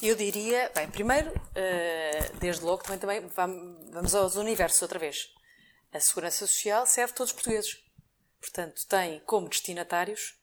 Eu 0.01 0.15
diria, 0.15 0.71
bem, 0.73 0.89
primeiro, 0.89 1.31
eh, 1.53 2.31
desde 2.39 2.63
logo, 2.63 2.83
também, 2.83 2.99
também 2.99 3.29
vamos 3.91 4.15
aos 4.15 4.35
universos 4.35 4.81
outra 4.81 4.97
vez 4.97 5.29
a 5.93 5.99
Segurança 5.99 6.47
Social 6.47 6.85
serve 6.85 7.13
todos 7.13 7.31
os 7.31 7.35
portugueses. 7.35 7.83
Portanto, 8.41 8.85
tem 8.87 9.21
como 9.25 9.47
destinatários 9.47 10.35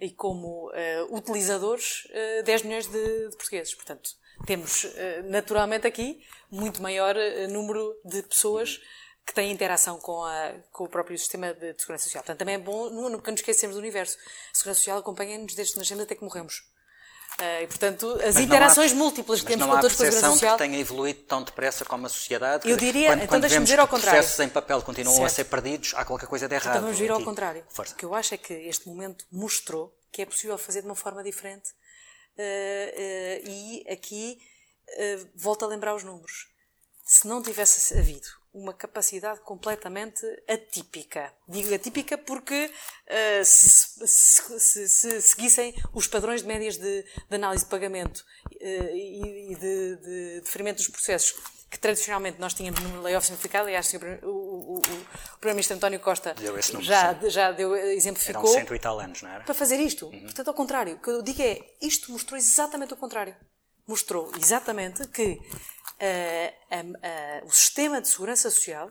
e 0.00 0.10
como 0.10 0.70
uh, 0.70 1.16
utilizadores 1.16 2.04
uh, 2.06 2.40
eh, 2.40 2.42
10 2.42 2.62
milhões 2.62 2.86
de, 2.86 3.28
de, 3.28 3.36
portugueses. 3.36 3.74
Portanto, 3.74 4.10
temos 4.46 4.84
uh, 4.84 4.88
naturalmente 5.24 5.86
aqui 5.86 6.24
muito 6.50 6.82
maior 6.82 7.16
número 7.48 7.98
de 8.04 8.22
pessoas 8.22 8.80
que 9.26 9.34
têm 9.34 9.50
interação 9.50 9.98
com, 9.98 10.24
a, 10.24 10.54
com 10.72 10.84
o 10.84 10.88
próprio 10.88 11.18
sistema 11.18 11.52
de, 11.52 11.72
de 11.72 11.80
segurança 11.80 12.04
social. 12.04 12.22
Portanto, 12.22 12.38
também 12.38 12.54
é 12.54 12.58
bom 12.58 12.90
nunca 12.90 13.30
nos 13.30 13.40
esquecermos 13.40 13.76
do 13.76 13.80
universo. 13.80 14.16
A 14.18 14.56
segurança 14.56 14.80
social 14.80 14.98
acompanha-nos 14.98 15.54
desde 15.54 15.74
que 15.74 15.78
nascemos 15.78 16.04
até 16.04 16.14
que 16.14 16.24
morremos. 16.24 16.62
Uh, 17.40 17.62
e, 17.62 17.66
portanto, 17.68 18.10
as 18.14 18.34
mas 18.34 18.38
interações 18.38 18.90
há, 18.90 18.94
múltiplas 18.96 19.40
que 19.40 19.46
temos 19.46 19.64
com 19.64 19.72
todos 19.80 19.92
os 19.92 20.00
a 20.00 20.04
Segurança 20.04 20.32
Social... 20.32 20.56
que 20.56 20.64
tenha 20.64 20.78
evoluído 20.78 21.20
tão 21.20 21.42
depressa 21.42 21.84
como 21.84 22.06
a 22.06 22.08
sociedade. 22.08 22.68
Eu 22.68 22.76
diria, 22.76 23.10
quando, 23.10 23.22
então 23.22 23.38
deixa-me 23.40 23.64
dizer 23.64 23.78
ao 23.78 23.86
contrário. 23.86 24.18
processos 24.18 24.40
em 24.44 24.48
papel 24.48 24.82
continuam 24.82 25.14
certo. 25.14 25.26
a 25.26 25.34
ser 25.34 25.44
perdidos, 25.44 25.94
há 25.94 26.04
qualquer 26.04 26.26
coisa 26.26 26.48
de 26.48 26.54
errado. 26.56 26.70
Então 26.70 26.82
vamos 26.82 26.98
vir 26.98 27.10
ao 27.12 27.22
contrário. 27.22 27.64
Força. 27.68 27.94
O 27.94 27.96
que 27.96 28.04
eu 28.04 28.14
acho 28.14 28.34
é 28.34 28.36
que 28.36 28.52
este 28.52 28.88
momento 28.88 29.24
mostrou 29.30 29.96
que 30.10 30.22
é 30.22 30.26
possível 30.26 30.58
fazer 30.58 30.80
de 30.80 30.88
uma 30.88 30.96
forma 30.96 31.22
diferente. 31.22 31.70
Uh, 32.36 32.40
uh, 32.40 33.48
e 33.48 33.84
aqui 33.88 34.38
volto 35.36 35.64
a 35.64 35.68
lembrar 35.68 35.94
os 35.94 36.02
números. 36.02 36.48
Se 37.04 37.28
não 37.28 37.42
tivesse 37.42 37.96
havido 37.96 38.26
uma 38.58 38.74
capacidade 38.74 39.40
completamente 39.40 40.24
atípica. 40.48 41.32
Digo 41.48 41.74
atípica 41.74 42.18
porque 42.18 42.66
uh, 42.66 43.44
se, 43.44 44.06
se, 44.06 44.60
se, 44.60 44.88
se, 44.88 45.22
seguissem 45.22 45.74
os 45.92 46.06
padrões 46.06 46.42
de 46.42 46.48
médias 46.48 46.76
de, 46.76 47.02
de 47.02 47.34
análise 47.34 47.64
de 47.64 47.70
pagamento 47.70 48.18
uh, 48.18 48.96
e, 48.96 49.56
de, 49.58 49.96
de 49.96 50.40
deferimento 50.40 50.78
dos 50.78 50.88
processos 50.88 51.34
que 51.70 51.78
tradicionalmente 51.78 52.40
nós 52.40 52.54
tínhamos 52.54 52.80
no 52.80 53.02
layoff 53.02 53.26
simplificado, 53.26 53.66
aliás, 53.66 53.92
o, 53.92 54.26
o, 54.26 54.28
o, 54.28 54.78
o 54.78 55.38
Primeiro-Ministro 55.38 55.76
António 55.76 56.00
Costa 56.00 56.34
deu 56.34 56.58
esse 56.58 56.80
já, 56.82 57.12
já 57.28 57.52
deu, 57.52 57.76
exemplificou. 57.76 58.42
Eram 58.42 58.60
cento 58.60 58.74
e 58.74 58.78
tal 58.78 58.98
anos, 58.98 59.20
não 59.20 59.30
era? 59.30 59.44
Para 59.44 59.54
fazer 59.54 59.76
isto. 59.76 60.06
Uhum. 60.06 60.22
Portanto, 60.22 60.48
ao 60.48 60.54
contrário. 60.54 60.94
O 60.94 60.98
que 60.98 61.10
eu 61.10 61.22
digo 61.22 61.42
é, 61.42 61.60
isto 61.82 62.10
mostrou 62.10 62.38
exatamente 62.38 62.94
o 62.94 62.96
contrário. 62.96 63.36
Mostrou 63.86 64.32
exatamente 64.36 65.06
que 65.08 65.38
uh, 66.00 67.46
o 67.46 67.50
sistema 67.50 68.00
de 68.00 68.08
segurança 68.08 68.50
social 68.50 68.90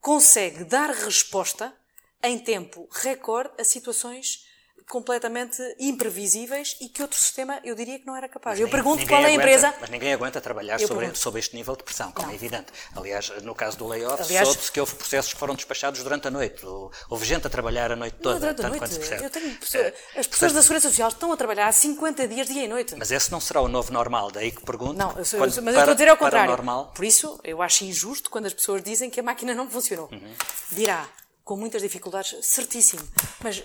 consegue 0.00 0.64
dar 0.64 0.90
resposta 0.90 1.74
em 2.22 2.38
tempo 2.38 2.88
recorde 2.92 3.52
a 3.58 3.64
situações 3.64 4.49
completamente 4.90 5.62
imprevisíveis 5.78 6.76
e 6.80 6.88
que 6.88 7.00
outro 7.00 7.18
sistema, 7.18 7.60
eu 7.64 7.74
diria 7.74 7.98
que 7.98 8.06
não 8.06 8.16
era 8.16 8.28
capaz. 8.28 8.58
Mas 8.58 8.60
eu 8.60 8.68
pergunto 8.68 9.06
qual 9.06 9.22
é 9.22 9.26
a 9.26 9.30
empresa. 9.32 9.72
Mas 9.80 9.88
ninguém 9.88 10.12
aguenta 10.12 10.40
trabalhar 10.40 10.78
sobre, 10.80 11.14
sobre, 11.14 11.38
este 11.38 11.54
nível 11.54 11.76
de 11.76 11.84
pressão, 11.84 12.10
como 12.12 12.26
não. 12.26 12.32
é 12.32 12.36
evidente. 12.36 12.66
Aliás, 12.94 13.30
no 13.42 13.54
caso 13.54 13.78
do 13.78 13.86
layoff, 13.86 14.22
Aliás, 14.22 14.48
soube-se 14.48 14.72
que 14.72 14.80
houve 14.80 14.94
processos 14.96 15.32
que 15.32 15.38
foram 15.38 15.54
despachados 15.54 16.02
durante 16.02 16.26
a 16.28 16.30
noite. 16.30 16.66
Houve 17.08 17.24
gente 17.24 17.46
a 17.46 17.50
trabalhar 17.50 17.92
a 17.92 17.96
noite 17.96 18.16
toda. 18.20 18.34
Não, 18.34 18.54
durante 18.54 18.64
a 18.64 18.88
noite. 18.88 19.22
Eu 19.22 19.30
tenho 19.30 19.58
é, 19.74 19.94
as 20.16 20.26
pessoas 20.26 20.52
da 20.52 20.60
Segurança 20.60 20.88
Social 20.88 21.08
estão 21.08 21.32
a 21.32 21.36
trabalhar 21.36 21.68
há 21.68 21.72
50 21.72 22.26
dias, 22.26 22.48
dia 22.48 22.64
e 22.64 22.68
noite. 22.68 22.96
Mas 22.98 23.12
esse 23.12 23.30
não 23.30 23.40
será 23.40 23.60
o 23.60 23.68
novo 23.68 23.92
normal, 23.92 24.30
daí 24.30 24.50
que 24.50 24.62
pergunto. 24.64 24.94
Não, 24.94 25.16
eu 25.16 25.24
sou, 25.24 25.38
quando, 25.38 25.62
mas 25.62 25.74
eu 25.74 25.80
estou 25.80 25.92
a 25.92 25.94
dizer 25.94 26.08
ao 26.08 26.16
contrário. 26.16 26.50
Normal... 26.50 26.92
Por 26.94 27.04
isso, 27.04 27.38
eu 27.44 27.62
acho 27.62 27.84
injusto 27.84 28.28
quando 28.28 28.46
as 28.46 28.54
pessoas 28.54 28.82
dizem 28.82 29.08
que 29.08 29.20
a 29.20 29.22
máquina 29.22 29.54
não 29.54 29.70
funcionou. 29.70 30.08
Uhum. 30.10 30.34
Dirá, 30.72 31.08
com 31.50 31.56
muitas 31.56 31.82
dificuldades, 31.82 32.46
certíssimo. 32.46 33.02
Mas 33.42 33.60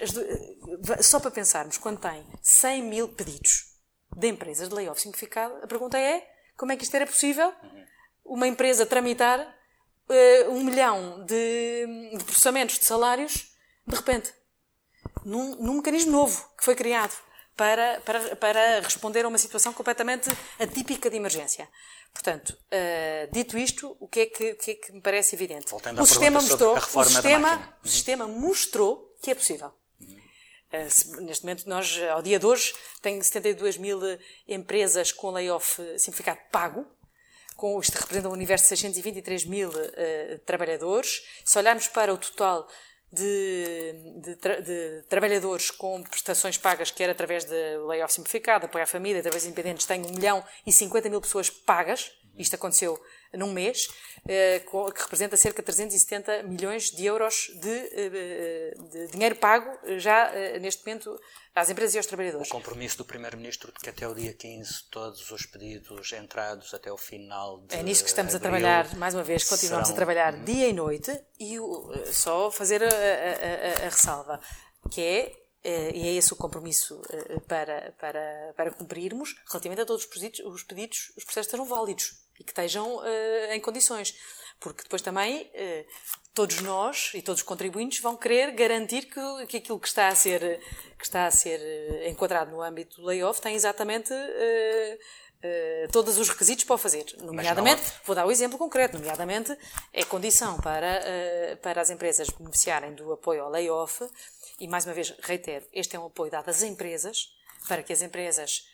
só 1.06 1.20
para 1.20 1.30
pensarmos, 1.30 1.78
quando 1.78 2.00
tem 2.00 2.26
100 2.42 2.82
mil 2.82 3.10
pedidos 3.10 3.76
de 4.12 4.28
empresas 4.28 4.70
de 4.70 4.74
layoff 4.74 5.00
simplificado, 5.00 5.54
a 5.62 5.68
pergunta 5.68 5.96
é 5.96 6.28
como 6.58 6.72
é 6.72 6.76
que 6.76 6.84
isto 6.84 6.96
era 6.96 7.06
possível 7.06 7.54
uma 8.26 8.48
empresa 8.48 8.88
tramitar 8.88 9.40
uh, 9.40 10.50
um 10.50 10.64
milhão 10.64 11.24
de, 11.26 12.16
de, 12.18 12.24
processamentos 12.24 12.80
de 12.80 12.86
salários 12.86 13.56
de 13.86 13.96
repente, 13.96 14.34
num, 15.24 15.56
num 15.58 15.76
mecanismo 15.76 16.12
novo 16.12 16.44
que 16.58 16.66
foi 16.66 16.74
criado 16.74 17.14
para, 17.56 18.02
para, 18.02 18.36
para 18.36 18.80
responder 18.82 19.26
a 19.26 19.28
uma 19.28 19.38
situação 19.38 19.74
completamente 19.74 20.30
atípica 20.60 21.10
de 21.10 21.16
emergência. 21.16 21.70
Portanto, 22.14 22.50
uh, 22.52 23.32
dito 23.32 23.58
isto, 23.58 23.96
o 24.00 24.08
que, 24.08 24.22
é 24.22 24.26
que, 24.26 24.52
o 24.52 24.56
que, 24.58 24.72
é 24.72 24.76
que, 24.76 24.92
me 24.92 25.02
parece 25.02 25.36
evidente? 25.36 25.70
Voltando 25.70 26.02
o 26.02 26.06
sistema 26.06 26.42
mostrou, 26.42 26.76
o 26.76 27.04
sistema, 27.04 27.78
o 27.84 27.88
sistema 27.88 28.28
mostrou 28.28 29.16
que 29.22 29.32
é 29.32 29.36
possível. 29.36 29.72
Uh, 30.00 30.90
se, 30.90 31.22
neste 31.22 31.46
momento, 31.46 31.68
nós, 31.68 31.98
ao 32.12 32.22
dia 32.22 32.40
de 32.40 32.46
hoje, 32.46 32.74
tem 33.02 33.22
72 33.22 33.78
mil 33.78 34.00
empresas 34.48 35.12
com 35.12 35.32
layoff 35.32 35.82
simplificado 35.98 36.40
pago. 36.52 36.86
Com, 37.56 37.80
isto 37.80 37.96
representa 37.96 38.28
um 38.28 38.34
universo 38.34 38.66
de 38.66 38.70
623 38.70 39.46
mil 39.46 39.70
uh, 39.70 40.40
trabalhadores. 40.46 41.22
Se 41.46 41.58
olharmos 41.58 41.88
para 41.88 42.14
o 42.14 42.18
total 42.18 42.68
de, 43.16 44.22
de, 44.22 44.36
tra 44.36 44.60
de, 44.60 45.04
trabalhadores 45.10 45.72
com 45.72 46.04
prestações 46.04 46.58
pagas, 46.58 46.92
quer 46.92 47.10
através 47.10 47.46
de 47.46 47.78
layoff 47.88 48.14
simplificado, 48.14 48.66
apoio 48.66 48.84
à 48.84 48.88
família, 48.88 49.20
através 49.20 49.44
de 49.44 49.50
independentes, 49.50 49.86
tem 49.86 50.02
1 50.02 50.12
milhão 50.12 50.44
e 50.66 50.72
50 50.72 51.10
mil 51.10 51.22
pessoas 51.22 51.50
pagas. 51.50 52.12
Isto 52.38 52.56
aconteceu 52.56 53.02
num 53.38 53.52
mês, 53.52 53.88
eh, 54.28 54.62
que 54.66 55.02
representa 55.04 55.38
cerca 55.38 55.62
de 55.62 55.66
370 55.68 56.42
milhões 56.44 56.90
de 56.90 57.06
euros 57.06 57.52
de, 57.62 57.70
eh, 57.70 58.74
de 58.92 59.08
dinheiro 59.12 59.36
pago 59.36 59.70
já 60.00 60.34
eh, 60.34 60.58
neste 60.58 60.84
momento 60.84 61.16
às 61.54 61.70
empresas 61.70 61.94
e 61.94 61.98
aos 62.00 62.08
trabalhadores. 62.08 62.48
O 62.48 62.52
compromisso 62.52 62.98
do 62.98 63.06
Primeiro-Ministro 63.06 63.72
de 63.72 63.80
que 63.80 63.88
até 63.88 64.08
o 64.08 64.16
dia 64.16 64.34
15 64.34 64.90
todos 64.90 65.30
os 65.30 65.46
pedidos 65.46 66.12
entrados 66.14 66.74
até 66.74 66.92
o 66.92 66.98
final 66.98 67.60
de 67.62 67.76
É 67.76 67.84
nisso 67.84 68.04
que 68.04 68.10
estamos 68.10 68.34
a 68.34 68.40
trabalhar, 68.40 68.96
mais 68.96 69.14
uma 69.14 69.24
vez, 69.24 69.44
continuamos 69.44 69.90
serão... 69.90 69.96
a 69.96 69.96
trabalhar 69.96 70.44
dia 70.44 70.70
e 70.70 70.74
noite 70.74 71.12
e 71.40 71.58
só 72.12 72.50
fazer 72.50 72.82
a, 72.84 72.88
a, 72.88 72.90
a, 72.90 73.86
a 73.86 73.90
ressalva, 73.90 74.42
que 74.90 75.02
é 75.02 75.46
e 75.94 76.08
é 76.08 76.14
esse 76.14 76.32
o 76.32 76.36
compromisso 76.36 77.02
para, 77.48 77.92
para, 78.00 78.54
para 78.56 78.72
cumprirmos, 78.72 79.36
relativamente 79.50 79.82
a 79.82 79.86
todos 79.86 80.04
os 80.04 80.10
pedidos, 80.12 80.40
os, 80.42 80.62
pedidos, 80.62 81.12
os 81.18 81.24
processos 81.24 81.48
estejam 81.48 81.66
válidos 81.66 82.25
e 82.40 82.44
que 82.44 82.52
estejam 82.52 82.98
uh, 82.98 83.52
em 83.52 83.60
condições. 83.60 84.16
Porque 84.60 84.84
depois 84.84 85.02
também 85.02 85.44
uh, 85.44 85.86
todos 86.34 86.62
nós 86.62 87.12
e 87.14 87.22
todos 87.22 87.42
os 87.42 87.48
contribuintes 87.48 88.00
vão 88.00 88.16
querer 88.16 88.52
garantir 88.52 89.04
que, 89.06 89.46
que 89.48 89.58
aquilo 89.58 89.80
que 89.80 89.88
está 89.88 90.08
a 90.08 90.16
ser, 90.16 90.60
que 90.98 91.06
está 91.06 91.26
a 91.26 91.32
ser 91.32 91.60
uh, 91.60 92.10
enquadrado 92.10 92.52
no 92.52 92.62
âmbito 92.62 93.02
do 93.02 93.08
layoff 93.08 93.42
tem 93.42 93.56
exatamente 93.56 94.14
todos 95.92 96.18
os 96.18 96.28
requisitos 96.28 96.64
para 96.64 96.74
o 96.74 96.78
fazer. 96.78 97.06
Nomeadamente, 97.20 97.84
vou 98.04 98.16
dar 98.16 98.26
o 98.26 98.30
um 98.30 98.32
exemplo 98.32 98.58
concreto, 98.58 98.98
nomeadamente, 98.98 99.56
é 99.94 100.04
condição 100.04 100.60
para, 100.60 101.04
para 101.62 101.82
as 101.82 101.92
empresas 101.92 102.30
beneficiarem 102.30 102.96
do 102.96 103.14
apoio 103.14 103.44
ao 103.44 103.52
layoff, 103.52 104.10
e 104.60 104.68
mais 104.68 104.86
uma 104.86 104.94
vez 104.96 105.14
reitero, 105.22 105.64
este 105.72 105.96
é 105.96 106.00
um 106.00 106.08
apoio 106.08 106.32
dado 106.32 106.50
às 106.50 106.64
empresas, 106.64 107.30
para 107.68 107.84
que 107.84 107.94
as 107.94 108.02
empresas 108.02 108.66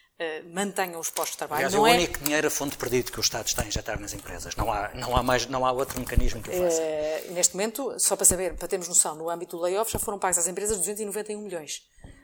mantenham 0.54 1.00
os 1.00 1.10
postos 1.10 1.32
de 1.32 1.38
trabalho. 1.38 1.66
Aliás, 1.66 1.74
não 1.74 1.88
é 1.88 1.92
o 1.92 1.94
é 1.94 1.98
único 1.98 2.20
dinheiro 2.20 2.48
a 2.48 2.52
fundo 2.52 2.78
perdido 2.78 3.12
que 3.12 3.20
o 3.20 3.22
Estado 3.22 3.48
está 3.48 3.64
a 3.64 3.66
injetar 3.66 4.00
nas 4.00 4.14
empresas. 4.14 4.56
Não 4.56 4.72
há, 4.72 4.90
não 4.94 5.16
há, 5.16 5.24
mais, 5.24 5.46
não 5.48 5.66
há 5.66 5.72
outro 5.72 6.00
mecanismo 6.00 6.42
que 6.42 6.50
o 6.50 6.54
faça. 6.54 6.82
Eh, 6.82 7.28
neste 7.32 7.56
momento, 7.56 8.00
só 8.00 8.16
para 8.16 8.26
saber, 8.26 8.56
para 8.56 8.68
termos 8.68 8.88
noção, 8.88 9.16
no 9.16 9.30
âmbito 9.30 9.58
do 9.58 9.64
layoff 9.64 9.92
já 9.92 10.00
foram 10.00 10.20
pagos 10.20 10.38
às 10.38 10.48
empresas 10.48 10.78
291 10.78 11.42
milhões 11.42 11.84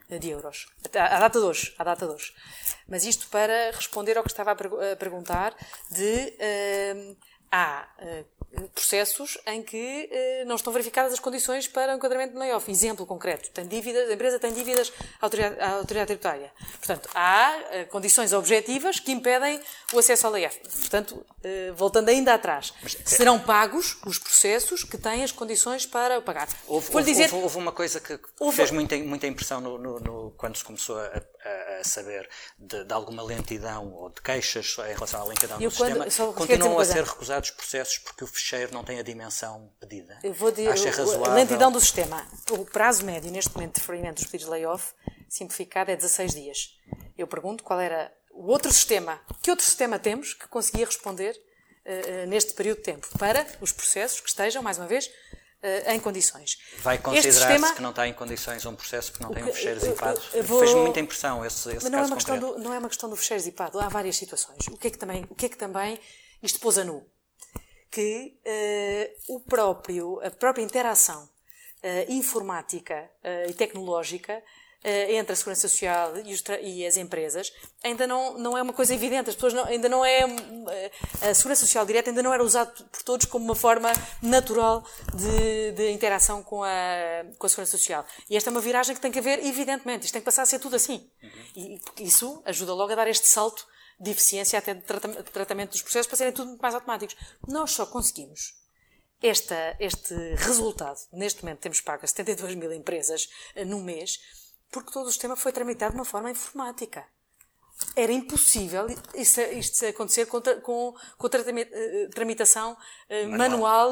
de 0.09 0.29
euros. 0.29 0.67
À 0.93 1.19
data 1.19 1.39
de 1.39 1.45
hoje. 1.45 1.73
À 1.77 1.83
data 1.83 2.05
de 2.07 2.13
hoje. 2.13 2.33
Mas 2.87 3.03
isto 3.03 3.27
para 3.27 3.71
responder 3.71 4.17
ao 4.17 4.23
que 4.23 4.29
estava 4.29 4.51
a, 4.51 4.95
perguntar 4.95 5.53
de 5.91 6.33
uh, 6.39 7.17
há 7.51 7.87
uh, 7.99 8.36
processos 8.73 9.37
em 9.45 9.61
que 9.61 10.09
uh, 10.11 10.47
não 10.47 10.55
estão 10.55 10.71
verificadas 10.73 11.13
as 11.13 11.19
condições 11.19 11.67
para 11.67 11.93
o 11.93 11.95
enquadramento 11.95 12.33
de 12.33 12.39
layoff. 12.39 12.69
Exemplo 12.69 13.05
concreto, 13.05 13.49
tem 13.51 13.67
dívidas, 13.67 14.09
a 14.09 14.13
empresa 14.13 14.39
tem 14.39 14.53
dívidas 14.53 14.91
à 15.21 15.25
autoridade, 15.25 15.59
à 15.59 15.69
autoridade 15.71 16.07
tributária. 16.07 16.51
Portanto, 16.79 17.09
há 17.13 17.57
uh, 17.57 17.85
condições 17.87 18.33
objetivas 18.33 18.99
que 18.99 19.11
impedem 19.11 19.59
o 19.93 19.99
acesso 19.99 20.27
ao 20.27 20.33
layoff. 20.33 20.59
Portanto, 20.59 21.25
voltando 21.75 22.09
ainda 22.09 22.33
atrás, 22.33 22.73
Mas, 22.83 22.97
serão 23.05 23.39
pagos 23.39 23.97
os 24.05 24.19
processos 24.19 24.83
que 24.83 24.97
têm 24.97 25.23
as 25.23 25.31
condições 25.31 25.85
para 25.85 26.21
pagar. 26.21 26.49
Houve, 26.67 26.89
houve, 26.91 27.05
dizer, 27.05 27.33
houve, 27.33 27.43
houve 27.43 27.57
uma 27.57 27.71
coisa 27.71 28.01
que 28.01 28.19
fez 28.51 28.71
muita, 28.71 28.97
muita 28.97 29.27
impressão 29.27 29.61
no, 29.61 29.77
no, 29.77 29.99
no, 29.99 30.31
quando 30.37 30.57
se 30.57 30.63
começou 30.63 30.99
a, 30.99 31.21
a, 31.47 31.79
a 31.79 31.83
saber 31.83 32.29
de, 32.57 32.83
de, 32.83 32.93
alguma 32.93 33.23
lentidão 33.23 33.93
ou 33.93 34.09
de 34.09 34.21
queixas 34.21 34.75
em 34.79 34.93
relação 34.93 35.21
à 35.21 35.25
lentidão 35.25 35.57
do 35.57 35.71
quando, 35.71 36.03
sistema. 36.03 36.33
Continuam 36.33 36.79
a 36.79 36.85
ser 36.85 37.03
recusados 37.03 37.49
os 37.49 37.55
processos 37.55 37.97
porque 37.99 38.23
o 38.23 38.27
fecheiro 38.27 38.73
não 38.73 38.83
tem 38.83 38.99
a 38.99 39.03
dimensão 39.03 39.71
pedida? 39.79 40.19
Eu 40.23 40.33
vou 40.33 40.51
dizer, 40.51 40.69
Acha 40.69 40.91
razoável? 40.91 41.25
a 41.25 41.35
lentidão 41.35 41.71
do 41.71 41.79
sistema. 41.79 42.27
O 42.51 42.65
prazo 42.65 43.05
médio 43.05 43.31
neste 43.31 43.53
momento 43.53 43.75
de 43.75 43.81
deferimento 43.81 44.15
dos 44.15 44.25
pedidos 44.25 44.45
de 44.45 44.51
layoff, 44.51 44.93
simplificado, 45.29 45.91
é 45.91 45.95
16 45.95 46.33
dias. 46.33 46.77
Eu 47.17 47.27
pergunto 47.27 47.63
qual 47.63 47.79
era 47.79 48.11
o 48.31 48.47
outro 48.51 48.71
sistema, 48.71 49.19
que 49.41 49.49
outro 49.49 49.65
sistema 49.65 49.97
temos 49.97 50.33
que 50.33 50.47
conseguia 50.47 50.85
responder 50.85 51.35
uh, 51.85 52.27
neste 52.27 52.53
período 52.53 52.77
de 52.77 52.83
tempo 52.83 53.07
para 53.17 53.45
os 53.59 53.71
processos 53.71 54.19
que 54.19 54.29
estejam, 54.29 54.61
mais 54.61 54.77
uma 54.77 54.87
vez, 54.87 55.09
Uh, 55.67 55.91
em 55.91 55.99
condições. 55.99 56.57
Vai 56.79 56.97
considerar-se 56.97 57.75
que 57.75 57.81
não 57.81 57.89
está 57.89 58.07
em 58.07 58.13
condições 58.13 58.65
um 58.65 58.75
processo 58.75 59.11
que 59.11 59.21
não 59.21 59.31
tem 59.31 59.43
um 59.43 59.53
fecheiro 59.53 59.79
zipado? 59.79 60.21
Vou... 60.43 60.59
Fez 60.59 60.73
muita 60.73 60.99
impressão 60.99 61.45
esse, 61.45 61.69
esse 61.69 61.83
Mas 61.83 61.91
não 61.91 61.99
é, 61.99 62.05
uma 62.05 62.15
questão 62.15 62.39
do, 62.39 62.57
não 62.59 62.73
é 62.73 62.79
uma 62.79 62.89
questão 62.89 63.09
do 63.09 63.15
fecheiro 63.15 63.43
zipado. 63.43 63.79
Há 63.79 63.89
várias 63.89 64.15
situações. 64.15 64.67
O 64.67 64.77
que 64.77 64.87
é 64.87 64.91
que 64.91 64.97
também, 64.97 65.25
o 65.29 65.35
que 65.35 65.45
é 65.45 65.49
que 65.49 65.57
também 65.57 65.99
isto 66.41 66.59
pôs 66.59 66.77
a 66.77 66.83
nu? 66.83 67.05
que 67.89 68.37
uh, 68.45 69.35
o 69.35 69.39
próprio, 69.39 70.19
a 70.21 70.29
própria 70.29 70.61
interação 70.61 71.29
informática 72.09 73.09
e 73.47 73.53
tecnológica 73.53 74.43
entre 75.09 75.33
a 75.33 75.35
Segurança 75.35 75.67
Social 75.67 76.13
e, 76.17 76.81
e, 76.81 76.85
as 76.85 76.97
empresas 76.97 77.51
ainda 77.83 78.07
não, 78.07 78.37
não 78.37 78.57
é 78.57 78.61
uma 78.61 78.73
coisa 78.73 78.93
evidente. 78.93 79.29
As 79.29 79.35
pessoas 79.35 79.53
não, 79.53 79.65
ainda 79.65 79.89
não 79.89 80.05
é. 80.05 80.21
A 81.21 81.33
Segurança 81.33 81.65
Social 81.65 81.85
direta 81.85 82.09
ainda 82.09 82.23
não 82.23 82.33
era 82.33 82.43
usada 82.43 82.71
por 82.71 83.03
todos 83.03 83.25
como 83.25 83.45
uma 83.45 83.55
forma 83.55 83.91
natural 84.21 84.85
de, 85.13 85.71
de 85.73 85.91
interação 85.91 86.41
com 86.41 86.63
a, 86.63 86.69
com 87.37 87.45
a 87.45 87.49
Segurança 87.49 87.77
Social. 87.77 88.05
E 88.29 88.37
esta 88.37 88.49
é 88.49 88.51
uma 88.51 88.61
viragem 88.61 88.95
que 88.95 89.01
tem 89.01 89.11
que 89.11 89.19
haver, 89.19 89.43
evidentemente. 89.45 90.05
Isto 90.05 90.13
tem 90.13 90.21
que 90.21 90.25
passar 90.25 90.43
a 90.43 90.45
ser 90.45 90.59
tudo 90.59 90.75
assim. 90.75 91.09
Uhum. 91.21 91.29
E 91.55 91.81
isso 91.99 92.41
ajuda 92.45 92.73
logo 92.73 92.91
a 92.93 92.95
dar 92.95 93.07
este 93.07 93.27
salto 93.27 93.65
de 93.99 94.11
eficiência 94.11 94.59
até 94.59 94.73
de 94.73 94.83
tratamento 95.31 95.71
dos 95.71 95.81
processos 95.81 96.07
para 96.07 96.17
serem 96.17 96.33
tudo 96.33 96.49
muito 96.49 96.61
mais 96.61 96.75
automáticos. 96.75 97.15
Nós 97.47 97.71
só 97.71 97.85
conseguimos 97.85 98.53
esta, 99.21 99.75
este 99.79 100.13
resultado. 100.35 100.99
Neste 101.11 101.43
momento 101.43 101.59
temos 101.59 101.81
pago 101.81 102.03
a 102.03 102.07
72 102.07 102.55
mil 102.55 102.71
empresas 102.71 103.29
uh, 103.55 103.65
no 103.65 103.79
mês, 103.81 104.19
porque 104.71 104.91
todo 104.91 105.07
o 105.07 105.11
sistema 105.11 105.35
foi 105.35 105.51
tramitado 105.51 105.93
de 105.93 105.99
uma 105.99 106.05
forma 106.05 106.29
informática. 106.29 107.05
Era 107.95 108.11
impossível 108.11 108.87
isto, 109.13 109.39
isto 109.41 109.85
acontecer 109.85 110.25
com, 110.25 110.41
com, 110.41 110.95
com 111.17 111.27
a 111.27 111.29
uh, 111.29 112.09
tramitação 112.09 112.73
uh, 112.73 113.27
manual, 113.29 113.91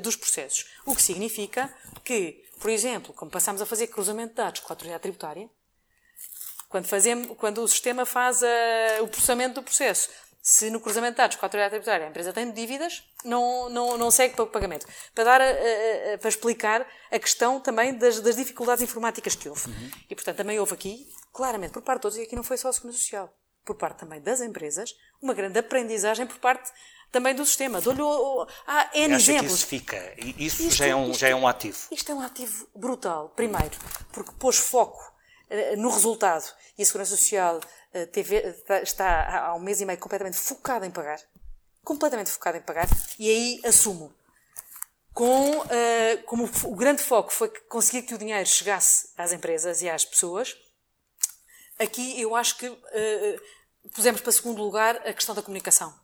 dos 0.00 0.14
processos. 0.14 0.66
O 0.86 0.94
que 0.94 1.02
significa 1.02 1.74
que, 2.04 2.44
por 2.60 2.70
exemplo, 2.70 3.12
como 3.12 3.30
passamos 3.30 3.60
a 3.60 3.66
fazer 3.66 3.88
cruzamento 3.88 4.30
de 4.30 4.36
dados 4.36 4.60
com 4.60 4.72
a 4.72 4.74
autoridade 4.74 5.02
tributária, 5.02 5.50
quando, 6.68 6.86
fazemos, 6.86 7.36
quando 7.36 7.62
o 7.62 7.68
sistema 7.68 8.04
faz 8.04 8.42
a, 8.42 9.02
o 9.02 9.08
processamento 9.08 9.54
do 9.54 9.62
processo, 9.62 10.08
se 10.46 10.68
no 10.68 10.78
cruzamento 10.78 11.12
de 11.12 11.16
dados 11.16 11.36
com 11.36 11.44
a 11.44 11.46
autoridade 11.46 11.70
tributária 11.70 12.06
a 12.06 12.10
empresa 12.10 12.30
tem 12.30 12.50
dívidas, 12.50 13.02
não, 13.24 13.70
não, 13.70 13.96
não 13.96 14.10
segue 14.10 14.34
para 14.34 14.44
o 14.44 14.46
pagamento. 14.46 14.86
Para, 15.14 15.24
dar 15.24 15.40
a, 15.40 15.44
a, 15.44 16.14
a, 16.14 16.18
para 16.18 16.28
explicar 16.28 16.86
a 17.10 17.18
questão 17.18 17.58
também 17.58 17.94
das, 17.94 18.20
das 18.20 18.36
dificuldades 18.36 18.84
informáticas 18.84 19.34
que 19.34 19.48
houve. 19.48 19.70
Uhum. 19.70 19.90
E, 20.10 20.14
portanto, 20.14 20.36
também 20.36 20.60
houve 20.60 20.74
aqui, 20.74 21.08
claramente, 21.32 21.72
por 21.72 21.80
parte 21.80 22.00
de 22.00 22.02
todos, 22.02 22.18
e 22.18 22.22
aqui 22.24 22.36
não 22.36 22.42
foi 22.42 22.58
só 22.58 22.68
a 22.68 22.74
Segurança 22.74 22.98
Social, 22.98 23.34
por 23.64 23.76
parte 23.76 24.00
também 24.00 24.20
das 24.20 24.42
empresas, 24.42 24.94
uma 25.22 25.32
grande 25.32 25.58
aprendizagem 25.58 26.26
por 26.26 26.36
parte 26.36 26.70
também 27.10 27.34
do 27.34 27.46
sistema. 27.46 27.80
Dou-lhe 27.80 28.02
há 28.66 28.90
N 28.92 29.14
exemplos. 29.14 29.46
Que 29.46 29.54
isso 29.54 29.66
fica. 29.66 30.14
Isso 30.18 30.62
isto, 30.62 30.76
já, 30.76 30.86
é 30.88 30.94
um, 30.94 31.10
isto, 31.10 31.20
já 31.20 31.28
é 31.28 31.34
um 31.34 31.48
ativo. 31.48 31.78
Isto 31.90 32.12
é 32.12 32.14
um 32.14 32.20
ativo 32.20 32.68
brutal. 32.76 33.30
Primeiro, 33.30 33.78
porque 34.12 34.32
pôs 34.38 34.58
foco 34.58 35.00
eh, 35.48 35.74
no 35.76 35.88
resultado. 35.88 36.44
E 36.76 36.82
a 36.82 36.84
Segurança 36.84 37.16
Social 37.16 37.60
teve, 38.12 38.36
está 38.82 39.46
há 39.46 39.54
um 39.54 39.60
mês 39.60 39.80
e 39.80 39.86
meio 39.86 39.98
completamente 39.98 40.36
focada 40.36 40.86
em 40.86 40.90
pagar. 40.90 41.20
Completamente 41.82 42.30
focada 42.30 42.58
em 42.58 42.62
pagar. 42.62 42.88
E 43.18 43.28
aí 43.28 43.60
assumo. 43.64 44.12
Com, 45.12 45.58
uh, 45.58 46.22
como 46.26 46.50
o 46.64 46.74
grande 46.74 47.02
foco 47.02 47.32
foi 47.32 47.48
conseguir 47.68 48.02
que 48.02 48.14
o 48.14 48.18
dinheiro 48.18 48.46
chegasse 48.46 49.10
às 49.16 49.32
empresas 49.32 49.80
e 49.80 49.88
às 49.88 50.04
pessoas, 50.04 50.56
aqui 51.78 52.20
eu 52.20 52.34
acho 52.34 52.58
que 52.58 52.68
uh, 52.68 53.40
pusemos 53.94 54.20
para 54.20 54.32
segundo 54.32 54.60
lugar 54.60 54.96
a 55.06 55.12
questão 55.12 55.34
da 55.34 55.42
comunicação 55.42 55.94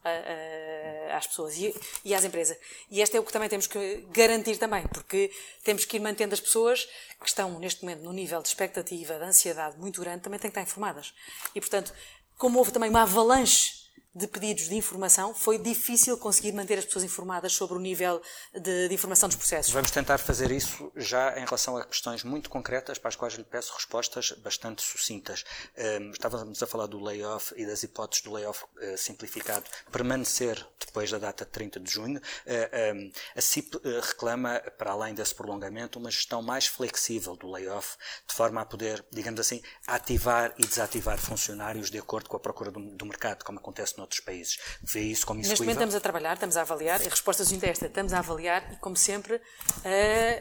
às 1.11 1.26
pessoas 1.26 1.56
e, 1.56 1.74
e 2.04 2.14
às 2.14 2.24
empresas. 2.24 2.56
E 2.90 3.00
este 3.00 3.16
é 3.16 3.20
o 3.20 3.24
que 3.24 3.32
também 3.32 3.48
temos 3.48 3.66
que 3.66 4.06
garantir 4.12 4.56
também, 4.56 4.86
porque 4.88 5.30
temos 5.64 5.84
que 5.84 5.96
ir 5.96 6.00
mantendo 6.00 6.34
as 6.34 6.40
pessoas 6.40 6.88
que 7.20 7.28
estão 7.28 7.58
neste 7.58 7.82
momento 7.82 8.02
num 8.02 8.12
nível 8.12 8.40
de 8.42 8.48
expectativa, 8.48 9.18
de 9.18 9.24
ansiedade 9.24 9.78
muito 9.78 10.00
grande, 10.00 10.22
também 10.22 10.38
têm 10.38 10.50
que 10.50 10.58
estar 10.58 10.70
informadas. 10.70 11.12
E, 11.54 11.61
portanto, 11.61 11.92
como 12.36 12.58
houve 12.58 12.72
também 12.72 12.88
uma 12.88 13.02
avalanche 13.02 13.80
de 14.14 14.26
pedidos 14.26 14.68
de 14.68 14.74
informação, 14.74 15.32
foi 15.32 15.56
difícil 15.56 16.18
conseguir 16.18 16.52
manter 16.52 16.78
as 16.78 16.84
pessoas 16.84 17.04
informadas 17.04 17.52
sobre 17.52 17.76
o 17.76 17.80
nível 17.80 18.20
de, 18.52 18.88
de, 18.88 18.94
informação 18.94 19.28
dos 19.28 19.36
processos. 19.36 19.72
Vamos 19.72 19.92
tentar 19.92 20.18
fazer 20.18 20.50
isso 20.50 20.90
já 20.96 21.38
em 21.38 21.44
relação 21.44 21.76
a 21.76 21.84
questões 21.84 22.24
muito 22.24 22.50
concretas 22.50 22.98
para 22.98 23.08
as 23.08 23.14
quais 23.14 23.34
lhe 23.34 23.44
peço 23.44 23.72
respostas 23.72 24.32
bastante 24.42 24.82
sucintas. 24.82 25.44
Um, 25.78 26.11
estávamos 26.11 26.61
a 26.61 26.66
falar 26.66 26.86
do 26.86 26.98
layoff 26.98 27.54
e 27.56 27.64
das 27.64 27.84
hipóteses 27.84 28.24
do 28.24 28.32
layoff 28.32 28.64
uh, 28.64 28.98
simplificado 28.98 29.64
permanecer 29.92 30.66
depois 30.84 31.08
da 31.08 31.18
data 31.18 31.44
de 31.44 31.52
30 31.52 31.78
de 31.78 31.90
junho. 31.90 32.18
Uh, 32.18 32.96
um, 32.96 33.12
a 33.36 33.40
CIP 33.40 33.76
uh, 33.76 33.80
reclama, 34.00 34.61
para 34.76 34.90
além 34.90 35.14
desse 35.14 35.36
prolongamento, 35.36 36.00
uma 36.00 36.11
gestão 36.11 36.42
mais 36.42 36.66
flexível 36.66 37.36
do 37.36 37.48
layoff, 37.48 37.96
de 38.26 38.34
forma 38.34 38.61
a 38.61 38.64
poder, 38.64 39.04
digamos 39.12 39.38
assim, 39.38 39.62
ativar 39.86 40.52
e 40.58 40.66
desativar 40.66 41.16
funcionários 41.16 41.90
de 41.90 41.98
acordo 41.98 42.28
com 42.28 42.36
a 42.36 42.40
procura 42.40 42.72
do, 42.72 42.80
do 42.80 43.06
mercado, 43.06 43.44
como 43.44 43.61
acontece 43.61 43.99
noutros 44.01 44.20
países. 44.20 44.59
Vê 44.82 45.01
isso 45.01 45.26
como 45.26 45.38
Neste 45.40 45.61
momento 45.61 45.76
estamos 45.76 45.94
a 45.94 46.01
trabalhar, 46.01 46.34
estamos 46.34 46.57
a 46.57 46.62
avaliar, 46.62 47.01
a 47.01 47.09
resposta 47.09 47.44
do 47.44 47.64
é 47.64 47.68
esta, 47.68 47.86
estamos 47.86 48.12
a 48.12 48.18
avaliar 48.18 48.72
e, 48.72 48.76
como 48.76 48.96
sempre, 48.96 49.40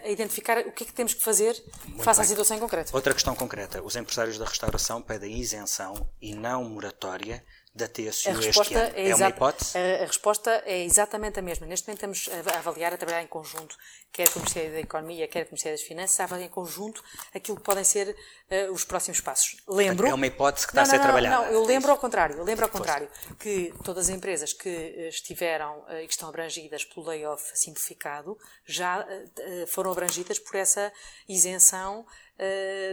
a 0.03 0.09
identificar 0.09 0.57
o 0.59 0.71
que 0.71 0.83
é 0.83 0.87
que 0.87 0.93
temos 0.93 1.13
que 1.13 1.21
fazer 1.21 1.61
Muito 1.85 2.03
face 2.03 2.19
bem. 2.19 2.25
à 2.25 2.27
situação 2.29 2.57
em 2.57 2.59
concreto. 2.59 2.95
Outra 2.95 3.13
questão 3.13 3.35
concreta. 3.35 3.81
Os 3.83 3.95
empresários 3.95 4.37
da 4.37 4.45
restauração 4.45 5.01
pedem 5.01 5.37
isenção 5.37 6.09
e 6.21 6.33
não 6.33 6.63
moratória 6.63 7.43
da 7.73 7.87
TSU 7.87 8.29
a 8.29 8.33
resposta 8.33 8.61
este 8.61 8.75
ano. 8.75 8.91
É, 8.95 9.09
é 9.09 9.15
uma 9.15 9.29
hipótese? 9.29 9.77
A, 9.77 10.03
a, 10.03 10.05
resposta 10.05 10.63
é 10.65 10.83
exatamente 10.83 11.39
a 11.39 11.41
mesma. 11.41 11.67
Neste 11.67 11.87
momento 11.87 12.15
estamos 12.15 12.29
a 12.47 12.57
avaliar, 12.57 12.93
a 12.93 12.97
trabalhar 12.97 13.21
em 13.21 13.27
conjunto, 13.27 13.77
quer 14.11 14.27
com 14.29 14.39
o 14.39 14.41
Ministério 14.41 14.71
da 14.71 14.79
Economia, 14.79 15.27
quer 15.27 15.45
com 15.45 15.49
o 15.49 15.53
Ministério 15.53 15.77
das 15.77 15.87
Finanças, 15.87 16.19
a 16.19 16.23
avaliar 16.23 16.47
em 16.47 16.51
conjunto 16.51 17.03
aquilo 17.33 17.57
que 17.57 17.63
podem 17.63 17.83
ser 17.83 18.09
uh, 18.09 18.71
os 18.73 18.83
próximos 18.83 19.21
passos. 19.21 19.57
Lembro... 19.67 20.07
É 20.07 20.13
uma 20.13 20.25
hipótese 20.25 20.65
que 20.65 20.71
está 20.71 20.81
não, 20.81 20.87
a 20.87 20.89
ser 20.89 20.97
não, 20.97 21.03
trabalhada. 21.03 21.35
Não, 21.35 21.51
eu 21.51 21.63
lembro 21.65 21.91
ao 21.91 21.97
contrário. 21.97 22.37
Eu 22.37 22.43
lembro 22.43 22.65
ao 22.65 22.71
contrário 22.71 23.07
que 23.39 23.73
todas 23.83 24.09
as 24.09 24.15
empresas 24.15 24.51
que 24.51 24.69
eh, 24.69 25.09
estiveram 25.09 25.79
uh, 25.81 25.99
e 26.01 26.07
que 26.07 26.13
estão 26.13 26.27
abrangidas 26.27 26.83
pelo 26.83 27.05
layoff 27.05 27.51
simplificado 27.53 28.37
já 28.65 29.01
uh, 29.01 29.67
foram 29.67 29.91
abrangidas 29.91 30.39
por 30.39 30.55
essa 30.55 30.91
isenção 31.27 31.99
uh, 32.01 32.05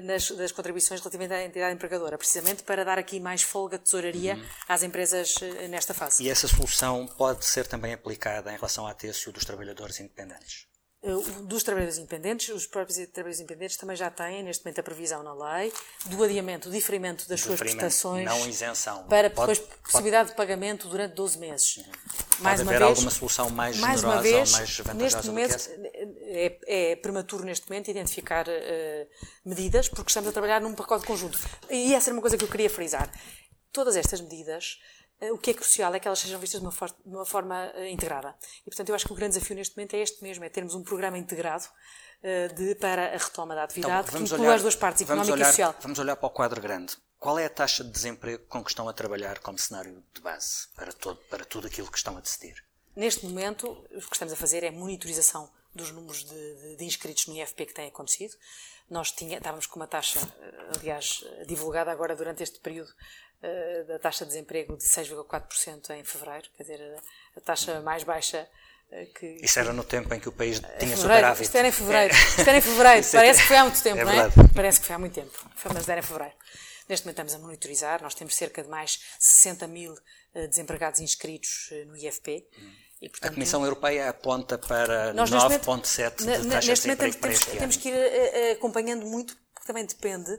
nas, 0.03 0.31
das 0.33 0.53
contribuições 0.53 1.01
relativamente 1.01 1.33
à 1.33 1.45
entidade 1.45 1.75
empregadora, 1.75 2.19
precisamente 2.19 2.63
para 2.63 2.85
dar 2.85 2.99
aqui 2.99 3.21
mais 3.21 3.43
folga 3.43 3.79
de 3.79 3.85
tesouraria 3.85 4.35
uhum. 4.35 4.45
às 4.69 4.83
empresas 4.83 5.37
uh, 5.37 5.69
nesta 5.69 5.95
fase. 5.95 6.23
E 6.23 6.31
essa 6.31 6.49
solução 6.49 7.07
pode 7.07 7.45
ser 7.45 7.67
também 7.67 7.93
aplicada 7.93 8.53
em 8.53 8.57
relação 8.57 8.87
à 8.87 8.95
TSU 8.95 9.33
dos 9.33 9.45
trabalhadores 9.45 10.01
independentes? 10.01 10.67
dos 11.43 11.63
trabalhadores 11.63 11.99
independentes, 11.99 12.49
os 12.49 12.67
próprios 12.67 12.97
trabalhadores 12.97 13.39
independentes 13.39 13.77
também 13.77 13.97
já 13.97 14.11
têm, 14.11 14.43
neste 14.43 14.65
momento, 14.65 14.81
a 14.81 14.83
previsão 14.83 15.23
na 15.23 15.35
lei 15.35 15.73
do 16.07 16.23
adiamento, 16.23 16.69
do 16.69 16.75
diferimento 16.75 17.29
das 17.29 17.41
suas 17.41 17.61
prestações. 17.61 18.25
Não 18.25 18.49
isenção. 18.49 19.05
Para 19.05 19.31
pode, 19.31 19.53
depois 19.53 19.59
pode, 19.59 19.83
possibilidade 19.83 20.31
de 20.31 20.35
pagamento 20.35 20.89
durante 20.89 21.15
12 21.15 21.39
meses. 21.39 21.77
Uhum. 21.77 21.85
Mais 22.41 22.61
pode 22.61 22.69
haver 22.69 22.79
vez, 22.79 22.91
alguma 22.91 23.11
solução 23.11 23.51
mais, 23.51 23.79
mais 23.79 24.01
generosa 24.01 24.23
vez, 24.23 24.53
ou 24.53 24.59
mais 24.59 24.79
vantajosa 24.79 24.95
neste 24.95 25.27
momento, 25.29 25.96
é, 26.27 26.59
é, 26.66 26.97
prematuro 26.97 27.45
neste 27.45 27.68
momento 27.68 27.91
identificar 27.91 28.47
uh, 28.49 29.07
medidas, 29.45 29.89
porque 29.89 30.09
estamos 30.09 30.29
a 30.29 30.33
trabalhar 30.33 30.61
num 30.61 30.74
pacote 30.74 31.07
conjunto. 31.07 31.39
E 31.70 31.95
essa 31.95 32.11
era 32.11 32.16
uma 32.16 32.20
coisa 32.20 32.37
que 32.37 32.45
eu 32.45 32.49
queria 32.49 32.68
frisar 32.68 33.11
todas 33.72 33.95
estas 33.95 34.20
medidas, 34.20 34.81
uh, 35.20 35.33
o 35.33 35.39
que 35.39 35.51
é 35.51 35.55
crucial 35.55 35.95
é 35.95 36.01
que 36.01 36.09
elas 36.09 36.18
sejam 36.18 36.41
vistas 36.41 36.61
de 36.61 36.66
uma, 36.66 36.72
for 36.72 36.89
de 36.89 37.14
uma 37.14 37.24
forma 37.24 37.72
uh, 37.77 37.85
integrada. 37.85 38.35
E, 38.62 38.64
portanto, 38.64 38.89
eu 38.89 38.95
acho 38.95 39.07
que 39.07 39.12
o 39.12 39.16
grande 39.16 39.35
desafio 39.35 39.55
neste 39.55 39.77
momento 39.77 39.95
é 39.95 40.01
este 40.01 40.22
mesmo, 40.22 40.45
é 40.45 40.49
termos 40.49 40.74
um 40.74 40.83
programa 40.83 41.16
integrado 41.16 41.64
de, 42.57 42.74
para 42.77 43.14
a 43.14 43.18
retoma 43.18 43.55
da 43.55 43.64
atividade, 43.64 44.09
então, 44.09 44.24
que 44.24 44.35
inclua 44.35 44.55
as 44.55 44.62
duas 44.62 44.74
partes, 44.74 45.03
económica 45.03 45.35
olhar, 45.35 45.45
e 45.45 45.49
social. 45.49 45.77
Vamos 45.81 45.99
olhar 45.99 46.16
para 46.16 46.27
o 46.27 46.31
quadro 46.31 46.61
grande. 46.61 46.97
Qual 47.20 47.39
é 47.39 47.45
a 47.45 47.51
taxa 47.51 47.85
de 47.85 47.91
desemprego 47.91 48.45
com 48.49 48.64
que 48.64 48.70
estão 48.70 48.89
a 48.89 48.93
trabalhar 48.93 49.39
como 49.39 49.59
cenário 49.59 50.03
de 50.12 50.20
base 50.20 50.66
para, 50.74 50.93
todo, 50.93 51.20
para 51.31 51.45
tudo 51.45 51.68
aquilo 51.68 51.91
que 51.91 51.99
estão 51.99 52.16
a 52.16 52.20
decidir? 52.20 52.64
Neste 52.97 53.27
momento, 53.27 53.68
o 53.68 54.01
que 54.01 54.14
estamos 54.14 54.33
a 54.33 54.37
fazer 54.37 54.64
é 54.64 54.70
monitorização 54.70 55.49
dos 55.77 55.93
números 55.93 56.24
de, 56.24 56.55
de, 56.55 56.77
de 56.77 56.85
inscritos 56.85 57.27
no 57.27 57.37
IFP 57.37 57.66
que 57.66 57.74
têm 57.74 57.89
acontecido. 57.89 58.35
Nós 58.89 59.11
tinha, 59.11 59.39
estávamos 59.39 59.66
com 59.66 59.81
uma 59.81 59.87
taxa, 59.87 60.20
eh, 60.41 60.79
aliás, 60.79 61.24
divulgada 61.47 61.91
agora 61.91 62.14
durante 62.14 62.43
este 62.43 62.61
período, 62.61 62.89
uh, 62.89 63.87
da 63.87 63.99
taxa 63.99 64.24
de 64.24 64.31
desemprego 64.31 64.77
de 64.77 64.85
6,4% 64.85 65.91
em 65.91 66.05
fevereiro, 66.05 66.49
quer 66.57 66.62
dizer, 66.62 67.03
a, 67.37 67.41
taxa 67.41 67.81
mais 67.81 68.05
baixa 68.05 68.49
uh, 68.91 69.12
que. 69.14 69.39
Isso 69.43 69.59
era 69.59 69.72
no 69.72 69.83
tempo 69.83 70.14
em 70.14 70.20
que 70.20 70.29
o 70.29 70.33
país 70.33 70.61
tinha 70.79 70.97
superávit. 70.97 71.43
Isto 71.43 71.59
era 71.59 71.68
em 71.68 71.72
fevereiro. 71.72 72.14
É. 72.14 72.18
Isto 72.18 72.49
era 72.49 72.59
em 72.59 72.61
fevereiro. 72.61 73.07
Parece 73.12 73.43
que 73.43 73.49
foi 73.49 73.57
há 73.57 73.64
muito 73.64 73.83
tempo, 73.83 74.01
é 74.01 74.05
não 74.05 74.12
é? 74.12 74.31
Parece 74.55 74.81
que 74.81 74.87
foi 74.87 74.97
há 74.97 74.99
muito 74.99 75.14
tempo. 75.14 75.51
Mas 75.74 75.89
era 75.89 76.01
em 76.01 76.05
fevereiro. 76.05 76.35
Neste 76.89 77.05
momento 77.05 77.18
estamos 77.18 77.35
a 77.35 77.39
monitorizar, 77.39 78.01
nós 78.01 78.14
temos 78.14 78.37
cerca 78.37 78.62
de 78.62 78.68
mais 78.68 79.01
60 79.18 79.66
mil 79.66 79.93
desempregados 80.49 81.01
inscritos 81.01 81.70
no 81.89 81.97
IFP. 81.97 82.47
Hum 82.57 82.86
e, 83.01 83.09
portanto, 83.09 83.31
a 83.31 83.35
Comissão 83.35 83.63
Europeia 83.63 84.09
aponta 84.09 84.57
para 84.57 85.13
9,7% 85.15 86.17
de 86.17 86.49
taxa 86.49 86.69
neste 86.71 86.89
de 86.89 86.97
momento 86.97 87.21
temos, 87.21 87.45
temos 87.45 87.77
que 87.77 87.89
ir 87.91 87.95
uh, 87.95 88.53
acompanhando 88.53 89.05
muito, 89.07 89.37
porque 89.55 89.67
também 89.67 89.85
depende 89.85 90.31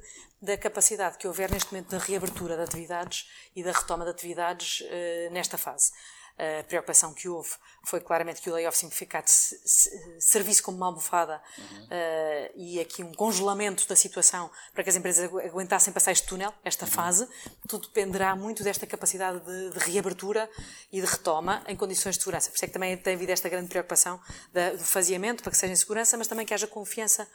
da 0.41 0.57
capacidade 0.57 1.17
que 1.17 1.27
houver 1.27 1.51
neste 1.51 1.71
momento 1.71 1.91
da 1.91 1.97
reabertura 1.97 2.55
de 2.55 2.63
atividades 2.63 3.27
e 3.55 3.63
da 3.63 3.71
retoma 3.71 4.05
de 4.05 4.11
atividades 4.11 4.81
uh, 4.81 5.33
nesta 5.33 5.57
fase 5.57 5.91
a 6.37 6.63
preocupação 6.63 7.13
que 7.13 7.27
houve 7.27 7.49
foi 7.83 7.99
claramente 7.99 8.41
que 8.41 8.49
o 8.49 8.53
layoff 8.53 8.77
simplificado 8.77 9.27
se, 9.27 9.57
se, 9.65 9.89
servisse 10.19 10.61
como 10.61 10.77
uma 10.77 10.87
almofada 10.87 11.41
uhum. 11.57 11.83
uh, 11.85 12.51
e 12.55 12.79
aqui 12.79 13.03
um 13.03 13.13
congelamento 13.13 13.87
da 13.87 13.95
situação 13.95 14.51
para 14.73 14.83
que 14.83 14.89
as 14.89 14.95
empresas 14.95 15.23
aguentassem 15.45 15.91
passar 15.91 16.11
este 16.11 16.27
túnel, 16.27 16.53
esta 16.63 16.85
uhum. 16.85 16.91
fase. 16.91 17.27
Tudo 17.67 17.87
dependerá 17.87 18.35
muito 18.35 18.63
desta 18.63 18.85
capacidade 18.85 19.39
de, 19.39 19.69
de, 19.71 19.79
reabertura 19.79 20.49
e 20.91 21.01
de 21.01 21.07
retoma 21.07 21.63
em 21.67 21.75
condições 21.75 22.17
de 22.17 22.23
segurança. 22.23 22.49
Por 22.49 22.55
isso 22.55 22.65
é 22.65 22.67
que 22.67 22.73
também 22.73 22.95
tem 22.97 23.15
havido 23.15 23.31
esta 23.31 23.49
grande 23.49 23.69
preocupação 23.69 24.19
da, 24.53 24.71
do 24.71 24.83
faseamento 24.83 25.41
para 25.41 25.51
que 25.51 25.57
seja 25.57 25.73
em 25.73 25.75
segurança, 25.75 26.17
mas 26.17 26.27
também 26.27 26.45
que 26.45 26.53
haja 26.53 26.67
confiança 26.67 27.27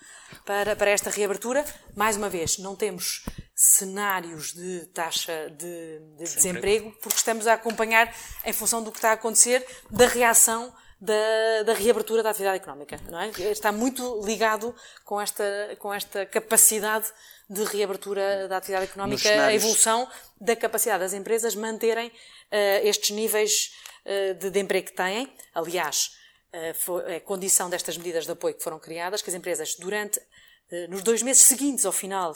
para, 0.45 0.77
para 0.77 0.91
esta 0.91 1.11
reabertura. 1.11 1.65
Mais 1.97 2.17
uma 2.17 2.29
vez, 2.29 2.59
não 2.59 2.77
temos 2.77 3.25
cenários 3.63 4.53
de 4.53 4.87
taxa 4.87 5.49
de, 5.57 6.01
de 6.19 6.25
desemprego, 6.35 6.91
porque 7.01 7.17
estamos 7.17 7.47
a 7.47 7.53
acompanhar, 7.53 8.13
em 8.45 8.53
função 8.53 8.83
do 8.83 8.91
que 8.91 8.99
está 8.99 9.11
a 9.11 9.13
acontecer, 9.13 9.65
da 9.89 10.09
reação 10.09 10.75
da, 11.01 11.63
da, 11.65 11.73
reabertura 11.73 12.25
da 12.25 12.31
atividade 12.31 12.57
económica. 12.57 13.01
Não 13.09 13.21
é? 13.21 13.29
Está 13.53 13.71
muito 13.71 14.21
ligado 14.25 14.75
com 15.05 15.21
esta, 15.21 15.45
com 15.79 15.95
esta 15.95 16.27
capacidade 16.27 17.07
de 17.49 17.63
reabertura 17.63 18.49
da 18.49 18.57
atividade 18.57 18.87
económica, 18.87 19.23
cenários... 19.23 19.47
a 19.47 19.55
evolução 19.55 20.09
da 20.41 20.57
capacidade 20.57 21.05
das 21.05 21.13
empresas 21.13 21.55
manterem 21.55 22.09
uh, 22.09 22.13
estes 22.83 23.11
níveis 23.11 23.71
uh, 24.05 24.35
de, 24.41 24.51
de, 24.51 24.59
emprego 24.59 24.89
que 24.89 24.97
têm. 24.97 25.33
Aliás, 25.55 26.17
uh, 26.53 26.75
foi, 26.75 27.15
é 27.15 27.21
condição 27.21 27.71
destas 27.71 27.97
medidas 27.97 28.27
de 28.27 28.33
apoio 28.33 28.57
que 28.57 28.63
foram 28.63 28.81
criadas 28.81 29.23
que 29.23 29.31
as 29.31 29.37
empresas, 29.37 29.77
durante, 29.77 30.21
nos 30.89 31.03
dois 31.03 31.23
meses 31.23 31.43
seguintes 31.43 31.87
ao 31.87 31.93
final 31.93 32.35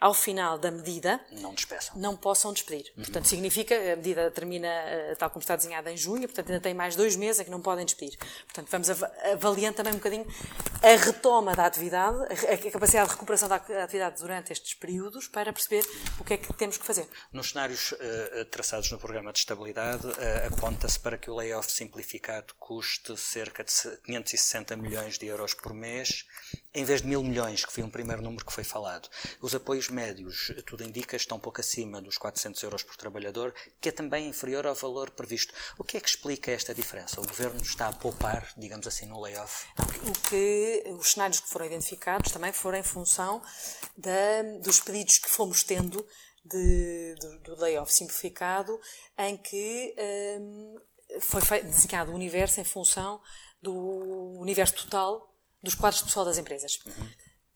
ao 0.00 0.14
final 0.14 0.58
da 0.58 0.70
medida, 0.70 1.20
não, 1.32 1.54
não 1.96 2.16
possam 2.16 2.52
despedir. 2.52 2.92
Uhum. 2.96 3.04
Portanto, 3.04 3.26
significa, 3.26 3.74
a 3.74 3.96
medida 3.96 4.30
termina 4.30 4.68
eh, 4.68 5.16
tal 5.18 5.28
como 5.28 5.40
está 5.40 5.56
desenhada 5.56 5.90
em 5.90 5.96
junho, 5.96 6.22
portanto, 6.28 6.50
ainda 6.50 6.60
tem 6.60 6.72
mais 6.72 6.94
dois 6.94 7.16
meses 7.16 7.40
em 7.40 7.44
que 7.44 7.50
não 7.50 7.60
podem 7.60 7.84
despedir. 7.84 8.16
Portanto, 8.44 8.68
vamos 8.70 8.88
avaliando 9.32 9.76
também 9.76 9.92
um 9.92 9.96
bocadinho 9.96 10.26
a 10.82 11.04
retoma 11.04 11.56
da 11.56 11.66
atividade, 11.66 12.16
a 12.22 12.70
capacidade 12.70 13.08
de 13.08 13.14
recuperação 13.14 13.48
da 13.48 13.56
atividade 13.56 14.20
durante 14.20 14.52
estes 14.52 14.74
períodos, 14.74 15.26
para 15.26 15.52
perceber 15.52 15.84
o 16.20 16.24
que 16.24 16.34
é 16.34 16.36
que 16.36 16.52
temos 16.54 16.78
que 16.78 16.86
fazer. 16.86 17.08
Nos 17.32 17.50
cenários 17.50 17.92
uh, 17.92 18.44
traçados 18.50 18.90
no 18.92 18.98
programa 18.98 19.32
de 19.32 19.40
estabilidade, 19.40 20.06
uh, 20.06 20.54
aponta-se 20.54 21.00
para 21.00 21.18
que 21.18 21.28
o 21.28 21.34
layoff 21.34 21.70
simplificado 21.72 22.54
custe 22.58 23.16
cerca 23.16 23.64
de 23.64 23.72
560 24.04 24.76
milhões 24.76 25.18
de 25.18 25.26
euros 25.26 25.54
por 25.54 25.74
mês, 25.74 26.24
em 26.74 26.84
vez 26.84 27.00
de 27.00 27.08
mil 27.08 27.22
milhões, 27.22 27.64
que 27.64 27.72
foi 27.72 27.82
um 27.82 27.90
primeiro 27.90 28.22
número 28.22 28.44
que 28.44 28.52
foi 28.52 28.64
falado. 28.64 29.08
Os 29.40 29.54
apoios 29.54 29.88
médios, 29.88 30.52
tudo 30.66 30.84
indica, 30.84 31.16
estão 31.16 31.38
pouco 31.38 31.60
acima 31.60 32.00
dos 32.00 32.18
400 32.18 32.62
euros 32.62 32.82
por 32.82 32.96
trabalhador, 32.96 33.54
que 33.80 33.88
é 33.88 33.92
também 33.92 34.28
inferior 34.28 34.66
ao 34.66 34.74
valor 34.74 35.10
previsto. 35.10 35.54
O 35.78 35.84
que 35.84 35.96
é 35.96 36.00
que 36.00 36.08
explica 36.08 36.50
esta 36.50 36.74
diferença? 36.74 37.20
O 37.20 37.26
Governo 37.26 37.60
está 37.62 37.88
a 37.88 37.92
poupar, 37.92 38.52
digamos 38.56 38.86
assim, 38.86 39.06
no 39.06 39.20
layoff? 39.20 39.66
O 40.06 40.28
que 40.28 40.84
os 40.98 41.12
cenários 41.12 41.40
que 41.40 41.48
foram 41.48 41.66
identificados 41.66 42.30
também 42.32 42.52
foram 42.52 42.78
em 42.78 42.82
função 42.82 43.42
da, 43.96 44.42
dos 44.62 44.80
pedidos 44.80 45.18
que 45.18 45.28
fomos 45.28 45.62
tendo 45.62 46.06
de, 46.44 47.14
do, 47.20 47.38
do 47.40 47.60
layoff 47.60 47.92
simplificado, 47.92 48.78
em 49.16 49.36
que 49.36 49.94
um, 50.40 50.80
foi 51.20 51.62
desenhado 51.62 52.12
o 52.12 52.14
universo 52.14 52.60
em 52.60 52.64
função 52.64 53.20
do 53.60 54.38
universo 54.38 54.74
total 54.84 55.27
dos 55.62 55.74
quadros 55.74 56.00
de 56.00 56.06
pessoal 56.06 56.24
das 56.24 56.38
empresas. 56.38 56.78
Uhum. 56.86 57.08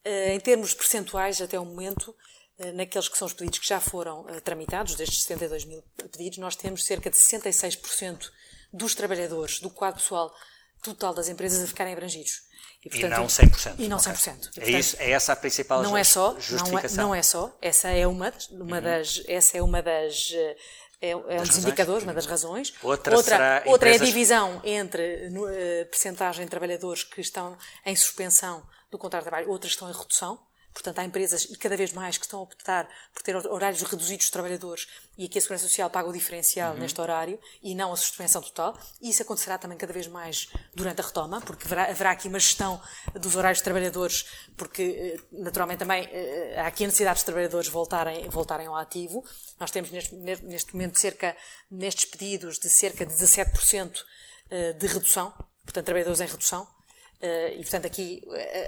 Em 0.05 0.40
termos 0.40 0.74
percentuais, 0.74 1.40
até 1.40 1.59
o 1.59 1.64
momento, 1.64 2.14
eh, 2.59 2.72
naqueles 2.72 3.09
que 3.09 3.16
são 3.16 3.26
os 3.26 3.32
pedidos 3.32 3.59
que 3.61 3.66
já 3.66 3.80
foram 3.80 4.28
eh, 4.28 4.40
tramitados, 4.40 4.94
destes 4.94 5.22
72 5.22 5.64
mil 5.64 5.82
pedidos, 6.11 6.38
nós 6.38 6.57
temos 6.57 6.84
cerca 6.84 7.09
de 7.09 7.16
66% 7.16 8.30
dos 8.72 8.94
trabalhadores, 8.94 9.61
do 9.61 9.70
quadro 9.70 10.00
pessoal 10.00 10.34
total 10.82 11.14
das 11.14 11.28
empresas 11.28 11.62
a 11.62 11.66
ficarem 11.66 11.92
abrangidos. 11.92 12.42
E, 12.84 12.90
portanto, 12.90 13.12
e 13.12 13.16
não 13.16 13.26
100%. 13.26 13.74
E 13.78 13.88
não 13.88 13.98
100%. 13.98 14.03
Okay. 14.03 14.12
E, 14.12 14.40
portanto, 14.40 14.59
é, 14.59 14.70
isso, 14.70 14.96
é 14.98 15.11
essa 15.12 15.32
a 15.32 15.36
principal 15.36 15.82
não 15.82 15.96
é 15.96 16.03
só, 16.03 16.38
justificação. 16.40 16.96
Não 16.96 17.05
é, 17.05 17.07
não 17.07 17.14
é 17.14 17.22
só, 17.22 17.57
essa 17.62 17.88
é 17.88 18.07
uma, 18.07 18.32
uma 18.50 18.76
uhum. 18.76 18.82
das, 18.82 19.22
essa 19.28 19.59
é 19.59 19.62
uma 19.62 19.80
das 19.80 20.32
é, 21.03 21.11
é 21.11 21.40
um 21.40 21.42
dos 21.42 21.59
indicadores, 21.59 22.05
uma 22.05 22.14
das 22.14 22.26
razões. 22.26 22.72
Outra, 22.80 23.16
outra, 23.16 23.62
outra 23.66 23.88
empresas... 23.88 24.00
é 24.00 24.05
a 24.05 24.07
divisão 24.07 24.61
entre 24.62 25.28
uh, 25.28 25.86
percentagem 25.90 26.44
de 26.44 26.50
trabalhadores 26.50 27.03
que 27.03 27.20
estão 27.20 27.59
em 27.84 27.96
suspensão 27.96 28.62
do 28.88 28.96
contrato 28.96 29.24
de 29.24 29.30
trabalho, 29.30 29.50
outras 29.50 29.72
estão 29.72 29.90
em 29.90 29.92
redução. 29.92 30.38
Portanto, 30.72 30.98
há 30.98 31.04
empresas, 31.04 31.44
e 31.44 31.56
cada 31.56 31.76
vez 31.76 31.92
mais, 31.92 32.16
que 32.16 32.24
estão 32.24 32.40
a 32.40 32.42
optar 32.42 32.88
por 33.12 33.22
ter 33.22 33.36
horários 33.36 33.82
reduzidos 33.82 34.24
dos 34.24 34.30
trabalhadores 34.30 34.88
e 35.16 35.26
aqui 35.26 35.38
a 35.38 35.40
Segurança 35.40 35.68
Social 35.68 35.90
paga 35.90 36.08
o 36.08 36.12
diferencial 36.12 36.72
uhum. 36.72 36.80
neste 36.80 37.00
horário 37.00 37.38
e 37.62 37.74
não 37.74 37.92
a 37.92 37.96
suspensão 37.96 38.40
total. 38.40 38.78
E 39.00 39.10
isso 39.10 39.22
acontecerá 39.22 39.58
também 39.58 39.76
cada 39.76 39.92
vez 39.92 40.06
mais 40.06 40.48
durante 40.74 41.00
a 41.00 41.04
retoma, 41.04 41.40
porque 41.40 41.66
haverá, 41.66 41.90
haverá 41.90 42.10
aqui 42.12 42.28
uma 42.28 42.38
gestão 42.38 42.80
dos 43.14 43.36
horários 43.36 43.58
dos 43.58 43.64
trabalhadores, 43.64 44.24
porque 44.56 44.82
eh, 44.82 45.20
naturalmente 45.32 45.80
também 45.80 46.08
eh, 46.10 46.54
há 46.58 46.66
aqui 46.66 46.84
a 46.84 46.86
necessidade 46.86 47.16
dos 47.16 47.24
trabalhadores 47.24 47.68
voltarem, 47.68 48.28
voltarem 48.30 48.66
ao 48.66 48.76
ativo. 48.76 49.24
Nós 49.60 49.70
temos 49.70 49.90
neste, 49.90 50.14
neste 50.14 50.72
momento 50.72 50.98
cerca, 50.98 51.36
nestes 51.70 52.06
pedidos, 52.06 52.58
de 52.58 52.70
cerca 52.70 53.04
de 53.04 53.12
17% 53.12 54.02
eh, 54.50 54.72
de 54.72 54.86
redução, 54.86 55.32
portanto, 55.64 55.84
trabalhadores 55.84 56.20
em 56.20 56.26
redução 56.26 56.66
Uh, 57.22 57.52
e, 57.54 57.62
portanto, 57.62 57.86
aqui 57.86 58.20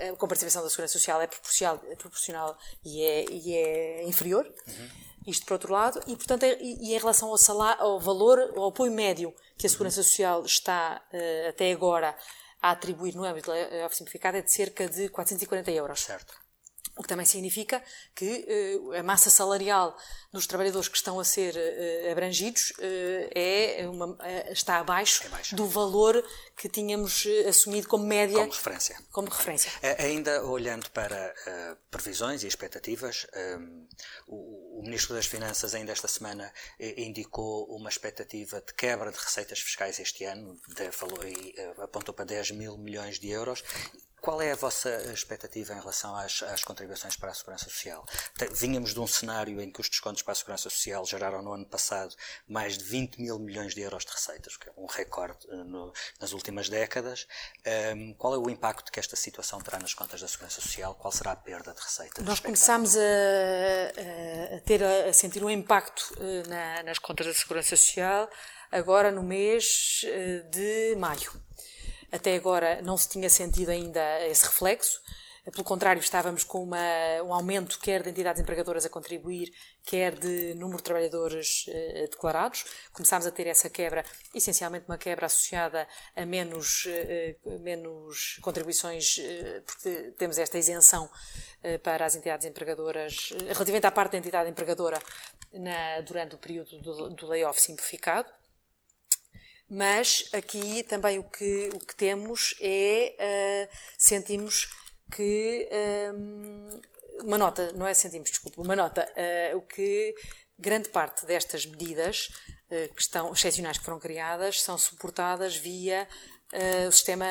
a, 0.08 0.12
a 0.12 0.16
participação 0.28 0.62
da 0.62 0.70
Segurança 0.70 0.92
Social 0.92 1.20
é 1.20 1.26
proporcional, 1.26 1.82
é 1.90 1.96
proporcional 1.96 2.58
e, 2.84 3.02
é, 3.02 3.24
e 3.28 3.54
é 3.54 4.04
inferior. 4.04 4.46
Uhum. 4.46 4.88
Isto 5.26 5.44
por 5.46 5.54
outro 5.54 5.72
lado. 5.72 6.00
E, 6.06 6.14
portanto, 6.14 6.44
é, 6.44 6.56
e, 6.60 6.94
em 6.94 6.98
relação 6.98 7.30
ao, 7.30 7.38
salário, 7.38 7.82
ao 7.82 7.98
valor, 7.98 8.38
ao 8.54 8.68
apoio 8.68 8.92
médio 8.92 9.34
que 9.58 9.66
a 9.66 9.70
Segurança 9.70 10.00
uhum. 10.00 10.04
Social 10.04 10.44
está 10.44 11.02
uh, 11.12 11.48
até 11.48 11.72
agora 11.72 12.16
a 12.62 12.70
atribuir 12.70 13.14
no 13.14 13.24
âmbito 13.24 13.50
da 13.50 13.88
simplificado 13.90 14.38
é 14.38 14.42
de 14.42 14.50
cerca 14.50 14.88
de 14.88 15.08
440 15.08 15.70
euros. 15.72 16.00
Certo. 16.00 16.43
O 16.96 17.02
que 17.02 17.08
também 17.08 17.26
significa 17.26 17.82
que 18.14 18.46
uh, 18.84 18.92
a 18.92 19.02
massa 19.02 19.28
salarial 19.28 19.96
dos 20.32 20.46
trabalhadores 20.46 20.86
que 20.86 20.96
estão 20.96 21.18
a 21.18 21.24
ser 21.24 21.54
uh, 21.56 22.12
abrangidos 22.12 22.70
uh, 22.70 23.30
é 23.34 23.88
uma, 23.88 24.16
está 24.50 24.78
abaixo 24.78 25.24
é 25.24 25.56
do 25.56 25.66
valor 25.66 26.24
que 26.56 26.68
tínhamos 26.68 27.26
assumido 27.48 27.88
como 27.88 28.06
média. 28.06 28.38
Como 28.38 28.52
referência. 28.52 28.96
Como 29.10 29.28
referência. 29.28 29.72
ainda 29.98 30.44
olhando 30.44 30.88
para 30.90 31.34
previsões 31.90 32.44
e 32.44 32.46
expectativas, 32.46 33.26
um, 33.58 33.86
o, 34.28 34.80
o, 34.80 34.82
Ministro 34.84 35.14
das 35.14 35.26
Finanças 35.26 35.74
ainda 35.74 35.90
esta 35.90 36.06
semana 36.06 36.52
indicou 36.78 37.64
uma 37.74 37.88
expectativa 37.88 38.60
de 38.60 38.72
quebra 38.74 39.10
de 39.10 39.18
receitas 39.18 39.58
fiscais 39.58 39.98
este 39.98 40.24
ano, 40.24 40.56
de, 40.68 40.92
falou, 40.92 41.24
e, 41.24 41.54
apontou 41.78 42.14
para 42.14 42.26
10 42.26 42.52
mil 42.52 42.78
milhões 42.78 43.18
de 43.18 43.30
euros 43.30 43.64
Qual 44.24 44.40
é 44.40 44.52
a 44.52 44.56
vossa 44.56 44.88
expectativa 45.12 45.74
em 45.74 45.78
relação 45.78 46.16
às, 46.16 46.42
às, 46.44 46.64
contribuições 46.64 47.14
para 47.14 47.30
a 47.30 47.34
Segurança 47.34 47.66
Social? 47.66 48.06
Vínhamos 48.52 48.94
de 48.94 49.00
um 49.00 49.06
cenário 49.06 49.60
em 49.60 49.70
que 49.70 49.82
os 49.82 49.88
descontos 49.90 50.22
para 50.22 50.32
a 50.32 50.34
Segurança 50.34 50.70
Social 50.70 51.04
geraram 51.04 51.42
no 51.42 51.52
ano 51.52 51.66
passado 51.66 52.16
mais 52.48 52.78
de 52.78 52.84
20 52.84 53.20
mil 53.20 53.38
milhões 53.38 53.74
de 53.74 53.82
euros 53.82 54.02
de 54.02 54.12
receitas, 54.12 54.56
que 54.56 54.66
é 54.66 54.72
um 54.78 54.86
recorde 54.86 55.46
eh, 55.50 55.56
no, 55.56 55.92
nas 56.18 56.32
últimas 56.32 56.70
décadas. 56.70 57.26
Um, 57.94 58.14
qual 58.14 58.32
é 58.32 58.38
o 58.38 58.48
impacto 58.48 58.90
que 58.90 58.98
esta 58.98 59.14
situação 59.14 59.60
terá 59.60 59.78
nas 59.78 59.92
contas 59.92 60.22
da 60.22 60.26
Segurança 60.26 60.62
Social? 60.62 60.94
Qual 60.94 61.12
será 61.12 61.32
a 61.32 61.36
perda 61.36 61.74
de 61.74 61.82
receitas? 61.82 62.24
Nós 62.24 62.40
começámos 62.40 62.96
a, 62.96 63.00
a, 64.56 64.60
ter, 64.60 64.82
a 64.82 65.12
sentir 65.12 65.44
um 65.44 65.50
impacto 65.50 66.16
eh, 66.18 66.48
na, 66.48 66.82
nas 66.82 66.98
contas 66.98 67.26
da 67.26 67.34
Segurança 67.34 67.76
Social 67.76 68.30
agora 68.72 69.10
no 69.10 69.22
mês 69.22 70.00
eh, 70.06 70.46
de 70.50 70.96
maio. 70.96 71.30
Até 72.14 72.36
agora 72.36 72.80
não 72.80 72.96
se 72.96 73.08
tinha 73.08 73.28
sentido 73.28 73.70
ainda 73.70 74.24
esse 74.28 74.44
reflexo. 74.44 75.00
Pelo 75.50 75.64
contrário, 75.64 75.98
estávamos 75.98 76.44
com 76.44 76.62
uma, 76.62 76.78
um 77.24 77.34
aumento 77.34 77.78
quer 77.80 78.04
de 78.04 78.08
entidades 78.08 78.40
empregadoras 78.40 78.86
a 78.86 78.88
contribuir, 78.88 79.52
quer 79.82 80.14
de 80.14 80.54
número 80.54 80.78
de 80.78 80.84
trabalhadores 80.84 81.66
eh, 81.68 82.06
declarados. 82.08 82.64
Começámos 82.92 83.26
a 83.26 83.32
ter 83.32 83.48
essa 83.48 83.68
quebra, 83.68 84.04
essencialmente 84.32 84.86
uma 84.88 84.96
quebra 84.96 85.26
associada 85.26 85.88
a 86.14 86.24
menos, 86.24 86.86
eh, 86.86 87.36
menos 87.60 88.38
contribuições, 88.42 89.18
eh, 89.18 89.60
porque 89.66 90.14
temos 90.16 90.38
esta 90.38 90.56
isenção 90.56 91.10
eh, 91.64 91.78
para 91.78 92.06
as 92.06 92.14
entidades 92.14 92.46
empregadoras, 92.46 93.32
eh, 93.32 93.52
relativamente 93.52 93.86
à 93.86 93.90
parte 93.90 94.12
da 94.12 94.18
entidade 94.18 94.48
empregadora 94.48 94.98
na, 95.52 96.00
durante 96.02 96.36
o 96.36 96.38
período 96.38 96.80
do, 96.80 97.10
do 97.10 97.26
layoff 97.26 97.60
simplificado. 97.60 98.30
Mas 99.74 100.28
aqui 100.32 100.84
também 100.84 101.18
o 101.18 101.24
que, 101.24 101.68
o 101.74 101.80
que 101.80 101.96
temos 101.96 102.54
é, 102.60 103.16
uh, 103.18 103.76
sentimos 103.98 104.68
que, 105.12 105.68
um, 106.14 106.80
uma 107.24 107.36
nota, 107.36 107.72
não 107.72 107.84
é 107.84 107.92
sentimos, 107.92 108.30
desculpa, 108.30 108.62
uma 108.62 108.76
nota, 108.76 109.04
uh, 109.52 109.56
o 109.56 109.62
que 109.62 110.14
grande 110.56 110.90
parte 110.90 111.26
destas 111.26 111.66
medidas 111.66 112.28
uh, 112.70 112.94
que 112.94 113.02
estão, 113.02 113.32
excepcionais 113.32 113.76
que 113.76 113.84
foram 113.84 113.98
criadas 113.98 114.62
são 114.62 114.78
suportadas 114.78 115.56
via 115.56 116.06
o 116.86 116.92
sistema, 116.92 117.26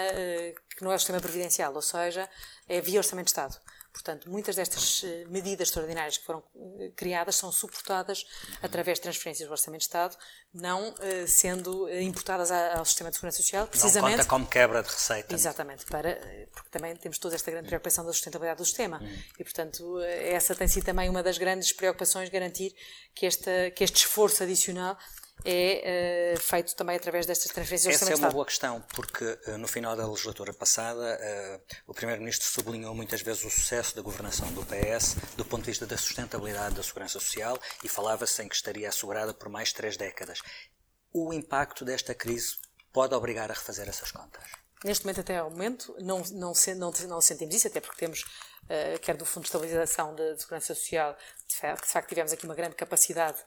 que 0.75 0.83
não 0.83 0.91
é 0.91 0.95
o 0.95 0.99
sistema 0.99 1.21
previdencial, 1.21 1.73
ou 1.73 1.81
seja, 1.81 2.29
é 2.67 2.81
via 2.81 2.99
Orçamento 2.99 3.27
de 3.27 3.31
Estado. 3.31 3.57
Portanto, 3.93 4.27
muitas 4.27 4.55
destas 4.55 5.03
eh, 5.05 5.23
medidas 5.29 5.67
extraordinárias 5.67 6.17
que 6.17 6.25
foram 6.25 6.43
eh, 6.79 6.91
criadas 6.95 7.35
são 7.35 7.51
suportadas 7.51 8.25
através 8.59 8.97
de 8.97 9.03
transferências 9.03 9.47
do 9.47 9.51
Orçamento 9.51 9.81
de 9.81 9.85
Estado, 9.85 10.17
não 10.51 10.95
eh, 10.99 11.27
sendo 11.27 11.87
importadas 12.01 12.49
ao 12.51 12.83
sistema 12.83 13.11
de 13.11 13.17
segurança 13.17 13.37
social, 13.37 13.67
precisamente. 13.67 14.11
Não 14.11 14.17
conta 14.17 14.29
como 14.29 14.47
quebra 14.47 14.81
de 14.81 14.89
receita. 14.89 15.35
Exatamente, 15.35 15.85
para, 15.85 16.19
porque 16.51 16.69
também 16.71 16.95
temos 16.95 17.19
toda 17.19 17.35
esta 17.35 17.51
grande 17.51 17.67
preocupação 17.67 18.03
da 18.03 18.11
sustentabilidade 18.11 18.57
do 18.57 18.65
sistema. 18.65 18.99
Hum. 18.99 19.17
E, 19.39 19.43
portanto, 19.43 20.01
essa 20.01 20.55
tem 20.55 20.67
sido 20.67 20.85
também 20.85 21.07
uma 21.07 21.21
das 21.21 21.37
grandes 21.37 21.71
preocupações, 21.71 22.29
garantir 22.29 22.75
que, 23.13 23.27
esta, 23.27 23.69
que 23.75 23.83
este 23.83 23.97
esforço 23.97 24.41
adicional 24.41 24.97
é 25.45 26.35
uh, 26.35 26.39
feito 26.39 26.75
também 26.75 26.95
através 26.95 27.25
destas 27.25 27.51
transferências 27.51 28.01
Essa 28.01 28.13
é 28.13 28.15
uma 28.15 28.29
boa 28.29 28.45
questão, 28.45 28.81
porque 28.93 29.25
uh, 29.25 29.57
no 29.57 29.67
final 29.67 29.95
da 29.95 30.07
legislatura 30.07 30.53
passada 30.53 31.01
uh, 31.01 31.75
o 31.87 31.93
Primeiro-Ministro 31.93 32.47
sublinhou 32.47 32.95
muitas 32.95 33.21
vezes 33.21 33.43
o 33.43 33.49
sucesso 33.49 33.95
da 33.95 34.01
governação 34.01 34.51
do 34.53 34.65
PS 34.65 35.15
do 35.35 35.43
ponto 35.43 35.63
de 35.63 35.71
vista 35.71 35.85
da 35.85 35.97
sustentabilidade 35.97 36.75
da 36.75 36.83
segurança 36.83 37.19
social 37.19 37.59
e 37.83 37.89
falava-se 37.89 38.41
em 38.41 38.47
que 38.47 38.55
estaria 38.55 38.87
assegurada 38.87 39.33
por 39.33 39.49
mais 39.49 39.73
três 39.73 39.97
décadas. 39.97 40.39
O 41.11 41.33
impacto 41.33 41.83
desta 41.83 42.15
crise 42.15 42.55
pode 42.93 43.13
obrigar 43.13 43.51
a 43.51 43.53
refazer 43.53 43.89
essas 43.89 44.11
contas? 44.11 44.43
Neste 44.83 45.05
momento, 45.05 45.21
até 45.21 45.37
ao 45.37 45.49
momento, 45.49 45.95
não, 45.99 46.21
não, 46.31 46.53
não, 46.77 46.91
não 47.07 47.21
sentimos 47.21 47.55
isso, 47.55 47.67
até 47.67 47.79
porque 47.79 47.97
temos, 47.97 48.25
quer 49.01 49.15
do 49.15 49.25
Fundo 49.25 49.43
de 49.43 49.47
Estabilização 49.47 50.13
de, 50.13 50.35
de 50.35 50.41
Segurança 50.41 50.75
Social, 50.75 51.17
de 51.47 51.55
facto 51.85 52.09
tivemos 52.09 52.33
aqui 52.33 52.45
uma 52.45 52.53
grande 52.53 52.75
capacidade 52.75 53.37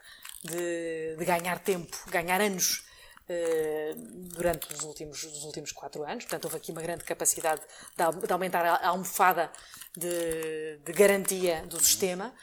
de, 0.45 1.17
de 1.17 1.25
ganhar 1.25 1.59
tempo, 1.61 1.97
ganhar 2.11 2.41
anos 2.41 2.85
uh, 3.29 3.95
durante 4.35 4.73
os 4.73 4.83
últimos, 4.83 5.23
os 5.23 5.45
últimos 5.45 5.73
quatro 5.73 6.05
anos. 6.05 6.25
Portanto, 6.25 6.45
houve 6.47 6.57
aqui 6.57 6.73
uma 6.73 6.83
grande 6.83 7.05
capacidade 7.05 7.61
de, 7.97 8.27
de 8.27 8.33
aumentar 8.33 8.65
a, 8.65 8.89
almofada 8.89 9.51
de, 9.97 10.79
de, 10.85 10.93
garantia 10.93 11.65
do 11.67 11.83
sistema. 11.83 12.35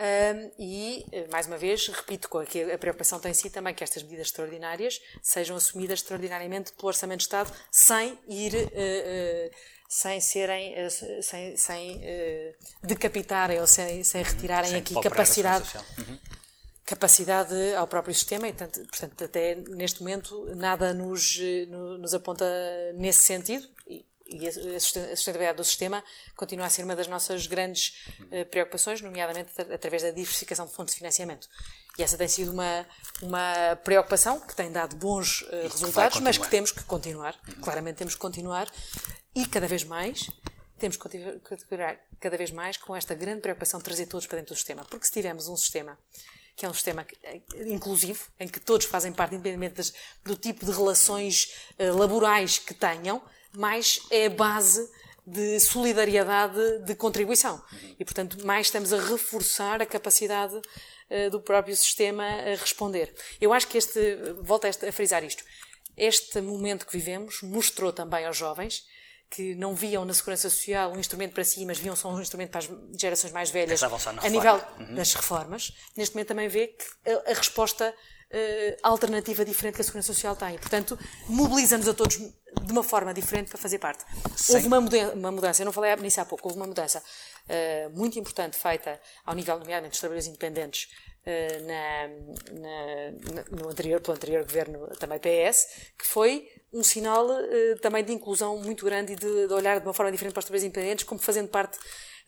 Um, 0.00 0.52
e, 0.60 1.04
eh, 1.10 1.26
mais 1.28 1.48
uma 1.48 1.58
vez, 1.58 1.88
repito 1.88 2.28
que 2.48 2.70
a 2.70 2.78
preocupação 2.78 3.18
tem 3.18 3.34
sido 3.34 3.50
também 3.50 3.74
que 3.74 3.82
estas 3.82 4.00
medidas 4.04 4.28
extraordinárias 4.28 5.00
sejam 5.20 5.56
assumidas 5.56 5.98
extraordinariamente 5.98 6.72
pelo 6.72 6.86
Orçamento 6.86 7.18
de 7.18 7.24
Estado 7.24 7.52
sem 7.68 8.16
ir, 8.28 8.54
uh, 8.54 8.58
uh, 8.58 9.50
sem 9.88 10.20
serem, 10.20 10.86
uh, 10.86 11.20
sem, 11.20 11.56
sem 11.56 12.00
decapitarem 12.80 13.60
ou 13.60 13.66
sem, 13.66 14.04
sem 14.04 14.22
retirarem 14.22 14.70
sem 14.70 14.78
aqui 14.78 14.94
capacidade. 15.00 15.68
Uhum 15.98 16.37
capacidade 16.88 17.54
ao 17.74 17.86
próprio 17.86 18.14
sistema 18.14 18.48
e, 18.48 18.52
tanto, 18.54 18.80
portanto, 18.86 19.22
até 19.22 19.56
neste 19.56 20.00
momento 20.00 20.46
nada 20.56 20.94
nos, 20.94 21.38
nos 21.68 22.14
aponta 22.14 22.46
nesse 22.94 23.24
sentido 23.24 23.68
e, 23.86 24.06
e 24.26 24.48
a 24.48 24.80
sustentabilidade 24.80 25.58
do 25.58 25.64
sistema 25.64 26.02
continua 26.34 26.64
a 26.64 26.70
ser 26.70 26.84
uma 26.84 26.96
das 26.96 27.06
nossas 27.06 27.46
grandes 27.46 28.06
uh, 28.22 28.46
preocupações, 28.46 29.02
nomeadamente 29.02 29.52
através 29.70 30.02
da 30.02 30.10
diversificação 30.10 30.64
de 30.64 30.72
fontes 30.72 30.94
de 30.94 30.98
financiamento. 30.98 31.46
E 31.98 32.02
essa 32.02 32.16
tem 32.16 32.26
sido 32.26 32.52
uma, 32.52 32.86
uma 33.20 33.76
preocupação 33.84 34.40
que 34.40 34.56
tem 34.56 34.72
dado 34.72 34.96
bons 34.96 35.42
uh, 35.42 35.68
resultados, 35.70 36.16
que 36.16 36.24
mas 36.24 36.38
que 36.38 36.48
temos 36.48 36.72
que 36.72 36.82
continuar. 36.84 37.38
Uhum. 37.48 37.60
Claramente 37.60 37.96
temos 37.96 38.14
que 38.14 38.20
continuar 38.20 38.66
e 39.34 39.44
cada 39.44 39.68
vez 39.68 39.84
mais 39.84 40.30
temos 40.78 40.96
que 40.96 41.02
continuar 41.40 41.98
cada 42.18 42.36
vez 42.36 42.50
mais 42.50 42.78
com 42.78 42.96
esta 42.96 43.14
grande 43.14 43.42
preocupação 43.42 43.78
de 43.78 43.84
trazer 43.84 44.06
todos 44.06 44.26
para 44.26 44.38
dentro 44.38 44.54
do 44.54 44.56
sistema. 44.56 44.86
Porque 44.86 45.04
se 45.04 45.12
tivermos 45.12 45.48
um 45.48 45.56
sistema 45.56 45.98
que 46.58 46.66
é 46.66 46.68
um 46.68 46.74
sistema 46.74 47.06
eh, 47.22 47.40
inclusivo, 47.66 48.26
em 48.38 48.48
que 48.48 48.58
todos 48.58 48.84
fazem 48.84 49.12
parte, 49.12 49.36
independentemente 49.36 49.92
do 50.24 50.34
tipo 50.34 50.66
de 50.66 50.72
relações 50.72 51.54
uh, 51.78 51.96
laborais 51.96 52.58
que 52.58 52.74
tenham, 52.74 53.22
mas 53.52 54.00
é 54.10 54.26
a 54.26 54.30
base 54.30 54.90
de 55.24 55.60
solidariedade 55.60 56.80
de 56.80 56.96
contribuição. 56.96 57.62
E, 57.96 58.04
portanto, 58.04 58.44
mais 58.44 58.66
estamos 58.66 58.92
a 58.92 59.00
reforçar 59.00 59.80
a 59.80 59.86
capacidade 59.86 60.56
uh, 60.56 61.30
do 61.30 61.40
próprio 61.40 61.76
sistema 61.76 62.24
a 62.24 62.56
responder. 62.56 63.14
Eu 63.40 63.52
acho 63.52 63.68
que 63.68 63.78
este, 63.78 64.00
volto 64.42 64.64
a, 64.64 64.68
este, 64.68 64.84
a 64.84 64.92
frisar 64.92 65.22
isto, 65.22 65.44
este 65.96 66.40
momento 66.40 66.86
que 66.86 66.92
vivemos 66.92 67.40
mostrou 67.42 67.92
também 67.92 68.26
aos 68.26 68.36
jovens 68.36 68.84
que 69.30 69.54
não 69.54 69.74
viam 69.74 70.04
na 70.04 70.14
segurança 70.14 70.48
social 70.48 70.92
um 70.92 70.98
instrumento 70.98 71.32
para 71.34 71.44
si, 71.44 71.64
mas 71.66 71.78
viam 71.78 71.94
só 71.94 72.10
um 72.10 72.20
instrumento 72.20 72.50
para 72.50 72.60
as 72.60 72.70
gerações 72.98 73.32
mais 73.32 73.50
velhas 73.50 73.82
a 73.82 74.28
nível 74.28 74.60
uhum. 74.78 74.94
das 74.94 75.12
reformas, 75.14 75.72
neste 75.96 76.14
momento 76.14 76.28
também 76.28 76.48
vê 76.48 76.68
que 76.68 77.10
a, 77.10 77.30
a 77.30 77.34
resposta 77.34 77.94
uh, 78.32 78.76
alternativa 78.82 79.44
diferente 79.44 79.76
que 79.76 79.80
a 79.82 79.84
segurança 79.84 80.12
social 80.12 80.36
tem. 80.36 80.58
Portanto, 80.58 80.98
mobiliza-nos 81.28 81.88
a 81.88 81.94
todos 81.94 82.16
de 82.16 82.72
uma 82.72 82.82
forma 82.82 83.12
diferente 83.12 83.48
para 83.48 83.58
fazer 83.58 83.78
parte. 83.78 84.04
Sim. 84.36 84.54
Houve 84.54 84.66
uma 84.66 84.80
mudança, 84.80 85.14
uma 85.14 85.32
mudança, 85.32 85.62
eu 85.62 85.66
não 85.66 85.72
falei 85.72 85.94
nisso 85.96 86.20
há 86.20 86.24
pouco, 86.24 86.48
houve 86.48 86.58
uma 86.58 86.66
mudança 86.66 87.02
uh, 87.02 87.90
muito 87.98 88.18
importante 88.18 88.56
feita 88.56 89.00
ao 89.24 89.34
nível, 89.34 89.58
nomeadamente, 89.58 89.92
dos 89.92 90.00
trabalhadores 90.00 90.28
independentes 90.28 90.88
uh, 91.26 91.66
na, 91.66 92.08
na, 92.60 93.62
no 93.62 93.68
anterior, 93.68 94.00
pelo 94.00 94.16
anterior 94.16 94.44
governo, 94.44 94.86
também 94.98 95.18
PS, 95.18 95.66
que 95.98 96.06
foi 96.06 96.48
um 96.72 96.82
sinal 96.82 97.26
uh, 97.26 97.78
também 97.80 98.04
de 98.04 98.12
inclusão 98.12 98.58
muito 98.58 98.84
grande 98.84 99.12
e 99.12 99.16
de, 99.16 99.46
de, 99.46 99.52
olhar 99.52 99.80
de 99.80 99.86
uma 99.86 99.94
forma 99.94 100.12
diferente 100.12 100.34
para 100.34 100.40
os 100.40 100.44
trabalhadores 100.44 100.68
independentes, 100.68 101.04
como 101.04 101.20
fazendo 101.20 101.48
parte 101.48 101.78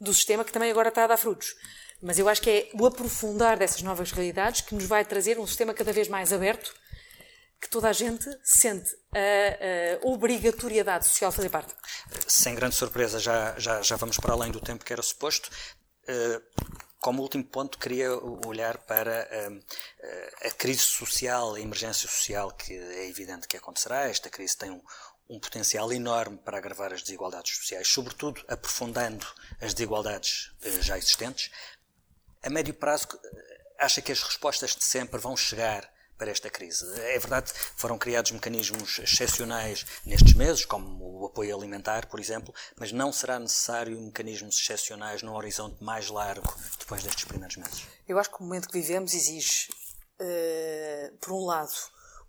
do 0.00 0.14
sistema 0.14 0.44
que 0.44 0.52
também 0.52 0.70
agora 0.70 0.88
está 0.88 1.04
a 1.04 1.06
dar 1.06 1.16
frutos. 1.16 1.54
Mas 2.02 2.18
eu 2.18 2.28
acho 2.28 2.40
que 2.40 2.50
é 2.50 2.70
o 2.72 2.86
aprofundar 2.86 3.58
dessas 3.58 3.82
novas 3.82 4.10
realidades 4.10 4.62
que 4.62 4.74
nos 4.74 4.84
vai 4.84 5.04
trazer 5.04 5.38
um 5.38 5.46
sistema 5.46 5.74
cada 5.74 5.92
vez 5.92 6.08
mais 6.08 6.32
aberto, 6.32 6.74
que 7.60 7.68
toda 7.68 7.90
a 7.90 7.92
gente 7.92 8.24
sente 8.42 8.90
a, 9.12 9.98
a 10.02 10.08
obrigatoriedade 10.08 11.06
social 11.06 11.30
de 11.30 11.36
fazer 11.36 11.50
parte. 11.50 11.74
Sem 12.26 12.54
grande 12.54 12.74
surpresa, 12.74 13.18
já, 13.18 13.54
já, 13.58 13.82
já 13.82 13.96
vamos 13.96 14.16
para 14.16 14.32
além 14.32 14.50
do 14.50 14.60
tempo 14.60 14.82
que 14.82 14.92
era 14.92 15.02
suposto. 15.02 15.50
Uh 16.08 16.89
como 17.00 17.22
último 17.22 17.44
ponto, 17.44 17.78
queria 17.78 18.12
olhar 18.46 18.76
para 18.78 19.26
hum, 19.50 19.60
a 20.44 20.50
crise 20.50 20.80
social, 20.82 21.54
a 21.54 21.60
emergência 21.60 22.08
social 22.08 22.52
que 22.52 22.74
é 22.74 23.08
evidente 23.08 23.48
que 23.48 23.56
acontecerá. 23.56 24.08
Esta 24.08 24.28
crise 24.28 24.56
tem 24.56 24.70
um, 24.70 24.82
um 25.30 25.38
potencial 25.38 25.92
enorme 25.92 26.38
para 26.38 26.58
agravar 26.58 26.92
as 26.92 27.02
desigualdades 27.02 27.56
sociais, 27.56 27.86
sobretudo 27.86 28.44
aprofundando 28.48 29.24
as 29.60 29.72
desigualdades 29.72 30.52
eh, 30.60 30.82
já 30.82 30.98
existentes. 30.98 31.50
A 32.42 32.50
médio 32.50 32.74
prazo, 32.74 33.06
eh, 33.24 33.60
acha 33.78 34.02
que 34.02 34.10
as 34.10 34.20
respostas 34.22 34.74
de 34.74 34.82
sempre 34.82 35.20
vão 35.20 35.36
chegar 35.36 35.88
para 36.20 36.30
esta 36.30 36.50
crise. 36.50 36.84
É 37.00 37.18
verdade, 37.18 37.50
foram 37.74 37.96
criados 37.96 38.30
mecanismos 38.30 38.98
excepcionais 38.98 39.86
nestes 40.04 40.34
meses, 40.34 40.66
como 40.66 41.22
o 41.22 41.26
apoio 41.26 41.56
alimentar, 41.56 42.06
por 42.08 42.20
exemplo, 42.20 42.54
mas 42.78 42.92
não 42.92 43.10
será 43.10 43.38
necessário 43.38 43.98
mecanismos 43.98 44.60
excepcionais 44.60 45.22
num 45.22 45.34
horizonte 45.34 45.82
mais 45.82 46.10
largo 46.10 46.54
depois 46.78 47.02
destes 47.02 47.24
primeiros 47.24 47.56
meses? 47.56 47.86
Eu 48.06 48.18
acho 48.18 48.30
que 48.30 48.36
o 48.36 48.42
momento 48.42 48.68
que 48.68 48.78
vivemos 48.78 49.14
exige, 49.14 49.70
uh, 50.20 51.16
por 51.16 51.32
um 51.32 51.46
lado, 51.46 51.72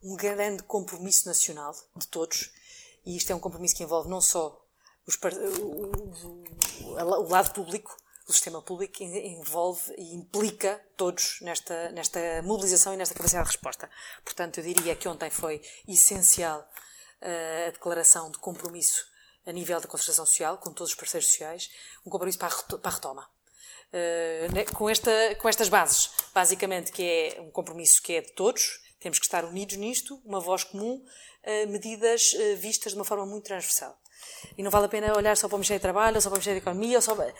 um 0.01 0.15
grande 0.15 0.63
compromisso 0.63 1.27
nacional 1.27 1.75
de 1.93 2.07
todos, 2.07 2.49
e 3.05 3.17
isto 3.17 3.29
é 3.33 3.35
um 3.35 3.39
compromisso 3.39 3.75
que 3.75 3.83
envolve 3.83 4.09
não 4.09 4.21
só 4.21 4.57
os, 5.05 5.17
o, 5.59 6.43
o, 6.85 7.29
lado 7.29 7.51
público, 7.53 7.93
o 8.27 8.33
sistema 8.33 8.61
público 8.61 9.03
envolve 9.03 9.93
e 9.97 10.13
implica 10.15 10.81
todos 10.95 11.39
nesta, 11.41 11.91
nesta 11.91 12.41
mobilização 12.43 12.93
e 12.93 12.97
nesta 12.97 13.15
capacidade 13.15 13.47
de 13.47 13.53
resposta. 13.53 13.89
Portanto, 14.23 14.59
eu 14.59 14.63
diria 14.63 14.95
que 14.95 15.07
ontem 15.07 15.29
foi 15.29 15.61
essencial 15.87 16.59
uh, 17.21 17.67
a 17.67 17.71
declaração 17.71 18.31
de 18.31 18.37
compromisso 18.37 19.05
a 19.45 19.51
nível 19.51 19.81
da 19.81 19.87
concertação 19.87 20.25
social, 20.25 20.57
com 20.59 20.71
todos 20.71 20.91
os 20.91 20.95
parceiros 20.95 21.29
sociais, 21.29 21.69
um 22.05 22.09
compromisso 22.09 22.37
para 22.37 22.53
a, 22.83 22.89
retoma. 22.89 23.27
Uh, 23.91 24.73
com, 24.75 24.89
esta, 24.89 25.35
com 25.35 25.49
estas 25.49 25.67
bases, 25.67 26.11
basicamente, 26.33 26.91
que 26.91 27.03
é 27.03 27.41
um 27.41 27.51
compromisso 27.51 28.01
que 28.01 28.13
é 28.13 28.21
de 28.21 28.31
todos, 28.33 28.79
temos 28.99 29.17
que 29.17 29.25
estar 29.25 29.43
unidos 29.43 29.75
nisto, 29.77 30.21
uma 30.23 30.39
voz 30.39 30.63
comum, 30.63 31.03
uh, 31.03 31.67
medidas 31.69 32.33
vistas 32.59 32.93
de 32.93 32.99
uma 32.99 33.05
forma 33.05 33.25
muito 33.25 33.45
transversal. 33.45 33.99
E 34.57 34.63
não 34.63 34.71
vale 34.71 34.85
a 34.85 34.89
pena 34.89 35.15
olhar 35.15 35.35
só 35.37 35.47
para 35.47 35.55
o 35.55 35.57
Ministério 35.57 35.79
do 35.79 35.83
Trabalho, 35.83 36.15
ou 36.15 36.21
só 36.21 36.29
para 36.29 36.35
o 36.35 36.37
Ministério 36.37 36.61
da 36.61 36.63
Economia, 36.69 36.97
ou 36.97 37.01
só 37.01 37.15
para... 37.15 37.33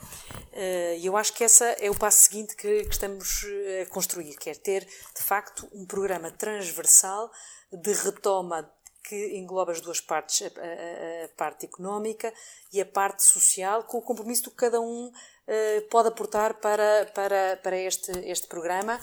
E 0.97 1.05
eu 1.05 1.15
acho 1.17 1.33
que 1.33 1.43
esse 1.43 1.63
é 1.79 1.89
o 1.89 1.95
passo 1.95 2.19
seguinte 2.19 2.55
que, 2.55 2.83
que 2.83 2.91
estamos 2.91 3.45
a 3.81 3.85
construir, 3.87 4.35
que 4.35 4.49
é 4.49 4.53
ter, 4.53 4.85
de 4.85 5.23
facto, 5.23 5.67
um 5.73 5.85
programa 5.85 6.31
transversal 6.31 7.31
de 7.71 7.93
retoma 7.93 8.69
que 9.03 9.37
engloba 9.37 9.71
as 9.71 9.81
duas 9.81 9.99
partes, 9.99 10.41
a, 10.41 10.45
a, 10.45 11.25
a, 11.25 11.27
parte 11.29 11.65
económica 11.65 12.33
e 12.71 12.79
a 12.79 12.85
parte 12.85 13.23
social, 13.23 13.83
com 13.83 13.97
o 13.97 14.01
compromisso 14.01 14.49
que 14.49 14.55
cada 14.55 14.79
um 14.79 15.11
pode 15.89 16.07
aportar 16.07 16.55
para, 16.55 17.05
para, 17.13 17.57
para 17.57 17.77
este, 17.77 18.11
este 18.25 18.47
programa. 18.47 18.99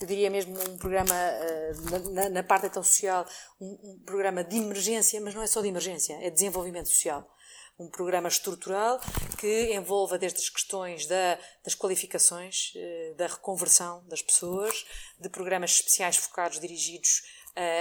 Eu 0.00 0.06
diria 0.06 0.30
mesmo 0.30 0.58
um 0.60 0.76
programa, 0.76 1.14
uh, 1.14 2.10
na, 2.12 2.28
na, 2.28 2.42
parte 2.42 2.66
então 2.66 2.82
social, 2.82 3.26
um, 3.60 3.78
um, 3.82 4.02
programa 4.04 4.42
de 4.42 4.56
emergência, 4.56 5.20
mas 5.20 5.34
não 5.34 5.42
é 5.42 5.46
só 5.46 5.60
de 5.60 5.68
emergência, 5.68 6.14
é 6.14 6.28
de 6.28 6.34
desenvolvimento 6.34 6.88
social. 6.88 7.28
Um 7.78 7.88
programa 7.88 8.28
estrutural 8.28 9.00
que 9.38 9.72
envolva 9.72 10.18
desde 10.18 10.40
as 10.40 10.48
questões 10.48 11.06
da, 11.06 11.38
das 11.64 11.74
qualificações, 11.74 12.72
uh, 12.74 13.14
da 13.14 13.28
reconversão 13.28 14.04
das 14.08 14.22
pessoas, 14.22 14.84
de 15.20 15.28
programas 15.28 15.70
especiais 15.72 16.16
focados, 16.16 16.58
dirigidos 16.58 17.22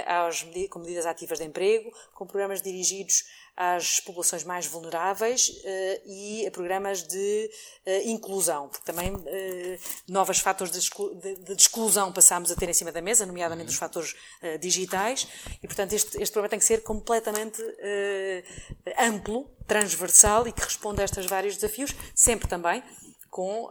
às, 0.06 0.44
eh, 0.44 0.68
com 0.68 0.80
medidas 0.80 1.06
ativas 1.06 1.40
de 1.40 1.46
emprego, 1.46 1.92
com 2.14 2.28
programas 2.28 2.62
dirigidos 2.62 3.24
às 3.62 4.00
populações 4.00 4.44
mais 4.44 4.66
vulneráveis 4.66 5.50
uh, 5.50 6.02
e 6.08 6.48
a 6.48 6.52
programas 6.52 7.04
de 7.04 7.52
uh, 7.86 8.10
inclusão, 8.10 8.68
porque 8.68 8.84
também 8.84 9.14
uh, 9.14 9.80
novos 10.08 10.40
fatores 10.40 10.74
de, 10.74 10.80
exclu 10.80 11.14
de, 11.14 11.36
de, 11.36 11.54
exclusão 11.54 12.12
passámos 12.12 12.52
a 12.52 12.56
ter 12.56 12.68
em 12.68 12.74
cima 12.74 12.92
da 12.92 13.04
mesa, 13.04 13.24
nomeadamente 13.24 13.70
os 13.70 13.76
fatores 13.76 14.16
digitais, 14.60 15.28
e 15.62 15.68
portanto 15.68 15.94
este, 15.94 16.20
este 16.22 16.34
programa 16.34 16.50
tem 16.50 16.60
que 16.60 16.66
ser 16.66 16.82
completamente 16.82 17.62
amplo, 18.98 19.50
transversal 19.68 20.48
e 20.48 20.52
que 20.52 20.62
responda 20.62 21.04
a 21.04 21.06
estes 21.06 21.26
vários 21.28 21.56
desafios, 21.56 21.94
sempre 22.16 22.48
também 22.48 22.84
com 23.30 23.70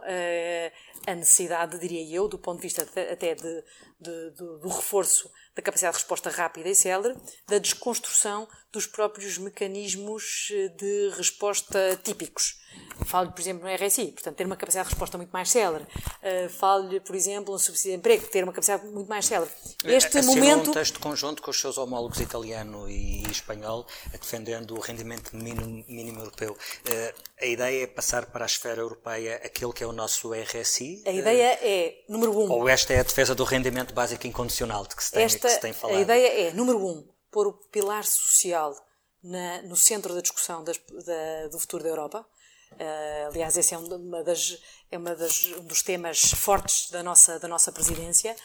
a 1.07 1.15
necessidade, 1.15 1.77
diria 1.79 2.15
eu, 2.15 2.27
do 2.27 2.37
ponto 2.37 2.57
de 2.57 2.63
vista 2.63 2.83
até 2.83 3.35
de, 3.35 3.63
de, 3.99 4.29
do, 4.31 4.59
do 4.59 4.69
reforço 4.69 5.29
da 5.55 5.61
capacidade 5.61 5.97
de 5.97 5.99
resposta 5.99 6.29
rápida 6.29 6.69
e 6.69 6.75
célere, 6.75 7.15
da 7.47 7.57
desconstrução 7.57 8.47
dos 8.71 8.87
próprios 8.87 9.37
mecanismos 9.37 10.49
eh, 10.51 10.69
de 10.69 11.09
resposta 11.17 11.99
típicos. 12.03 12.59
Falo-lhe, 13.05 13.31
por 13.31 13.41
exemplo, 13.41 13.67
no 13.67 13.75
RSI, 13.75 14.11
portanto, 14.11 14.35
ter 14.35 14.45
uma 14.45 14.55
capacidade 14.55 14.87
de 14.87 14.93
resposta 14.93 15.17
muito 15.17 15.31
mais 15.31 15.49
célere. 15.49 15.83
Uh, 15.83 16.49
Falo-lhe, 16.49 16.99
por 16.99 17.15
exemplo, 17.15 17.53
no 17.53 17.59
subsídio 17.59 17.91
de 17.91 17.97
emprego, 17.97 18.25
ter 18.27 18.43
uma 18.43 18.53
capacidade 18.53 18.85
muito 18.87 19.09
mais 19.09 19.25
célere. 19.25 19.49
Este 19.83 20.19
assim, 20.19 20.39
momento... 20.39 20.69
um 20.69 20.73
texto 20.73 20.99
conjunto 20.99 21.41
com 21.41 21.51
os 21.51 21.59
seus 21.59 21.77
homólogos 21.77 22.19
italiano 22.19 22.89
e 22.89 23.23
espanhol, 23.23 23.85
defendendo 24.11 24.77
o 24.77 24.79
rendimento 24.79 25.35
mínimo, 25.35 25.83
mínimo 25.87 26.19
europeu. 26.19 26.53
Uh, 26.53 27.21
a 27.41 27.45
ideia 27.45 27.83
é 27.83 27.87
passar 27.87 28.27
para 28.27 28.45
a 28.45 28.47
esfera 28.47 28.81
europeia 28.81 29.41
aquilo 29.43 29.73
que 29.73 29.83
é 29.83 29.87
o 29.87 29.91
nosso 29.91 30.31
RSI? 30.31 31.03
A 31.05 31.11
ideia 31.11 31.59
é, 31.61 32.03
número 32.07 32.37
um... 32.37 32.51
Ou 32.51 32.69
esta 32.69 32.93
é 32.93 32.99
a 32.99 33.03
defesa 33.03 33.33
do 33.33 33.43
rendimento 33.43 33.93
básico 33.93 34.27
incondicional 34.27 34.85
de 34.85 34.95
que 34.95 35.03
se 35.03 35.11
tem, 35.11 35.23
esta, 35.23 35.47
que 35.47 35.53
se 35.55 35.59
tem 35.59 35.73
falado? 35.73 35.97
A 35.97 36.01
ideia 36.01 36.47
é, 36.47 36.53
número 36.53 36.77
um, 36.77 37.03
pôr 37.31 37.47
o 37.47 37.53
pilar 37.53 38.03
social 38.03 38.75
na, 39.23 39.61
no 39.63 39.75
centro 39.75 40.13
da 40.13 40.21
discussão 40.21 40.63
das, 40.63 40.77
da, 40.77 41.47
do 41.49 41.59
futuro 41.59 41.83
da 41.83 41.89
Europa. 41.89 42.25
Uh, 42.73 43.27
aliás, 43.27 43.57
esse 43.57 43.73
é, 43.73 43.77
uma 43.77 44.23
das, 44.23 44.57
é 44.89 44.97
uma 44.97 45.15
das, 45.15 45.45
um 45.57 45.65
dos 45.65 45.81
temas 45.81 46.31
fortes 46.31 46.89
da 46.89 47.03
nossa, 47.03 47.39
da 47.39 47.47
nossa 47.47 47.71
presidência, 47.71 48.35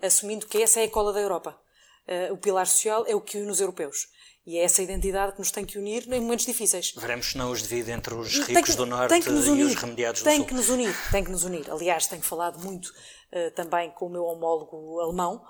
assumindo 0.00 0.46
que 0.46 0.62
essa 0.62 0.80
é 0.80 0.84
a 0.84 0.90
cola 0.90 1.12
da 1.12 1.20
Europa. 1.20 1.58
Uh, 2.06 2.32
o 2.32 2.36
pilar 2.36 2.66
social 2.66 3.04
é 3.06 3.14
o 3.14 3.20
que 3.20 3.38
une 3.38 3.50
os 3.50 3.60
europeus. 3.60 4.08
E 4.46 4.58
é 4.58 4.64
essa 4.64 4.82
identidade 4.82 5.32
que 5.32 5.38
nos 5.38 5.50
tem 5.50 5.64
que 5.64 5.78
unir 5.78 6.06
em 6.12 6.20
momentos 6.20 6.44
difíceis. 6.44 6.92
Veremos 6.94 7.30
se 7.30 7.38
não 7.38 7.50
os 7.50 7.62
divide 7.62 7.90
entre 7.92 8.12
os 8.12 8.40
ricos 8.40 8.70
que, 8.72 8.76
do 8.76 8.84
Norte 8.84 9.14
e 9.14 9.62
os 9.62 9.74
remediados 9.74 10.20
do 10.20 10.24
tem 10.24 10.36
Sul. 10.36 10.44
Tem 10.44 10.48
que 10.48 10.54
nos 10.54 10.68
unir, 10.68 10.94
tem 11.10 11.24
que 11.24 11.30
nos 11.30 11.44
unir. 11.44 11.70
Aliás, 11.70 12.06
tenho 12.06 12.20
falado 12.20 12.58
muito 12.58 12.86
uh, 12.88 13.50
também 13.54 13.90
com 13.92 14.06
o 14.06 14.10
meu 14.10 14.24
homólogo 14.24 15.00
alemão, 15.00 15.42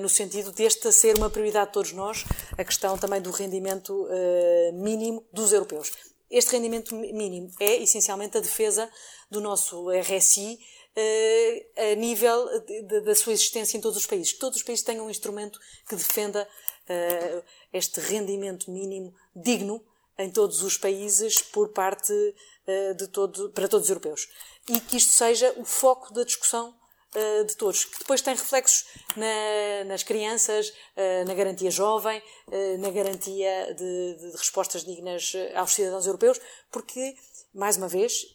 no 0.00 0.08
sentido 0.08 0.52
desta 0.52 0.92
ser 0.92 1.16
uma 1.16 1.30
prioridade 1.30 1.68
de 1.68 1.72
todos 1.72 1.92
nós, 1.92 2.24
a 2.58 2.64
questão 2.64 2.98
também 2.98 3.20
do 3.20 3.30
rendimento 3.30 4.04
uh, 4.04 4.72
mínimo 4.74 5.26
dos 5.32 5.52
europeus. 5.52 5.90
Este 6.30 6.52
rendimento 6.52 6.94
mínimo 6.94 7.50
é 7.58 7.76
essencialmente 7.82 8.36
a 8.36 8.40
defesa 8.40 8.90
do 9.30 9.40
nosso 9.40 9.90
RSI 9.90 10.58
a 11.76 11.94
nível 11.94 12.48
da 13.02 13.14
sua 13.14 13.32
existência 13.32 13.76
em 13.76 13.80
todos 13.80 13.98
os 13.98 14.06
países. 14.06 14.32
Que 14.32 14.38
todos 14.38 14.58
os 14.58 14.62
países 14.62 14.84
tenham 14.84 15.06
um 15.06 15.10
instrumento 15.10 15.58
que 15.86 15.96
defenda 15.96 16.48
este 17.72 18.00
rendimento 18.00 18.70
mínimo 18.70 19.14
digno 19.34 19.84
em 20.18 20.30
todos 20.30 20.62
os 20.62 20.76
países 20.78 21.40
por 21.40 21.68
parte 21.70 22.12
de 22.96 23.08
todo, 23.08 23.50
para 23.50 23.68
todos 23.68 23.86
os 23.86 23.90
europeus. 23.90 24.28
E 24.68 24.80
que 24.80 24.96
isto 24.96 25.12
seja 25.12 25.52
o 25.56 25.64
foco 25.64 26.12
da 26.12 26.24
discussão 26.24 26.74
uh, 27.14 27.44
de 27.44 27.56
todos, 27.56 27.84
que 27.84 27.98
depois 27.98 28.20
tem 28.20 28.34
reflexos 28.34 28.84
na, 29.16 29.84
nas 29.86 30.02
crianças, 30.02 30.68
uh, 30.68 31.26
na 31.26 31.34
garantia 31.34 31.70
jovem, 31.70 32.22
na 32.78 32.90
garantia 32.90 33.74
de, 33.74 34.16
de, 34.16 34.36
respostas 34.36 34.84
dignas 34.84 35.32
aos 35.54 35.72
cidadãos 35.72 36.06
europeus, 36.06 36.40
porque, 36.70 37.14
mais 37.54 37.76
uma 37.76 37.88
vez, 37.88 38.26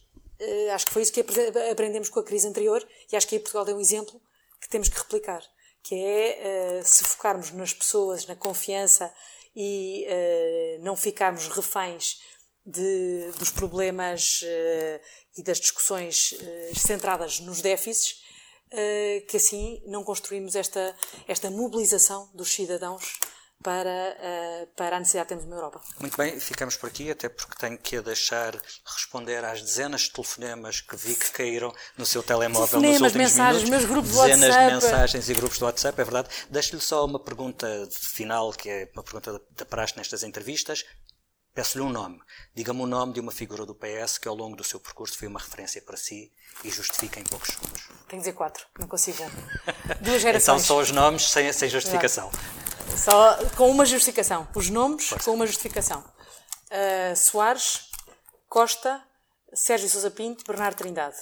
acho 0.72 0.86
que 0.86 0.92
foi 0.92 1.02
isso 1.02 1.12
que 1.12 1.24
aprendemos 1.70 2.08
com 2.08 2.20
a 2.20 2.24
crise 2.24 2.46
anterior 2.46 2.86
e 3.10 3.16
acho 3.16 3.26
que 3.26 3.36
aí 3.36 3.40
Portugal 3.40 3.64
deu 3.64 3.76
um 3.76 3.80
exemplo 3.80 4.20
que 4.60 4.68
temos 4.68 4.88
que 4.88 4.98
replicar 4.98 5.42
que 5.82 5.94
é 5.94 6.82
se 6.84 7.02
focarmos 7.04 7.50
nas 7.52 7.72
pessoas, 7.72 8.26
na 8.26 8.36
confiança 8.36 9.12
e 9.56 10.06
não 10.80 10.94
ficarmos 10.96 11.48
reféns 11.48 12.18
de, 12.64 13.30
dos 13.38 13.50
problemas 13.50 14.42
e 15.36 15.42
das 15.42 15.58
discussões 15.58 16.34
centradas 16.76 17.40
nos 17.40 17.62
déficits, 17.62 18.20
que 19.28 19.36
assim 19.36 19.82
não 19.86 20.04
construímos 20.04 20.54
esta, 20.54 20.94
esta 21.26 21.50
mobilização 21.50 22.28
dos 22.34 22.52
cidadãos 22.52 23.18
para, 23.62 23.90
uh, 23.90 24.66
para 24.76 24.96
a 24.96 24.98
necessidade 25.00 25.28
que 25.28 25.34
temos 25.34 25.44
uma 25.44 25.56
Europa. 25.56 25.80
Muito 25.98 26.16
bem, 26.16 26.38
ficamos 26.38 26.76
por 26.76 26.88
aqui, 26.88 27.10
até 27.10 27.28
porque 27.28 27.56
tenho 27.58 27.76
que 27.76 28.00
deixar 28.00 28.54
responder 28.84 29.44
às 29.44 29.62
dezenas 29.62 30.02
de 30.02 30.12
telefonemas 30.12 30.80
que 30.80 30.96
vi 30.96 31.14
que 31.14 31.30
caíram 31.30 31.74
no 31.96 32.06
seu 32.06 32.22
telemóvel 32.22 32.80
nos 32.80 32.90
últimos 32.92 33.12
mensagens, 33.14 33.64
minutos. 33.64 33.70
Meus 33.70 33.84
grupos 33.84 34.10
dezenas 34.10 34.40
de, 34.40 34.46
WhatsApp. 34.46 34.66
de 34.66 34.74
mensagens 34.74 35.28
e 35.28 35.34
grupos 35.34 35.58
do 35.58 35.64
WhatsApp, 35.64 36.00
é 36.00 36.04
verdade. 36.04 36.28
Deixo-lhe 36.48 36.80
só 36.80 37.04
uma 37.04 37.18
pergunta 37.18 37.88
final, 37.90 38.52
que 38.52 38.68
é 38.68 38.88
uma 38.94 39.02
pergunta 39.02 39.40
da 39.50 39.64
praxe 39.64 39.96
nestas 39.96 40.22
entrevistas. 40.22 40.84
Peço-lhe 41.58 41.82
um 41.82 41.90
nome. 41.90 42.20
Diga-me 42.54 42.82
o 42.82 42.86
nome 42.86 43.12
de 43.12 43.18
uma 43.18 43.32
figura 43.32 43.66
do 43.66 43.74
PS 43.74 44.16
que 44.16 44.28
ao 44.28 44.34
longo 44.36 44.54
do 44.54 44.62
seu 44.62 44.78
percurso 44.78 45.18
foi 45.18 45.26
uma 45.26 45.40
referência 45.40 45.82
para 45.82 45.96
si 45.96 46.32
e 46.62 46.70
justifica 46.70 47.18
em 47.18 47.24
poucos 47.24 47.48
segundos. 47.48 47.82
Tenho 47.88 48.06
que 48.06 48.16
dizer 48.18 48.32
quatro, 48.34 48.64
não 48.78 48.86
consigo. 48.86 49.24
Duas 50.00 50.22
gerações. 50.22 50.44
então 50.54 50.60
só 50.60 50.78
os 50.78 50.92
nomes 50.92 51.28
sem, 51.28 51.52
sem 51.52 51.68
justificação. 51.68 52.30
Só 52.96 53.44
com 53.56 53.68
uma 53.72 53.84
justificação. 53.84 54.46
Os 54.54 54.70
nomes 54.70 55.10
com 55.24 55.32
uma 55.32 55.48
justificação. 55.48 56.04
Uh, 56.70 57.16
Soares, 57.16 57.90
Costa, 58.48 59.02
Sérgio 59.52 59.88
Sousa 59.88 60.12
Pinto, 60.12 60.44
Bernardo 60.46 60.76
Trindade. 60.76 61.16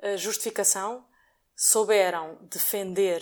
A 0.00 0.16
justificação 0.16 1.04
souberam 1.56 2.38
defender 2.42 3.20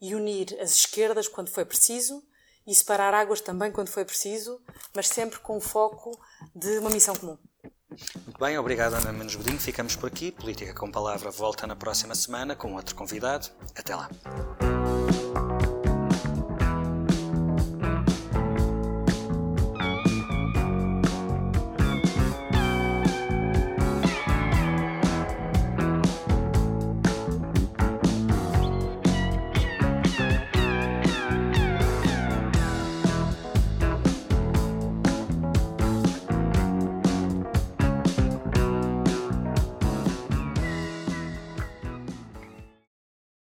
e 0.00 0.14
unir 0.14 0.58
as 0.58 0.74
esquerdas 0.74 1.28
quando 1.28 1.50
foi 1.50 1.66
preciso 1.66 2.24
e 2.66 2.74
separar 2.74 3.14
águas 3.14 3.40
também 3.40 3.70
quando 3.72 3.88
foi 3.88 4.04
preciso, 4.04 4.60
mas 4.94 5.08
sempre 5.08 5.38
com 5.40 5.56
o 5.56 5.60
foco 5.60 6.18
de 6.54 6.78
uma 6.78 6.90
missão 6.90 7.14
comum. 7.14 7.38
Muito 8.24 8.38
bem, 8.38 8.58
obrigado 8.58 8.94
Ana 8.94 9.12
Menos 9.12 9.34
Godinho. 9.34 9.58
Ficamos 9.58 9.96
por 9.96 10.06
aqui. 10.06 10.32
Política 10.32 10.74
com 10.74 10.90
Palavra 10.90 11.30
volta 11.30 11.66
na 11.66 11.76
próxima 11.76 12.14
semana 12.14 12.56
com 12.56 12.74
outro 12.74 12.94
convidado. 12.94 13.48
Até 13.76 13.94
lá. 13.94 14.08